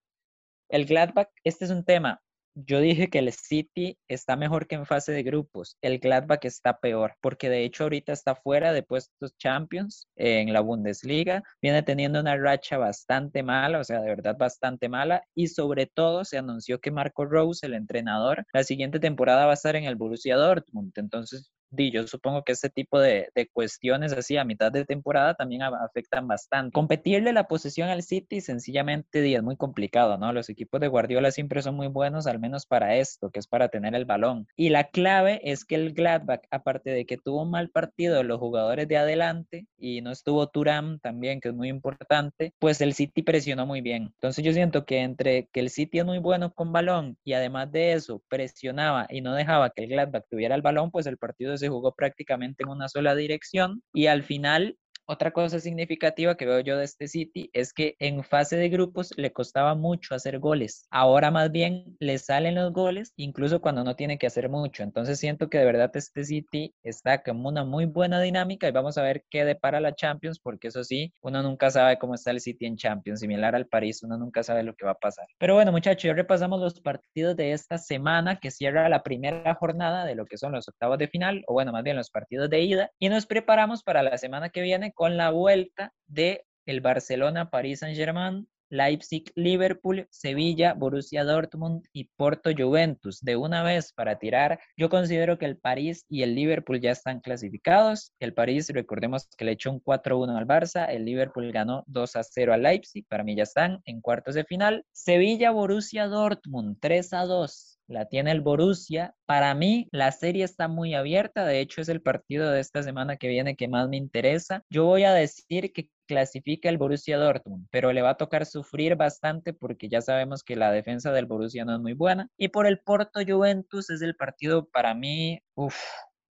El 0.69 0.85
Gladbach, 0.85 1.29
este 1.43 1.65
es 1.65 1.71
un 1.71 1.85
tema 1.85 2.21
yo 2.55 2.79
dije 2.79 3.09
que 3.09 3.19
el 3.19 3.31
City 3.31 3.97
está 4.07 4.35
mejor 4.35 4.67
que 4.67 4.75
en 4.75 4.85
fase 4.85 5.11
de 5.11 5.23
grupos. 5.23 5.77
El 5.81 5.99
Gladbach 5.99 6.43
está 6.45 6.79
peor, 6.79 7.15
porque 7.21 7.49
de 7.49 7.63
hecho 7.63 7.83
ahorita 7.83 8.13
está 8.13 8.35
fuera 8.35 8.73
de 8.73 8.83
puestos 8.83 9.37
Champions 9.37 10.07
en 10.15 10.51
la 10.53 10.61
Bundesliga. 10.61 11.43
Viene 11.61 11.83
teniendo 11.83 12.19
una 12.19 12.37
racha 12.37 12.77
bastante 12.77 13.43
mala, 13.43 13.79
o 13.79 13.83
sea, 13.83 14.01
de 14.01 14.09
verdad 14.09 14.35
bastante 14.37 14.89
mala. 14.89 15.23
Y 15.35 15.47
sobre 15.47 15.85
todo 15.87 16.25
se 16.25 16.37
anunció 16.37 16.79
que 16.79 16.91
Marco 16.91 17.25
Rose, 17.25 17.65
el 17.65 17.73
entrenador, 17.73 18.45
la 18.53 18.63
siguiente 18.63 18.99
temporada 18.99 19.45
va 19.45 19.51
a 19.51 19.55
estar 19.55 19.75
en 19.75 19.85
el 19.85 19.95
Borussia 19.95 20.35
Dortmund. 20.35 20.93
Entonces, 20.95 21.51
yo 21.71 22.07
supongo 22.07 22.43
que 22.43 22.51
este 22.51 22.69
tipo 22.69 22.99
de, 22.99 23.29
de, 23.35 23.47
cuestiones 23.47 24.13
así 24.13 24.37
a 24.37 24.45
mitad 24.45 24.71
de 24.71 24.85
temporada 24.85 25.33
también 25.33 25.61
afectan 25.63 26.27
bastante. 26.27 26.73
Competirle 26.73 27.33
la 27.33 27.47
posesión 27.47 27.89
al 27.89 28.03
City 28.03 28.41
sencillamente 28.41 29.21
es 29.35 29.43
muy 29.43 29.55
complicado, 29.55 30.17
¿no? 30.17 30.33
Los 30.33 30.49
equipos 30.49 30.81
de 30.81 30.87
Guardiola 30.87 31.31
siempre 31.31 31.61
son 31.61 31.75
muy 31.75 31.87
buenos, 31.87 32.27
al 32.27 32.39
menos 32.39 32.65
para 32.65 32.95
esto, 32.95 33.29
que 33.29 33.39
es 33.39 33.47
para 33.47 33.69
tener 33.69 33.95
el 33.95 34.05
balón. 34.05 34.47
Y 34.55 34.69
la 34.69 34.89
clave 34.89 35.41
es 35.43 35.65
que 35.65 35.75
el 35.75 35.93
Gladbach, 35.93 36.41
aparte 36.51 36.91
de 36.91 37.05
que 37.05 37.17
tuvo 37.17 37.43
un 37.43 37.51
mal 37.51 37.69
partido 37.69 38.23
los 38.23 38.39
jugadores 38.39 38.87
de 38.87 38.97
adelante 38.97 39.67
y 39.77 40.01
no 40.01 40.11
estuvo 40.11 40.47
Turam 40.47 40.99
también, 40.99 41.39
que 41.39 41.49
es 41.49 41.55
muy 41.55 41.69
importante, 41.69 42.53
pues 42.59 42.81
el 42.81 42.93
City 42.93 43.21
presionó 43.21 43.65
muy 43.65 43.81
bien. 43.81 44.11
Entonces 44.13 44.43
yo 44.43 44.53
siento 44.53 44.85
que 44.85 45.01
entre 45.01 45.47
que 45.51 45.59
el 45.59 45.69
City 45.69 45.99
es 45.99 46.05
muy 46.05 46.19
bueno 46.19 46.53
con 46.53 46.71
balón 46.71 47.17
y 47.23 47.33
además 47.33 47.71
de 47.71 47.93
eso 47.93 48.21
presionaba 48.27 49.07
y 49.09 49.21
no 49.21 49.33
dejaba 49.33 49.69
que 49.69 49.83
el 49.83 49.89
Gladbach 49.89 50.25
tuviera 50.29 50.55
el 50.55 50.61
balón, 50.61 50.91
pues 50.91 51.05
el 51.05 51.17
partido 51.17 51.53
se 51.61 51.69
jugó 51.69 51.95
prácticamente 51.95 52.63
en 52.63 52.69
una 52.69 52.89
sola 52.89 53.15
dirección 53.15 53.81
y 53.93 54.07
al 54.07 54.23
final 54.23 54.77
otra 55.11 55.31
cosa 55.31 55.59
significativa 55.59 56.37
que 56.37 56.45
veo 56.45 56.61
yo 56.61 56.77
de 56.77 56.85
este 56.85 57.09
City 57.09 57.49
es 57.51 57.73
que 57.73 57.95
en 57.99 58.23
fase 58.23 58.55
de 58.55 58.69
grupos 58.69 59.11
le 59.17 59.33
costaba 59.33 59.75
mucho 59.75 60.15
hacer 60.15 60.39
goles. 60.39 60.87
Ahora 60.89 61.31
más 61.31 61.51
bien 61.51 61.97
le 61.99 62.17
salen 62.17 62.55
los 62.55 62.71
goles, 62.71 63.11
incluso 63.17 63.59
cuando 63.59 63.83
no 63.83 63.97
tiene 63.97 64.17
que 64.17 64.27
hacer 64.27 64.47
mucho. 64.47 64.83
Entonces 64.83 65.19
siento 65.19 65.49
que 65.49 65.57
de 65.57 65.65
verdad 65.65 65.91
este 65.93 66.23
City 66.23 66.73
está 66.81 67.21
como 67.23 67.49
una 67.49 67.65
muy 67.65 67.85
buena 67.85 68.21
dinámica 68.21 68.69
y 68.69 68.71
vamos 68.71 68.97
a 68.97 69.03
ver 69.03 69.25
qué 69.29 69.43
depara 69.43 69.81
la 69.81 69.93
Champions, 69.93 70.39
porque 70.39 70.69
eso 70.69 70.81
sí, 70.85 71.13
uno 71.21 71.43
nunca 71.43 71.69
sabe 71.71 71.99
cómo 71.99 72.15
está 72.15 72.31
el 72.31 72.39
City 72.39 72.65
en 72.65 72.77
Champions. 72.77 73.19
Similar 73.19 73.53
al 73.53 73.67
París, 73.67 74.03
uno 74.03 74.17
nunca 74.17 74.43
sabe 74.43 74.63
lo 74.63 74.75
que 74.75 74.85
va 74.85 74.91
a 74.91 74.99
pasar. 74.99 75.25
Pero 75.37 75.55
bueno, 75.55 75.73
muchachos, 75.73 76.03
ya 76.03 76.13
repasamos 76.13 76.61
los 76.61 76.79
partidos 76.79 77.35
de 77.35 77.51
esta 77.51 77.77
semana 77.77 78.39
que 78.39 78.49
cierra 78.49 78.87
la 78.87 79.03
primera 79.03 79.55
jornada 79.55 80.05
de 80.05 80.15
lo 80.15 80.25
que 80.25 80.37
son 80.37 80.53
los 80.53 80.69
octavos 80.69 80.97
de 80.97 81.09
final, 81.09 81.43
o 81.47 81.53
bueno, 81.53 81.73
más 81.73 81.83
bien 81.83 81.97
los 81.97 82.09
partidos 82.09 82.49
de 82.49 82.61
ida, 82.61 82.91
y 82.97 83.09
nos 83.09 83.25
preparamos 83.25 83.83
para 83.83 84.03
la 84.03 84.17
semana 84.17 84.49
que 84.49 84.61
viene 84.61 84.93
con 85.01 85.17
la 85.17 85.31
vuelta 85.31 85.95
de 86.05 86.45
el 86.67 86.79
Barcelona, 86.79 87.49
París 87.49 87.79
Saint-Germain, 87.79 88.47
Leipzig, 88.69 89.31
Liverpool, 89.33 90.07
Sevilla, 90.11 90.75
Borussia 90.75 91.23
Dortmund 91.23 91.83
y 91.91 92.11
Porto 92.15 92.51
Juventus. 92.55 93.19
De 93.19 93.35
una 93.35 93.63
vez 93.63 93.93
para 93.93 94.19
tirar, 94.19 94.59
yo 94.77 94.89
considero 94.89 95.39
que 95.39 95.47
el 95.47 95.57
París 95.57 96.05
y 96.07 96.21
el 96.21 96.35
Liverpool 96.35 96.79
ya 96.79 96.91
están 96.91 97.19
clasificados. 97.19 98.13
El 98.19 98.35
París, 98.35 98.69
recordemos 98.69 99.27
que 99.35 99.45
le 99.45 99.53
echó 99.53 99.71
un 99.71 99.81
4-1 99.81 100.37
al 100.37 100.45
Barça, 100.45 100.87
el 100.87 101.03
Liverpool 101.03 101.51
ganó 101.51 101.83
2-0 101.87 102.53
al 102.53 102.61
Leipzig, 102.61 103.03
para 103.07 103.23
mí 103.23 103.35
ya 103.35 103.41
están 103.41 103.81
en 103.85 104.01
cuartos 104.01 104.35
de 104.35 104.43
final. 104.43 104.85
Sevilla, 104.91 105.49
Borussia 105.49 106.05
Dortmund, 106.05 106.77
3-2 106.79 107.80
la 107.91 108.05
tiene 108.05 108.31
el 108.31 108.41
Borussia. 108.41 109.15
Para 109.25 109.53
mí, 109.53 109.87
la 109.91 110.11
serie 110.11 110.43
está 110.43 110.67
muy 110.67 110.93
abierta. 110.93 111.45
De 111.45 111.59
hecho, 111.59 111.81
es 111.81 111.89
el 111.89 112.01
partido 112.01 112.49
de 112.49 112.59
esta 112.59 112.83
semana 112.83 113.17
que 113.17 113.27
viene 113.27 113.55
que 113.55 113.67
más 113.67 113.87
me 113.89 113.97
interesa. 113.97 114.63
Yo 114.69 114.85
voy 114.85 115.03
a 115.03 115.13
decir 115.13 115.71
que 115.73 115.89
clasifica 116.07 116.67
el 116.69 116.77
Borussia 116.77 117.17
Dortmund, 117.17 117.67
pero 117.71 117.93
le 117.93 118.01
va 118.01 118.11
a 118.11 118.17
tocar 118.17 118.45
sufrir 118.45 118.95
bastante 118.95 119.53
porque 119.53 119.87
ya 119.89 120.01
sabemos 120.01 120.43
que 120.43 120.55
la 120.55 120.71
defensa 120.71 121.11
del 121.11 121.25
Borussia 121.25 121.63
no 121.65 121.75
es 121.75 121.79
muy 121.81 121.93
buena. 121.93 122.27
Y 122.37 122.49
por 122.49 122.67
el 122.67 122.79
Porto 122.79 123.21
Juventus 123.25 123.89
es 123.89 124.01
el 124.01 124.15
partido 124.15 124.67
para 124.69 124.93
mí, 124.93 125.41
uff, 125.55 125.75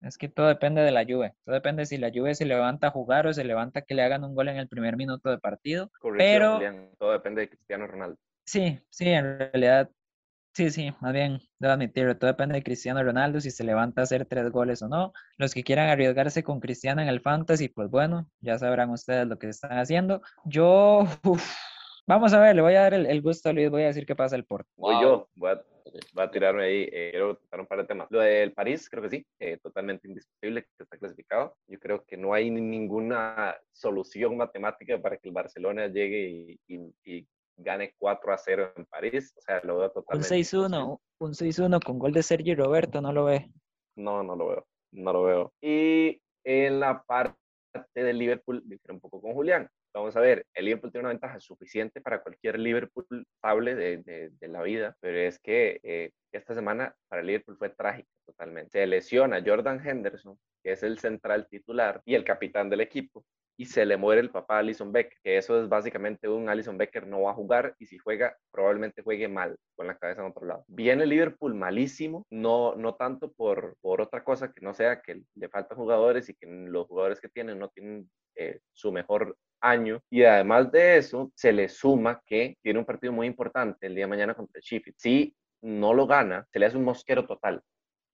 Es 0.02 0.18
que 0.18 0.28
todo 0.28 0.48
depende 0.48 0.82
de 0.82 0.92
la 0.92 1.04
Juve. 1.04 1.34
Todo 1.44 1.54
depende 1.54 1.84
si 1.86 1.96
la 1.98 2.10
Juve 2.14 2.34
se 2.34 2.44
levanta 2.46 2.88
a 2.88 2.90
jugar 2.90 3.26
o 3.26 3.32
se 3.32 3.44
levanta 3.44 3.82
que 3.82 3.94
le 3.94 4.02
hagan 4.02 4.24
un 4.24 4.34
gol 4.34 4.48
en 4.48 4.56
el 4.56 4.68
primer 4.68 4.96
minuto 4.96 5.30
de 5.30 5.38
partido. 5.38 5.90
Corrección, 5.98 6.60
Pero 6.60 6.90
todo 6.98 7.12
depende 7.12 7.42
de 7.42 7.48
Cristiano 7.50 7.86
Ronaldo. 7.86 8.16
sí, 8.46 8.78
sí, 8.90 9.08
en 9.08 9.38
realidad, 9.38 9.90
sí, 10.56 10.70
sí, 10.70 10.92
más 11.00 11.12
bien, 11.12 11.40
debo 11.58 11.74
admitirlo. 11.74 12.16
Todo 12.16 12.28
depende 12.30 12.54
de 12.56 12.62
Cristiano 12.62 13.02
Ronaldo 13.02 13.40
si 13.40 13.50
se 13.50 13.64
levanta 13.64 14.00
a 14.00 14.04
hacer 14.04 14.24
tres 14.26 14.50
goles 14.50 14.82
o 14.82 14.88
no. 14.88 15.12
Los 15.36 15.52
que 15.54 15.62
quieran 15.62 15.88
arriesgarse 15.88 16.42
con 16.42 16.60
Cristiano 16.60 17.02
en 17.02 17.08
el 17.08 17.20
Fantasy, 17.20 17.68
pues 17.68 17.90
bueno, 17.90 18.28
ya 18.40 18.58
sabrán 18.58 18.90
ustedes 18.90 19.26
lo 19.26 19.38
que 19.38 19.48
están 19.48 19.78
haciendo. 19.78 20.22
Yo, 20.44 21.04
uf, 21.24 21.44
vamos 22.06 22.32
a 22.32 22.40
ver, 22.40 22.56
le 22.56 22.62
voy 22.62 22.74
a 22.74 22.82
dar 22.82 22.94
el, 22.94 23.06
el 23.06 23.22
gusto 23.22 23.48
a 23.48 23.52
Luis, 23.52 23.70
voy 23.70 23.82
a 23.82 23.86
decir 23.88 24.06
qué 24.06 24.16
pasa 24.16 24.36
el 24.36 24.44
Porto. 24.44 24.68
Voy 24.76 24.94
Wow. 24.94 25.02
yo, 25.02 25.28
voy 25.36 25.50
a, 25.50 25.62
voy 26.14 26.24
a 26.24 26.30
tirarme 26.30 26.64
ahí, 26.64 26.88
eh, 26.92 27.08
quiero 27.12 27.36
tocar 27.36 27.60
un 27.60 27.66
par 27.66 27.78
de 27.78 27.84
temas. 27.84 28.08
Lo 28.10 28.20
del 28.20 28.52
París, 28.52 28.88
creo 28.90 29.02
que 29.02 29.10
sí, 29.10 29.26
eh, 29.38 29.58
totalmente 29.62 30.08
indiscutible 30.08 30.62
que 30.62 30.82
está 30.84 30.96
clasificado. 30.96 31.56
Yo 31.68 31.78
creo 31.78 32.04
que 32.04 32.16
no 32.16 32.32
hay 32.34 32.50
ni- 32.50 32.60
ninguna 32.60 33.54
solución 33.72 34.36
matemática 34.36 34.98
para 35.00 35.16
que 35.18 35.28
el 35.28 35.34
Barcelona 35.34 35.86
llegue 35.88 36.28
y, 36.28 36.60
y- 36.68 36.94
y 37.04 37.26
gane 37.56 37.94
4 37.98 38.32
a 38.32 38.38
0 38.38 38.72
en 38.76 38.86
París. 38.86 39.32
O 39.36 39.40
sea, 39.40 39.60
lo 39.64 39.78
veo 39.78 39.86
Un 39.88 39.92
totalmente. 39.94 40.36
imposible. 40.36 40.68
6-1, 40.68 41.00
un 41.20 41.34
6-1 41.34 41.80
con 41.84 41.98
gol 41.98 42.12
de 42.12 42.22
Sergio 42.22 42.54
Roberto, 42.56 43.00
no 43.00 43.12
lo 43.12 43.24
ve. 43.24 43.50
No, 43.96 44.22
no 44.22 44.36
lo 44.36 44.48
veo, 44.48 44.66
no 44.92 45.12
lo 45.12 45.22
veo. 45.24 45.52
Y 45.60 46.20
en 46.44 46.80
la 46.80 47.02
parte 47.02 47.36
del 47.94 48.18
Liverpool, 48.18 48.62
un 48.88 49.00
poco 49.00 49.20
con 49.20 49.32
Julián. 49.32 49.68
Vamos 49.94 50.14
a 50.14 50.20
ver, 50.20 50.44
el 50.54 50.66
Liverpool 50.66 50.92
tiene 50.92 51.04
una 51.06 51.14
ventaja 51.14 51.40
suficiente 51.40 52.02
para 52.02 52.22
cualquier 52.22 52.58
Liverpool 52.58 53.06
estable 53.34 53.74
de, 53.74 53.96
de- 54.02 54.28
de 54.30 54.48
la 54.48 54.60
vida, 54.62 54.94
pero 55.00 55.16
es 55.18 55.38
que 55.38 55.80
eh, 55.82 56.10
esta 56.32 56.54
semana 56.54 56.94
para 57.08 57.20
el 57.22 57.26
Liverpool 57.28 57.56
fue 57.56 57.70
trágica 57.70 58.08
totalmente. 58.26 58.72
Se 58.78 58.86
lesiona 58.86 59.42
Jordan 59.44 59.80
Henderson, 59.86 60.38
que 60.62 60.72
es 60.72 60.82
el 60.82 60.98
central 60.98 61.48
titular 61.48 62.02
y 62.04 62.14
el 62.14 62.24
capitán 62.24 62.68
del 62.68 62.82
equipo, 62.82 63.24
y 63.56 63.66
se 63.66 63.86
le 63.86 63.96
muere 63.96 64.20
el 64.20 64.30
papá 64.30 64.56
a 64.56 64.58
Alison 64.58 64.92
Becker, 64.92 65.18
que 65.22 65.36
eso 65.38 65.60
es 65.62 65.68
básicamente 65.68 66.28
un 66.28 66.48
Alison 66.48 66.76
Becker 66.76 67.06
no 67.06 67.22
va 67.22 67.30
a 67.30 67.34
jugar 67.34 67.74
y 67.78 67.86
si 67.86 67.98
juega 67.98 68.36
probablemente 68.50 69.02
juegue 69.02 69.28
mal, 69.28 69.56
con 69.74 69.86
la 69.86 69.96
cabeza 69.96 70.20
en 70.20 70.30
otro 70.30 70.46
lado. 70.46 70.64
Viene 70.68 71.06
Liverpool 71.06 71.54
malísimo, 71.54 72.26
no, 72.30 72.74
no 72.76 72.94
tanto 72.94 73.32
por, 73.32 73.76
por 73.80 74.00
otra 74.00 74.22
cosa 74.22 74.52
que 74.52 74.60
no 74.60 74.74
sea 74.74 75.00
que 75.00 75.22
le 75.34 75.48
faltan 75.48 75.78
jugadores 75.78 76.28
y 76.28 76.34
que 76.34 76.46
los 76.46 76.86
jugadores 76.86 77.20
que 77.20 77.28
tienen 77.28 77.58
no 77.58 77.68
tienen 77.68 78.10
eh, 78.34 78.60
su 78.72 78.92
mejor 78.92 79.36
año. 79.60 80.00
Y 80.10 80.24
además 80.24 80.70
de 80.70 80.98
eso, 80.98 81.32
se 81.34 81.52
le 81.52 81.68
suma 81.68 82.20
que 82.26 82.56
tiene 82.62 82.78
un 82.78 82.84
partido 82.84 83.12
muy 83.12 83.26
importante 83.26 83.86
el 83.86 83.94
día 83.94 84.04
de 84.04 84.10
mañana 84.10 84.34
contra 84.34 84.58
el 84.58 84.62
Sheffield. 84.62 84.96
Si 84.98 85.34
no 85.62 85.94
lo 85.94 86.06
gana, 86.06 86.46
se 86.52 86.58
le 86.58 86.66
hace 86.66 86.76
un 86.76 86.84
mosquero 86.84 87.26
total 87.26 87.62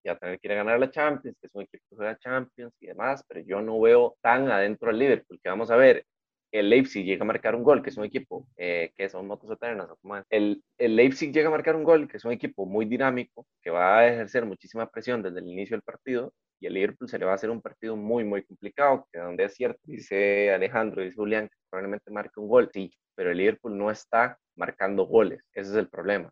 y 0.05 0.09
a 0.09 0.17
tener 0.19 0.39
que 0.39 0.49
ir 0.49 0.53
a 0.53 0.57
ganar 0.57 0.81
la 0.81 0.91
Champions, 0.91 1.37
que 1.41 1.47
es 1.47 1.55
un 1.55 1.63
equipo 1.63 1.85
que 1.89 1.97
juega 1.97 2.19
Champions 2.19 2.75
y 2.81 2.87
demás, 2.87 3.25
pero 3.29 3.41
yo 3.41 3.61
no 3.63 3.81
veo 3.81 4.17
tan 4.21 4.51
adentro 4.51 4.91
al 4.91 4.99
Liverpool, 4.99 5.41
que 5.43 5.49
vamos 5.49 5.71
a 5.71 5.77
ver, 5.77 6.05
el 6.53 6.69
Leipzig 6.69 7.05
llega 7.05 7.23
a 7.23 7.27
marcar 7.27 7.55
un 7.55 7.63
gol, 7.63 7.83
que 7.83 7.89
es 7.89 7.97
un 7.97 8.05
equipo 8.05 8.47
eh, 8.59 8.93
que 8.97 9.09
son 9.09 9.27
motos 9.27 9.51
eternas. 9.51 9.89
El, 10.29 10.63
el 10.77 10.97
Leipzig 10.97 11.33
llega 11.33 11.49
a 11.49 11.51
marcar 11.51 11.77
un 11.77 11.83
gol, 11.83 12.07
que 12.09 12.19
es 12.19 12.25
un 12.27 12.33
equipo 12.33 12.67
muy 12.67 12.85
dinámico, 12.85 13.47
que 13.63 13.71
va 13.71 14.01
a 14.01 14.09
ejercer 14.09 14.45
muchísima 14.45 14.87
presión 14.91 15.23
desde 15.23 15.39
el 15.39 15.49
inicio 15.49 15.77
del 15.77 15.83
partido, 15.83 16.35
y 16.61 16.67
el 16.67 16.75
Liverpool 16.75 17.09
se 17.09 17.19
le 17.19 17.25
va 17.25 17.33
a 17.33 17.35
hacer 17.35 17.51
un 17.51 17.63
partido 17.63 17.97
muy, 17.97 18.23
muy 18.25 18.45
complicado, 18.45 19.09
que 19.13 19.19
donde 19.19 19.45
es 19.45 19.55
cierto, 19.55 19.81
dice 19.85 20.53
Alejandro, 20.53 21.03
dice 21.03 21.17
Julián, 21.17 21.49
que 21.49 21.57
probablemente 21.71 22.11
marque 22.11 22.39
un 22.39 22.49
gol, 22.49 22.71
sí, 22.73 22.91
pero 23.17 23.31
el 23.31 23.39
Liverpool 23.39 23.77
no 23.77 23.91
está 23.91 24.39
marcando 24.55 25.07
goles, 25.07 25.43
ese 25.55 25.71
es 25.71 25.77
el 25.77 25.89
problema. 25.89 26.31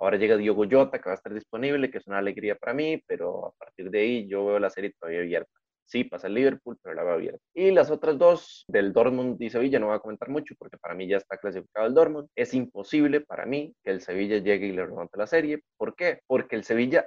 Ahora 0.00 0.16
llega 0.16 0.36
Diogo 0.38 0.64
Jota, 0.68 0.98
que 0.98 1.10
va 1.10 1.12
a 1.12 1.14
estar 1.16 1.32
disponible, 1.34 1.90
que 1.90 1.98
es 1.98 2.06
una 2.06 2.18
alegría 2.18 2.56
para 2.56 2.72
mí, 2.72 3.02
pero 3.06 3.48
a 3.48 3.52
partir 3.52 3.90
de 3.90 4.00
ahí 4.00 4.28
yo 4.28 4.46
veo 4.46 4.58
la 4.58 4.70
serie 4.70 4.94
todavía 4.98 5.20
abierta. 5.20 5.50
Sí, 5.84 6.04
pasa 6.04 6.28
el 6.28 6.34
Liverpool, 6.34 6.78
pero 6.82 6.94
la 6.94 7.02
veo 7.02 7.14
abierta. 7.14 7.40
Y 7.52 7.70
las 7.72 7.90
otras 7.90 8.16
dos, 8.16 8.64
del 8.68 8.92
Dortmund 8.94 9.42
y 9.42 9.50
Sevilla, 9.50 9.78
no 9.78 9.88
voy 9.88 9.96
a 9.96 9.98
comentar 9.98 10.30
mucho 10.30 10.54
porque 10.58 10.78
para 10.78 10.94
mí 10.94 11.06
ya 11.06 11.18
está 11.18 11.36
clasificado 11.36 11.86
el 11.86 11.94
Dortmund. 11.94 12.28
Es 12.34 12.54
imposible 12.54 13.20
para 13.20 13.44
mí 13.44 13.74
que 13.84 13.90
el 13.90 14.00
Sevilla 14.00 14.38
llegue 14.38 14.68
y 14.68 14.72
le 14.72 14.86
levante 14.86 15.18
la 15.18 15.26
serie. 15.26 15.62
¿Por 15.76 15.94
qué? 15.94 16.20
Porque 16.26 16.56
el 16.56 16.64
Sevilla 16.64 17.06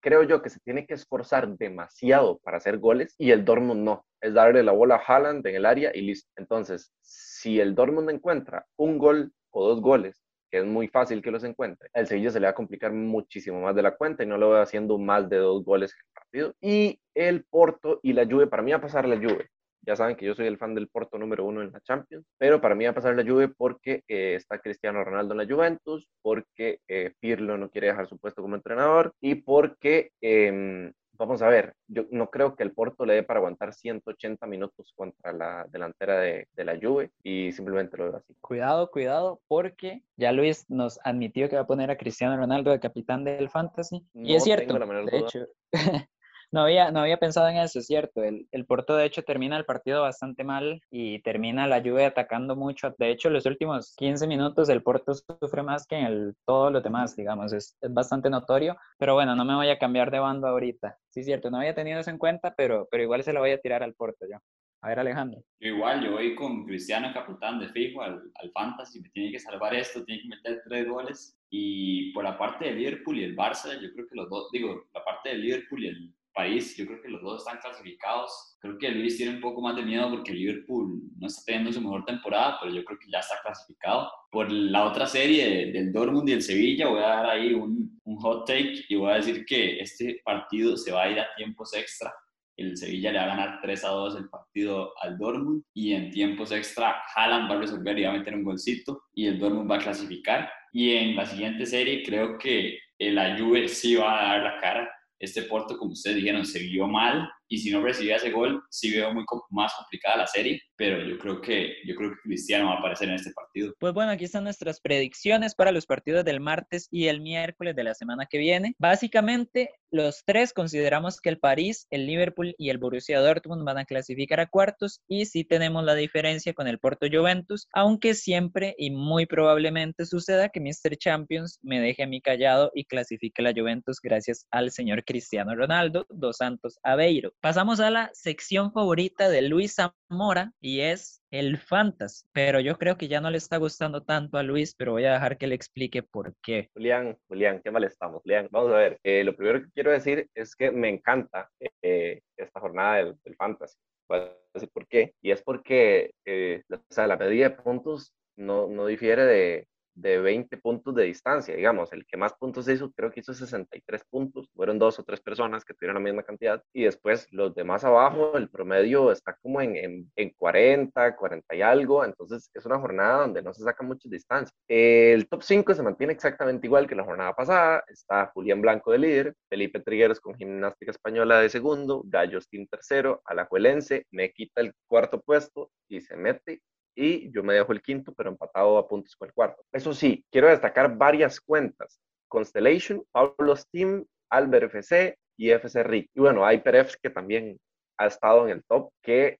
creo 0.00 0.22
yo 0.22 0.40
que 0.40 0.50
se 0.50 0.60
tiene 0.60 0.86
que 0.86 0.94
esforzar 0.94 1.56
demasiado 1.56 2.38
para 2.38 2.58
hacer 2.58 2.78
goles 2.78 3.14
y 3.18 3.32
el 3.32 3.44
Dortmund 3.44 3.82
no. 3.82 4.04
Es 4.20 4.34
darle 4.34 4.62
la 4.62 4.72
bola 4.72 4.96
a 4.96 4.98
Haaland 4.98 5.46
en 5.46 5.56
el 5.56 5.66
área 5.66 5.90
y 5.94 6.02
listo. 6.02 6.30
Entonces, 6.36 6.92
si 7.00 7.58
el 7.58 7.74
Dortmund 7.74 8.10
encuentra 8.10 8.66
un 8.76 8.98
gol 8.98 9.32
o 9.50 9.66
dos 9.66 9.80
goles 9.80 10.22
que 10.50 10.58
es 10.58 10.64
muy 10.64 10.88
fácil 10.88 11.22
que 11.22 11.30
los 11.30 11.44
encuentre. 11.44 11.88
El 11.94 12.06
Sevilla 12.06 12.30
se 12.30 12.40
le 12.40 12.46
va 12.46 12.50
a 12.50 12.54
complicar 12.54 12.92
muchísimo 12.92 13.60
más 13.60 13.74
de 13.74 13.82
la 13.82 13.96
cuenta 13.96 14.22
y 14.22 14.26
no 14.26 14.36
lo 14.38 14.50
veo 14.50 14.62
haciendo 14.62 14.98
más 14.98 15.28
de 15.28 15.36
dos 15.38 15.64
goles 15.64 15.92
en 15.92 15.98
el 15.98 16.12
partido. 16.12 16.54
Y 16.60 17.00
el 17.14 17.44
Porto 17.44 18.00
y 18.02 18.12
la 18.12 18.26
Juve, 18.26 18.46
para 18.46 18.62
mí 18.62 18.72
va 18.72 18.78
a 18.78 18.82
pasar 18.82 19.08
la 19.08 19.16
Juve. 19.16 19.48
Ya 19.82 19.96
saben 19.96 20.16
que 20.16 20.26
yo 20.26 20.34
soy 20.34 20.46
el 20.46 20.58
fan 20.58 20.74
del 20.74 20.88
Porto 20.88 21.18
número 21.18 21.44
uno 21.44 21.62
en 21.62 21.72
la 21.72 21.80
Champions, 21.80 22.26
pero 22.36 22.60
para 22.60 22.74
mí 22.74 22.84
va 22.84 22.90
a 22.90 22.94
pasar 22.94 23.16
la 23.16 23.24
Juve 23.24 23.48
porque 23.48 24.02
eh, 24.08 24.34
está 24.34 24.58
Cristiano 24.58 25.02
Ronaldo 25.02 25.32
en 25.32 25.38
la 25.38 25.54
Juventus, 25.54 26.06
porque 26.20 26.80
eh, 26.86 27.14
Pirlo 27.18 27.56
no 27.56 27.70
quiere 27.70 27.86
dejar 27.86 28.06
su 28.06 28.18
puesto 28.18 28.42
como 28.42 28.56
entrenador 28.56 29.14
y 29.20 29.36
porque 29.36 30.10
eh, 30.20 30.92
vamos 31.20 31.42
a 31.42 31.48
ver, 31.48 31.74
yo 31.86 32.06
no 32.10 32.30
creo 32.30 32.56
que 32.56 32.62
el 32.62 32.72
Porto 32.72 33.04
le 33.04 33.12
dé 33.14 33.22
para 33.22 33.38
aguantar 33.40 33.74
180 33.74 34.46
minutos 34.46 34.92
contra 34.96 35.34
la 35.34 35.66
delantera 35.70 36.18
de, 36.18 36.48
de, 36.54 36.64
la 36.64 36.78
Juve 36.80 37.10
y 37.22 37.52
simplemente 37.52 37.98
lo 37.98 38.04
veo 38.04 38.16
así. 38.16 38.34
Cuidado, 38.40 38.90
cuidado, 38.90 39.40
porque 39.46 40.02
ya 40.16 40.32
Luis 40.32 40.64
nos 40.70 40.98
admitió 41.04 41.50
que 41.50 41.56
va 41.56 41.62
a 41.62 41.66
poner 41.66 41.90
a 41.90 41.98
Cristiano 41.98 42.38
Ronaldo 42.38 42.70
de 42.70 42.80
capitán 42.80 43.24
del 43.24 43.50
Fantasy. 43.50 44.02
No 44.14 44.28
y 44.28 44.34
es 44.34 44.44
cierto, 44.44 44.66
tengo 44.66 44.78
la 44.78 44.86
menor 44.86 45.10
de 45.10 45.18
duda. 45.18 45.28
hecho, 45.28 45.46
no, 46.52 46.62
había, 46.62 46.90
no 46.90 47.00
había 47.00 47.18
pensado 47.18 47.48
en 47.48 47.56
eso, 47.56 47.78
es 47.78 47.86
cierto. 47.86 48.22
El, 48.22 48.48
el 48.50 48.66
Porto, 48.66 48.96
de 48.96 49.04
hecho, 49.04 49.22
termina 49.22 49.56
el 49.56 49.64
partido 49.64 50.02
bastante 50.02 50.44
mal 50.44 50.80
y 50.90 51.20
termina 51.22 51.66
la 51.66 51.80
Juve 51.80 52.04
atacando 52.04 52.56
mucho. 52.56 52.94
De 52.98 53.10
hecho, 53.10 53.30
los 53.30 53.46
últimos 53.46 53.94
15 53.96 54.26
minutos 54.26 54.68
el 54.68 54.82
Porto 54.82 55.12
sufre 55.14 55.62
más 55.62 55.86
que 55.86 55.96
en 55.96 56.06
el, 56.06 56.34
todos 56.46 56.72
los 56.72 56.82
demás, 56.82 57.14
digamos, 57.16 57.52
es, 57.52 57.76
es 57.80 57.94
bastante 57.94 58.30
notorio. 58.30 58.76
Pero 58.98 59.14
bueno, 59.14 59.36
no 59.36 59.44
me 59.44 59.54
voy 59.54 59.68
a 59.68 59.78
cambiar 59.78 60.10
de 60.10 60.18
bando 60.18 60.48
ahorita. 60.48 60.98
Sí, 61.10 61.20
es 61.20 61.26
cierto, 61.26 61.50
no 61.50 61.58
había 61.58 61.74
tenido 61.74 62.00
eso 62.00 62.10
en 62.10 62.18
cuenta, 62.18 62.54
pero, 62.56 62.88
pero 62.90 63.02
igual 63.02 63.22
se 63.22 63.32
lo 63.32 63.40
voy 63.40 63.52
a 63.52 63.60
tirar 63.60 63.82
al 63.82 63.94
Porto 63.94 64.26
yo. 64.30 64.38
A 64.82 64.88
ver, 64.88 64.98
Alejandro. 64.98 65.42
Igual, 65.60 66.02
yo 66.02 66.12
voy 66.12 66.34
con 66.34 66.64
Cristiano 66.64 67.12
capitán 67.12 67.58
de 67.60 67.68
fijo 67.68 68.00
al, 68.00 68.22
al 68.34 68.50
Fantasy, 68.52 69.00
me 69.00 69.10
tiene 69.10 69.30
que 69.30 69.38
salvar 69.38 69.74
esto, 69.74 70.04
tiene 70.04 70.22
que 70.22 70.28
meter 70.28 70.62
tres 70.66 70.88
goles. 70.88 71.36
Y 71.50 72.12
por 72.12 72.24
la 72.24 72.38
parte 72.38 72.66
de 72.66 72.72
Liverpool 72.72 73.18
y 73.18 73.24
el 73.24 73.36
Barça, 73.36 73.78
yo 73.78 73.92
creo 73.92 74.06
que 74.08 74.14
los 74.14 74.30
dos, 74.30 74.50
digo, 74.52 74.86
la 74.94 75.04
parte 75.04 75.30
de 75.30 75.34
Liverpool 75.34 75.84
y 75.84 75.88
el 75.88 76.14
París, 76.34 76.76
yo 76.76 76.86
creo 76.86 77.00
que 77.02 77.08
los 77.08 77.22
dos 77.22 77.42
están 77.42 77.58
clasificados. 77.58 78.56
Creo 78.60 78.78
que 78.78 78.90
Luis 78.90 79.16
tiene 79.16 79.34
un 79.34 79.40
poco 79.40 79.60
más 79.60 79.76
de 79.76 79.82
miedo 79.82 80.10
porque 80.10 80.32
Liverpool 80.32 81.02
no 81.18 81.26
está 81.26 81.42
teniendo 81.46 81.72
su 81.72 81.80
mejor 81.80 82.04
temporada, 82.04 82.58
pero 82.60 82.74
yo 82.74 82.84
creo 82.84 82.98
que 82.98 83.10
ya 83.10 83.18
está 83.18 83.36
clasificado. 83.42 84.10
Por 84.30 84.50
la 84.50 84.84
otra 84.84 85.06
serie 85.06 85.72
del 85.72 85.92
Dortmund 85.92 86.28
y 86.28 86.32
el 86.32 86.42
Sevilla, 86.42 86.88
voy 86.88 87.00
a 87.00 87.08
dar 87.08 87.26
ahí 87.26 87.54
un, 87.54 88.00
un 88.04 88.16
hot 88.16 88.46
take 88.46 88.84
y 88.88 88.96
voy 88.96 89.12
a 89.12 89.16
decir 89.16 89.44
que 89.44 89.80
este 89.80 90.20
partido 90.24 90.76
se 90.76 90.92
va 90.92 91.04
a 91.04 91.10
ir 91.10 91.20
a 91.20 91.34
tiempos 91.36 91.74
extra 91.74 92.12
el 92.60 92.76
Sevilla 92.76 93.12
le 93.12 93.18
va 93.18 93.24
a 93.24 93.28
ganar 93.28 93.58
3 93.62 93.84
a 93.84 93.88
2 93.88 94.16
el 94.16 94.28
partido 94.28 94.92
al 95.00 95.16
Dortmund 95.18 95.62
y 95.74 95.94
en 95.94 96.10
tiempos 96.10 96.52
extra 96.52 97.02
Haaland 97.14 97.50
va 97.50 97.56
a 97.56 97.60
resolver 97.60 97.98
y 97.98 98.02
va 98.04 98.10
a 98.10 98.18
meter 98.18 98.34
un 98.34 98.44
golcito 98.44 99.04
y 99.14 99.26
el 99.26 99.38
Dortmund 99.38 99.70
va 99.70 99.76
a 99.76 99.80
clasificar. 99.80 100.50
Y 100.72 100.92
en 100.92 101.16
la 101.16 101.26
siguiente 101.26 101.66
serie 101.66 102.02
creo 102.04 102.38
que 102.38 102.78
la 102.98 103.36
Juve 103.38 103.68
sí 103.68 103.96
va 103.96 104.20
a 104.20 104.28
dar 104.28 104.42
la 104.42 104.60
cara. 104.60 104.90
Este 105.20 105.42
Porto, 105.42 105.78
como 105.78 105.92
ustedes 105.92 106.16
dijeron, 106.16 106.44
se 106.44 106.58
vio 106.58 106.88
mal 106.88 107.30
y 107.50 107.58
si 107.58 107.70
no 107.70 107.82
recibía 107.82 108.16
ese 108.16 108.30
gol, 108.30 108.62
sí 108.70 108.94
veo 108.94 109.12
muy 109.12 109.24
más 109.50 109.74
complicada 109.74 110.18
la 110.18 110.26
serie, 110.26 110.62
pero 110.76 111.04
yo 111.04 111.18
creo 111.18 111.40
que 111.40 111.74
yo 111.84 111.94
creo 111.96 112.10
que 112.10 112.20
Cristiano 112.22 112.66
va 112.66 112.76
a 112.76 112.78
aparecer 112.78 113.08
en 113.08 113.16
este 113.16 113.32
partido. 113.32 113.74
Pues 113.78 113.92
bueno, 113.92 114.12
aquí 114.12 114.24
están 114.24 114.44
nuestras 114.44 114.80
predicciones 114.80 115.54
para 115.54 115.72
los 115.72 115.84
partidos 115.84 116.24
del 116.24 116.40
martes 116.40 116.86
y 116.90 117.08
el 117.08 117.20
miércoles 117.20 117.74
de 117.74 117.84
la 117.84 117.94
semana 117.94 118.26
que 118.30 118.38
viene. 118.38 118.74
Básicamente, 118.78 119.70
los 119.90 120.22
tres 120.24 120.52
consideramos 120.52 121.20
que 121.20 121.30
el 121.30 121.40
París, 121.40 121.88
el 121.90 122.06
Liverpool 122.06 122.54
y 122.56 122.70
el 122.70 122.78
Borussia 122.78 123.20
Dortmund 123.20 123.64
van 123.64 123.78
a 123.78 123.84
clasificar 123.84 124.38
a 124.38 124.46
cuartos 124.46 125.00
y 125.08 125.26
sí 125.26 125.44
tenemos 125.44 125.82
la 125.84 125.96
diferencia 125.96 126.54
con 126.54 126.68
el 126.68 126.78
Porto 126.78 127.06
Juventus, 127.12 127.66
aunque 127.72 128.14
siempre 128.14 128.76
y 128.78 128.90
muy 128.92 129.26
probablemente 129.26 130.06
suceda 130.06 130.50
que 130.50 130.60
Mr. 130.60 130.96
Champions 130.96 131.58
me 131.62 131.80
deje 131.80 132.04
a 132.04 132.06
mí 132.06 132.20
callado 132.20 132.70
y 132.74 132.84
clasifique 132.84 133.42
la 133.42 133.52
Juventus 133.52 133.98
gracias 134.00 134.46
al 134.52 134.70
señor 134.70 135.04
Cristiano 135.04 135.56
Ronaldo 135.56 136.06
dos 136.10 136.36
Santos 136.36 136.78
Aveiro. 136.82 137.32
Pasamos 137.42 137.80
a 137.80 137.88
la 137.88 138.10
sección 138.12 138.70
favorita 138.70 139.30
de 139.30 139.40
Luis 139.40 139.74
Zamora 139.74 140.52
y 140.60 140.80
es 140.80 141.22
el 141.30 141.56
Fantasy. 141.56 142.26
Pero 142.32 142.60
yo 142.60 142.76
creo 142.76 142.98
que 142.98 143.08
ya 143.08 143.22
no 143.22 143.30
le 143.30 143.38
está 143.38 143.56
gustando 143.56 144.02
tanto 144.02 144.36
a 144.36 144.42
Luis, 144.42 144.74
pero 144.74 144.92
voy 144.92 145.06
a 145.06 145.14
dejar 145.14 145.38
que 145.38 145.46
le 145.46 145.54
explique 145.54 146.02
por 146.02 146.34
qué. 146.42 146.68
Julián, 146.74 147.16
Julián, 147.28 147.62
qué 147.64 147.70
mal 147.70 147.84
estamos. 147.84 148.20
Julián, 148.24 148.46
vamos 148.50 148.72
a 148.72 148.76
ver. 148.76 148.98
Eh, 149.02 149.24
lo 149.24 149.34
primero 149.34 149.62
que 149.62 149.70
quiero 149.72 149.90
decir 149.90 150.28
es 150.34 150.54
que 150.54 150.70
me 150.70 150.90
encanta 150.90 151.48
eh, 151.80 152.20
esta 152.36 152.60
jornada 152.60 152.96
del, 152.96 153.16
del, 153.24 153.36
Fantasy. 153.36 153.78
Voy 154.06 154.18
a 154.18 154.36
decir 154.52 154.68
por 154.70 154.86
qué. 154.86 155.14
Y 155.22 155.30
es 155.30 155.42
porque 155.42 156.12
eh, 156.26 156.62
o 156.70 156.78
sea, 156.90 157.06
la 157.06 157.16
medida 157.16 157.48
de 157.48 157.56
puntos 157.56 158.12
no, 158.36 158.66
no 158.66 158.84
difiere 158.84 159.24
de, 159.24 159.66
de 160.00 160.18
20 160.18 160.56
puntos 160.58 160.94
de 160.94 161.04
distancia, 161.04 161.54
digamos, 161.54 161.92
el 161.92 162.06
que 162.06 162.16
más 162.16 162.32
puntos 162.34 162.68
hizo, 162.68 162.90
creo 162.92 163.10
que 163.10 163.20
hizo 163.20 163.34
63 163.34 164.04
puntos, 164.10 164.48
fueron 164.54 164.78
dos 164.78 164.98
o 164.98 165.04
tres 165.04 165.20
personas 165.20 165.64
que 165.64 165.74
tuvieron 165.74 165.94
la 165.94 166.00
misma 166.00 166.22
cantidad, 166.22 166.62
y 166.72 166.84
después 166.84 167.26
los 167.30 167.54
demás 167.54 167.84
abajo, 167.84 168.36
el 168.36 168.48
promedio 168.48 169.12
está 169.12 169.36
como 169.42 169.60
en, 169.60 169.76
en, 169.76 170.12
en 170.16 170.30
40, 170.30 171.16
40 171.16 171.54
y 171.54 171.62
algo, 171.62 172.04
entonces 172.04 172.50
es 172.54 172.66
una 172.66 172.78
jornada 172.78 173.22
donde 173.22 173.42
no 173.42 173.52
se 173.52 173.62
saca 173.62 173.84
mucha 173.84 174.08
distancia. 174.08 174.54
El 174.68 175.28
top 175.28 175.42
5 175.42 175.74
se 175.74 175.82
mantiene 175.82 176.12
exactamente 176.12 176.66
igual 176.66 176.86
que 176.86 176.94
la 176.94 177.04
jornada 177.04 177.34
pasada, 177.34 177.84
está 177.88 178.26
Julián 178.34 178.60
Blanco 178.60 178.92
de 178.92 178.98
líder, 178.98 179.34
Felipe 179.48 179.80
Trigueros 179.80 180.20
con 180.20 180.34
Gimnástica 180.34 180.90
Española 180.90 181.40
de 181.40 181.48
segundo, 181.48 182.02
Gallos 182.06 182.48
Team 182.48 182.66
tercero, 182.66 183.22
Alajuelense 183.24 184.06
me 184.10 184.32
quita 184.32 184.60
el 184.60 184.72
cuarto 184.86 185.20
puesto 185.20 185.70
y 185.88 186.00
se 186.00 186.16
mete 186.16 186.60
y 186.94 187.30
yo 187.32 187.42
me 187.42 187.54
dejo 187.54 187.72
el 187.72 187.82
quinto, 187.82 188.12
pero 188.14 188.30
empatado 188.30 188.78
a 188.78 188.88
puntos 188.88 189.16
con 189.16 189.28
el 189.28 189.34
cuarto. 189.34 189.64
Eso 189.72 189.94
sí, 189.94 190.24
quiero 190.30 190.48
destacar 190.48 190.96
varias 190.96 191.40
cuentas. 191.40 192.00
Constellation, 192.28 193.04
Pablo 193.10 193.56
Steam, 193.56 194.04
Albert 194.30 194.74
FC 194.74 195.16
y 195.36 195.50
FC 195.50 195.82
Rick. 195.82 196.10
Y 196.14 196.20
bueno, 196.20 196.48
HyperF 196.48 196.94
que 197.02 197.10
también 197.10 197.58
ha 197.98 198.06
estado 198.06 198.46
en 198.46 198.52
el 198.52 198.64
top, 198.64 198.90
que 199.02 199.38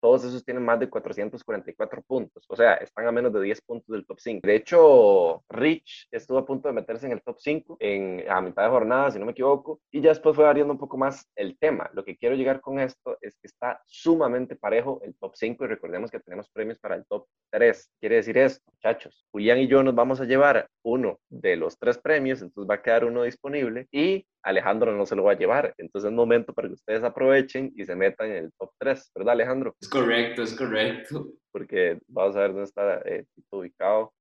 todos 0.00 0.24
esos 0.24 0.44
tienen 0.44 0.64
más 0.64 0.78
de 0.80 0.88
444 0.88 2.02
puntos, 2.02 2.44
o 2.48 2.56
sea, 2.56 2.74
están 2.74 3.06
a 3.06 3.12
menos 3.12 3.32
de 3.32 3.42
10 3.42 3.60
puntos 3.62 3.88
del 3.88 4.06
top 4.06 4.18
5. 4.20 4.46
De 4.46 4.56
hecho, 4.56 5.44
Rich 5.48 6.08
estuvo 6.10 6.38
a 6.38 6.46
punto 6.46 6.68
de 6.68 6.74
meterse 6.74 7.06
en 7.06 7.12
el 7.12 7.22
top 7.22 7.36
5 7.38 7.76
en, 7.80 8.24
a 8.30 8.40
mitad 8.40 8.64
de 8.64 8.70
jornada, 8.70 9.10
si 9.10 9.18
no 9.18 9.26
me 9.26 9.32
equivoco, 9.32 9.80
y 9.90 10.00
ya 10.00 10.10
después 10.10 10.36
fue 10.36 10.44
variando 10.44 10.72
un 10.72 10.78
poco 10.78 10.96
más 10.96 11.28
el 11.36 11.58
tema. 11.58 11.90
Lo 11.94 12.04
que 12.04 12.16
quiero 12.16 12.36
llegar 12.36 12.60
con 12.60 12.78
esto 12.78 13.18
es 13.20 13.36
que 13.40 13.46
está 13.46 13.82
sumamente 13.86 14.56
parejo 14.56 15.00
el 15.02 15.14
top 15.16 15.34
5 15.34 15.64
y 15.64 15.68
recordemos 15.68 16.10
que 16.10 16.20
tenemos 16.20 16.48
premios 16.50 16.78
para 16.78 16.94
el 16.94 17.04
top 17.06 17.26
3. 17.50 17.90
Quiere 18.00 18.16
decir 18.16 18.38
esto, 18.38 18.70
muchachos, 18.72 19.26
Julián 19.30 19.58
y 19.58 19.68
yo 19.68 19.82
nos 19.82 19.94
vamos 19.94 20.20
a 20.20 20.24
llevar 20.24 20.68
uno 20.82 21.18
de 21.28 21.56
los 21.56 21.78
tres 21.78 21.98
premios, 21.98 22.42
entonces 22.42 22.68
va 22.70 22.76
a 22.76 22.82
quedar 22.82 23.04
uno 23.04 23.22
disponible 23.22 23.86
y 23.90 24.26
Alejandro 24.42 24.96
no 24.96 25.06
se 25.06 25.16
lo 25.16 25.24
va 25.24 25.32
a 25.32 25.38
llevar. 25.38 25.74
Entonces 25.78 26.10
es 26.10 26.14
momento 26.14 26.52
para 26.52 26.68
que 26.68 26.74
ustedes 26.74 27.02
aprovechen 27.02 27.72
y 27.74 27.84
se 27.84 27.94
metan 27.94 28.30
en 28.30 28.44
el 28.44 28.52
top 28.58 28.70
3, 28.78 29.12
¿verdad 29.14 29.32
Alejandro? 29.32 29.76
Es 29.80 29.88
correcto, 29.88 30.42
es 30.42 30.54
correcto. 30.54 31.28
Porque 31.52 31.98
vamos 32.06 32.36
a 32.36 32.40
ver 32.40 32.48
dónde 32.48 32.64
está 32.64 33.00
eh, 33.04 33.24
ubicado 33.50 34.12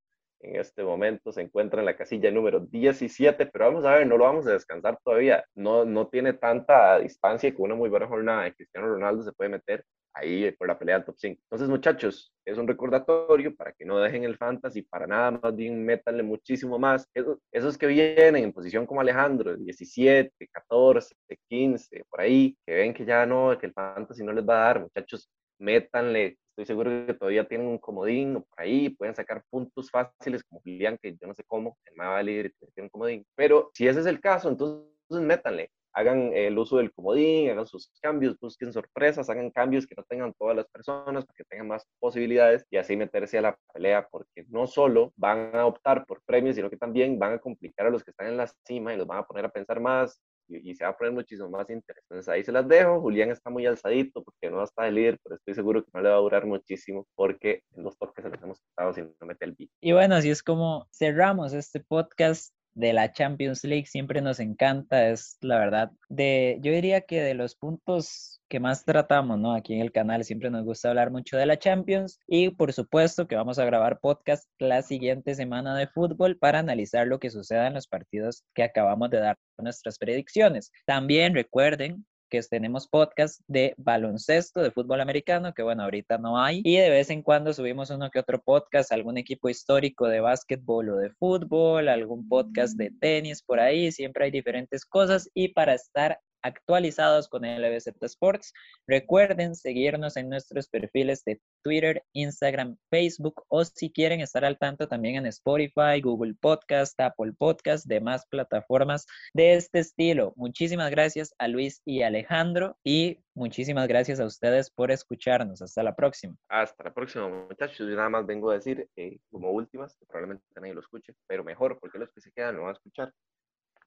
en 0.41 0.55
este 0.55 0.83
momento. 0.83 1.31
Se 1.31 1.41
encuentra 1.41 1.79
en 1.79 1.85
la 1.85 1.95
casilla 1.95 2.31
número 2.31 2.59
17, 2.59 3.47
pero 3.47 3.65
vamos 3.65 3.85
a 3.85 3.95
ver, 3.95 4.07
no 4.07 4.17
lo 4.17 4.25
vamos 4.25 4.47
a 4.47 4.53
descansar 4.53 4.99
todavía. 5.03 5.43
No, 5.55 5.85
no 5.85 6.07
tiene 6.07 6.33
tanta 6.33 6.99
distancia 6.99 7.51
que 7.51 7.61
una 7.61 7.75
muy 7.75 7.89
buena 7.89 8.07
jornada 8.07 8.51
Cristiano 8.53 8.87
Ronaldo 8.87 9.23
se 9.23 9.33
puede 9.33 9.49
meter 9.49 9.83
ahí 10.17 10.51
por 10.51 10.67
la 10.67 10.77
pelea 10.77 10.95
del 10.95 11.05
top 11.05 11.15
5. 11.17 11.41
Entonces, 11.43 11.69
muchachos, 11.69 12.33
es 12.45 12.57
un 12.57 12.67
recordatorio 12.67 13.55
para 13.55 13.73
que 13.73 13.85
no 13.85 13.99
dejen 13.99 14.23
el 14.23 14.37
fantasy 14.37 14.81
para 14.81 15.07
nada, 15.07 15.31
más 15.31 15.55
bien 15.55 15.85
métanle 15.85 16.23
muchísimo 16.23 16.79
más. 16.79 17.07
Esos, 17.13 17.39
esos 17.51 17.77
que 17.77 17.87
vienen 17.87 18.43
en 18.43 18.53
posición 18.53 18.85
como 18.85 19.01
Alejandro, 19.01 19.55
17, 19.55 20.47
14, 20.51 21.15
15, 21.49 22.05
por 22.09 22.21
ahí, 22.21 22.57
que 22.65 22.73
ven 22.73 22.93
que 22.93 23.05
ya 23.05 23.25
no, 23.25 23.57
que 23.57 23.67
el 23.67 23.73
fantasy 23.73 24.23
no 24.23 24.33
les 24.33 24.47
va 24.47 24.55
a 24.55 24.67
dar, 24.67 24.81
muchachos, 24.81 25.29
métanle. 25.59 26.37
Estoy 26.57 26.73
seguro 26.73 27.05
que 27.05 27.13
todavía 27.13 27.47
tienen 27.47 27.67
un 27.67 27.77
comodín 27.77 28.33
por 28.33 28.59
ahí, 28.59 28.89
pueden 28.89 29.13
sacar 29.13 29.43
puntos 29.47 29.91
fáciles 29.91 30.43
como 30.43 30.59
Julián, 30.61 30.97
que 30.99 31.15
yo 31.15 31.27
no 31.27 31.35
sé 31.35 31.43
cómo, 31.43 31.77
el 31.85 31.95
más 31.95 32.07
va 32.07 32.23
tiene 32.23 32.51
un 32.77 32.89
comodín. 32.89 33.23
Pero 33.35 33.69
si 33.75 33.87
ese 33.87 33.99
es 33.99 34.07
el 34.07 34.19
caso, 34.19 34.49
entonces 34.49 34.87
métanle 35.07 35.69
hagan 35.93 36.31
el 36.33 36.57
uso 36.57 36.77
del 36.77 36.91
comodín, 36.93 37.51
hagan 37.51 37.67
sus 37.67 37.91
cambios, 38.01 38.39
busquen 38.39 38.73
sorpresas, 38.73 39.29
hagan 39.29 39.51
cambios 39.51 39.85
que 39.85 39.93
no 39.95 40.03
tengan 40.03 40.33
todas 40.33 40.55
las 40.55 40.67
personas 40.67 41.25
para 41.25 41.35
que 41.35 41.43
tengan 41.43 41.67
más 41.67 41.87
posibilidades 41.99 42.65
y 42.71 42.77
así 42.77 42.95
meterse 42.95 43.37
a 43.37 43.41
la 43.41 43.59
pelea, 43.71 44.07
porque 44.11 44.45
no 44.49 44.65
solo 44.65 45.11
van 45.15 45.55
a 45.55 45.65
optar 45.67 46.05
por 46.07 46.23
premios, 46.23 46.55
sino 46.55 46.71
que 46.71 46.77
también 46.77 47.19
van 47.19 47.33
a 47.33 47.39
complicar 47.39 47.85
a 47.85 47.89
los 47.91 48.03
que 48.03 48.11
están 48.11 48.27
en 48.27 48.37
la 48.37 48.47
cima 48.65 48.93
y 48.93 48.97
los 48.97 49.05
van 49.05 49.19
a 49.19 49.25
poner 49.25 49.45
a 49.45 49.49
pensar 49.49 49.79
más 49.79 50.19
y, 50.47 50.75
se 50.75 50.83
va 50.83 50.91
a 50.91 50.97
poner 50.97 51.13
muchísimo 51.13 51.49
más 51.49 51.69
interesante. 51.69 52.31
Ahí 52.31 52.43
se 52.43 52.51
las 52.51 52.67
dejo. 52.67 53.01
Julián 53.01 53.31
está 53.31 53.49
muy 53.49 53.65
alzadito 53.65 54.23
porque 54.23 54.49
no 54.49 54.63
está 54.63 54.83
de 54.83 54.91
líder, 54.91 55.19
pero 55.23 55.35
estoy 55.35 55.53
seguro 55.53 55.83
que 55.83 55.91
no 55.93 56.01
le 56.01 56.09
va 56.09 56.15
a 56.15 56.19
durar 56.19 56.45
muchísimo 56.45 57.05
porque 57.15 57.63
en 57.75 57.83
los 57.83 57.97
toques 57.97 58.23
se 58.23 58.29
los 58.29 58.41
hemos 58.41 58.59
quitado 58.61 58.93
si 58.93 59.01
no 59.01 59.27
mete 59.27 59.45
el 59.45 59.53
beat. 59.53 59.69
Y 59.81 59.91
bueno, 59.91 60.15
así 60.15 60.29
es 60.29 60.43
como 60.43 60.87
cerramos 60.91 61.53
este 61.53 61.79
podcast 61.79 62.53
de 62.77 62.93
la 62.93 63.11
Champions 63.11 63.63
League 63.63 63.87
siempre 63.87 64.21
nos 64.21 64.39
encanta, 64.39 65.09
es 65.09 65.37
la 65.41 65.57
verdad, 65.57 65.91
de, 66.09 66.59
yo 66.61 66.71
diría 66.71 67.01
que 67.01 67.21
de 67.21 67.33
los 67.33 67.55
puntos 67.55 68.39
que 68.47 68.59
más 68.59 68.85
tratamos, 68.85 69.39
¿no? 69.39 69.53
Aquí 69.53 69.73
en 69.73 69.81
el 69.81 69.91
canal 69.91 70.23
siempre 70.23 70.51
nos 70.51 70.63
gusta 70.63 70.89
hablar 70.89 71.09
mucho 71.09 71.37
de 71.37 71.47
la 71.47 71.57
Champions 71.57 72.19
y 72.27 72.49
por 72.51 72.71
supuesto 72.71 73.27
que 73.27 73.35
vamos 73.35 73.57
a 73.57 73.65
grabar 73.65 73.99
podcast 73.99 74.47
la 74.59 74.83
siguiente 74.83 75.33
semana 75.33 75.75
de 75.75 75.87
fútbol 75.87 76.37
para 76.37 76.59
analizar 76.59 77.07
lo 77.07 77.19
que 77.19 77.31
suceda 77.31 77.67
en 77.67 77.73
los 77.73 77.87
partidos 77.87 78.43
que 78.53 78.63
acabamos 78.63 79.09
de 79.09 79.19
dar 79.19 79.37
nuestras 79.57 79.97
predicciones. 79.97 80.71
También 80.85 81.33
recuerden 81.33 82.05
que 82.29 82.41
tenemos 82.43 82.87
podcast 82.87 83.41
de 83.47 83.73
baloncesto, 83.77 84.61
de 84.61 84.71
fútbol 84.71 85.01
americano, 85.01 85.53
que 85.53 85.63
bueno, 85.63 85.83
ahorita 85.83 86.17
no 86.17 86.41
hay. 86.41 86.61
Y 86.63 86.77
de 86.77 86.89
vez 86.89 87.09
en 87.09 87.21
cuando 87.21 87.53
subimos 87.53 87.89
uno 87.89 88.09
que 88.09 88.19
otro 88.19 88.41
podcast, 88.41 88.91
algún 88.91 89.17
equipo 89.17 89.49
histórico 89.49 90.07
de 90.07 90.19
básquetbol 90.19 90.89
o 90.89 90.97
de 90.97 91.09
fútbol, 91.11 91.87
algún 91.87 92.27
podcast 92.27 92.77
de 92.77 92.91
tenis 92.91 93.41
por 93.41 93.59
ahí. 93.59 93.91
Siempre 93.91 94.25
hay 94.25 94.31
diferentes 94.31 94.85
cosas. 94.85 95.29
Y 95.33 95.49
para 95.49 95.73
estar 95.73 96.19
actualizados 96.41 97.27
con 97.27 97.43
LBZ 97.43 97.87
Sports. 98.01 98.53
Recuerden 98.87 99.55
seguirnos 99.55 100.17
en 100.17 100.29
nuestros 100.29 100.67
perfiles 100.67 101.23
de 101.23 101.41
Twitter, 101.63 102.03
Instagram, 102.13 102.77
Facebook 102.89 103.43
o 103.49 103.65
si 103.65 103.91
quieren 103.91 104.21
estar 104.21 104.45
al 104.45 104.57
tanto 104.57 104.87
también 104.87 105.15
en 105.15 105.25
Spotify, 105.27 106.01
Google 106.01 106.35
Podcast, 106.39 106.99
Apple 106.99 107.33
Podcast, 107.37 107.85
demás 107.85 108.25
plataformas 108.29 109.05
de 109.33 109.53
este 109.55 109.79
estilo. 109.79 110.33
Muchísimas 110.35 110.91
gracias 110.91 111.33
a 111.39 111.47
Luis 111.47 111.81
y 111.85 112.01
Alejandro 112.01 112.77
y 112.83 113.19
muchísimas 113.33 113.87
gracias 113.87 114.19
a 114.19 114.25
ustedes 114.25 114.69
por 114.69 114.91
escucharnos. 114.91 115.61
Hasta 115.61 115.83
la 115.83 115.95
próxima. 115.95 116.35
Hasta 116.49 116.83
la 116.83 116.93
próxima, 116.93 117.27
muchachos. 117.27 117.87
Yo 117.87 117.95
nada 117.95 118.09
más 118.09 118.25
vengo 118.25 118.51
a 118.51 118.55
decir, 118.55 118.89
eh, 118.95 119.19
como 119.29 119.51
últimas, 119.51 119.95
que 119.97 120.05
probablemente 120.05 120.45
nadie 120.55 120.73
lo 120.73 120.81
escuche, 120.81 121.13
pero 121.27 121.43
mejor, 121.43 121.77
porque 121.79 121.99
los 121.99 122.11
que 122.11 122.21
se 122.21 122.31
quedan 122.31 122.55
lo 122.55 122.63
van 122.63 122.71
a 122.71 122.73
escuchar 122.73 123.13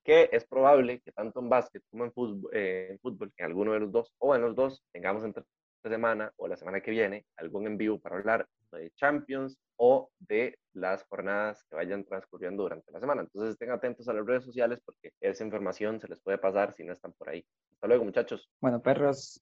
que 0.05 0.29
es 0.33 0.45
probable 0.45 1.01
que 1.01 1.13
tanto 1.13 1.41
en 1.41 1.49
básquet 1.49 1.83
como 1.91 2.05
en 2.05 2.13
fútbol, 2.13 2.51
eh, 2.53 2.89
en 2.91 2.99
fútbol, 2.99 3.33
en 3.37 3.47
alguno 3.47 3.73
de 3.73 3.81
los 3.81 3.93
dos 3.93 4.13
o 4.19 4.35
en 4.35 4.43
los 4.43 4.55
dos, 4.55 4.83
tengamos 4.93 5.25
entre 5.25 5.45
esta 5.77 5.91
semana 5.91 6.33
o 6.37 6.47
la 6.47 6.57
semana 6.57 6.81
que 6.81 6.91
viene 6.91 7.25
algún 7.37 7.67
en 7.67 7.79
vivo 7.79 7.99
para 7.99 8.17
hablar 8.17 8.47
de 8.73 8.91
Champions 8.93 9.59
o 9.77 10.11
de 10.19 10.59
las 10.75 11.05
jornadas 11.05 11.65
que 11.69 11.77
vayan 11.77 12.05
transcurriendo 12.05 12.63
durante 12.63 12.93
la 12.93 13.01
semana. 13.01 13.23
Entonces 13.23 13.53
estén 13.53 13.71
atentos 13.71 14.09
a 14.09 14.13
las 14.13 14.27
redes 14.27 14.45
sociales 14.45 14.81
porque 14.85 15.13
esa 15.21 15.45
información 15.45 15.99
se 15.99 16.09
les 16.09 16.21
puede 16.21 16.39
pasar 16.39 16.73
si 16.75 16.85
no 16.85 16.93
están 16.93 17.13
por 17.15 17.31
ahí. 17.31 17.45
Hasta 17.73 17.87
luego, 17.87 18.05
muchachos. 18.05 18.51
Bueno, 18.61 18.81
perros. 18.81 19.41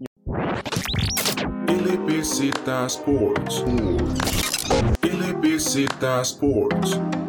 LBZ 1.67 2.69
Sports. 2.87 3.65
LBZ 5.03 6.23
Sports. 6.23 7.28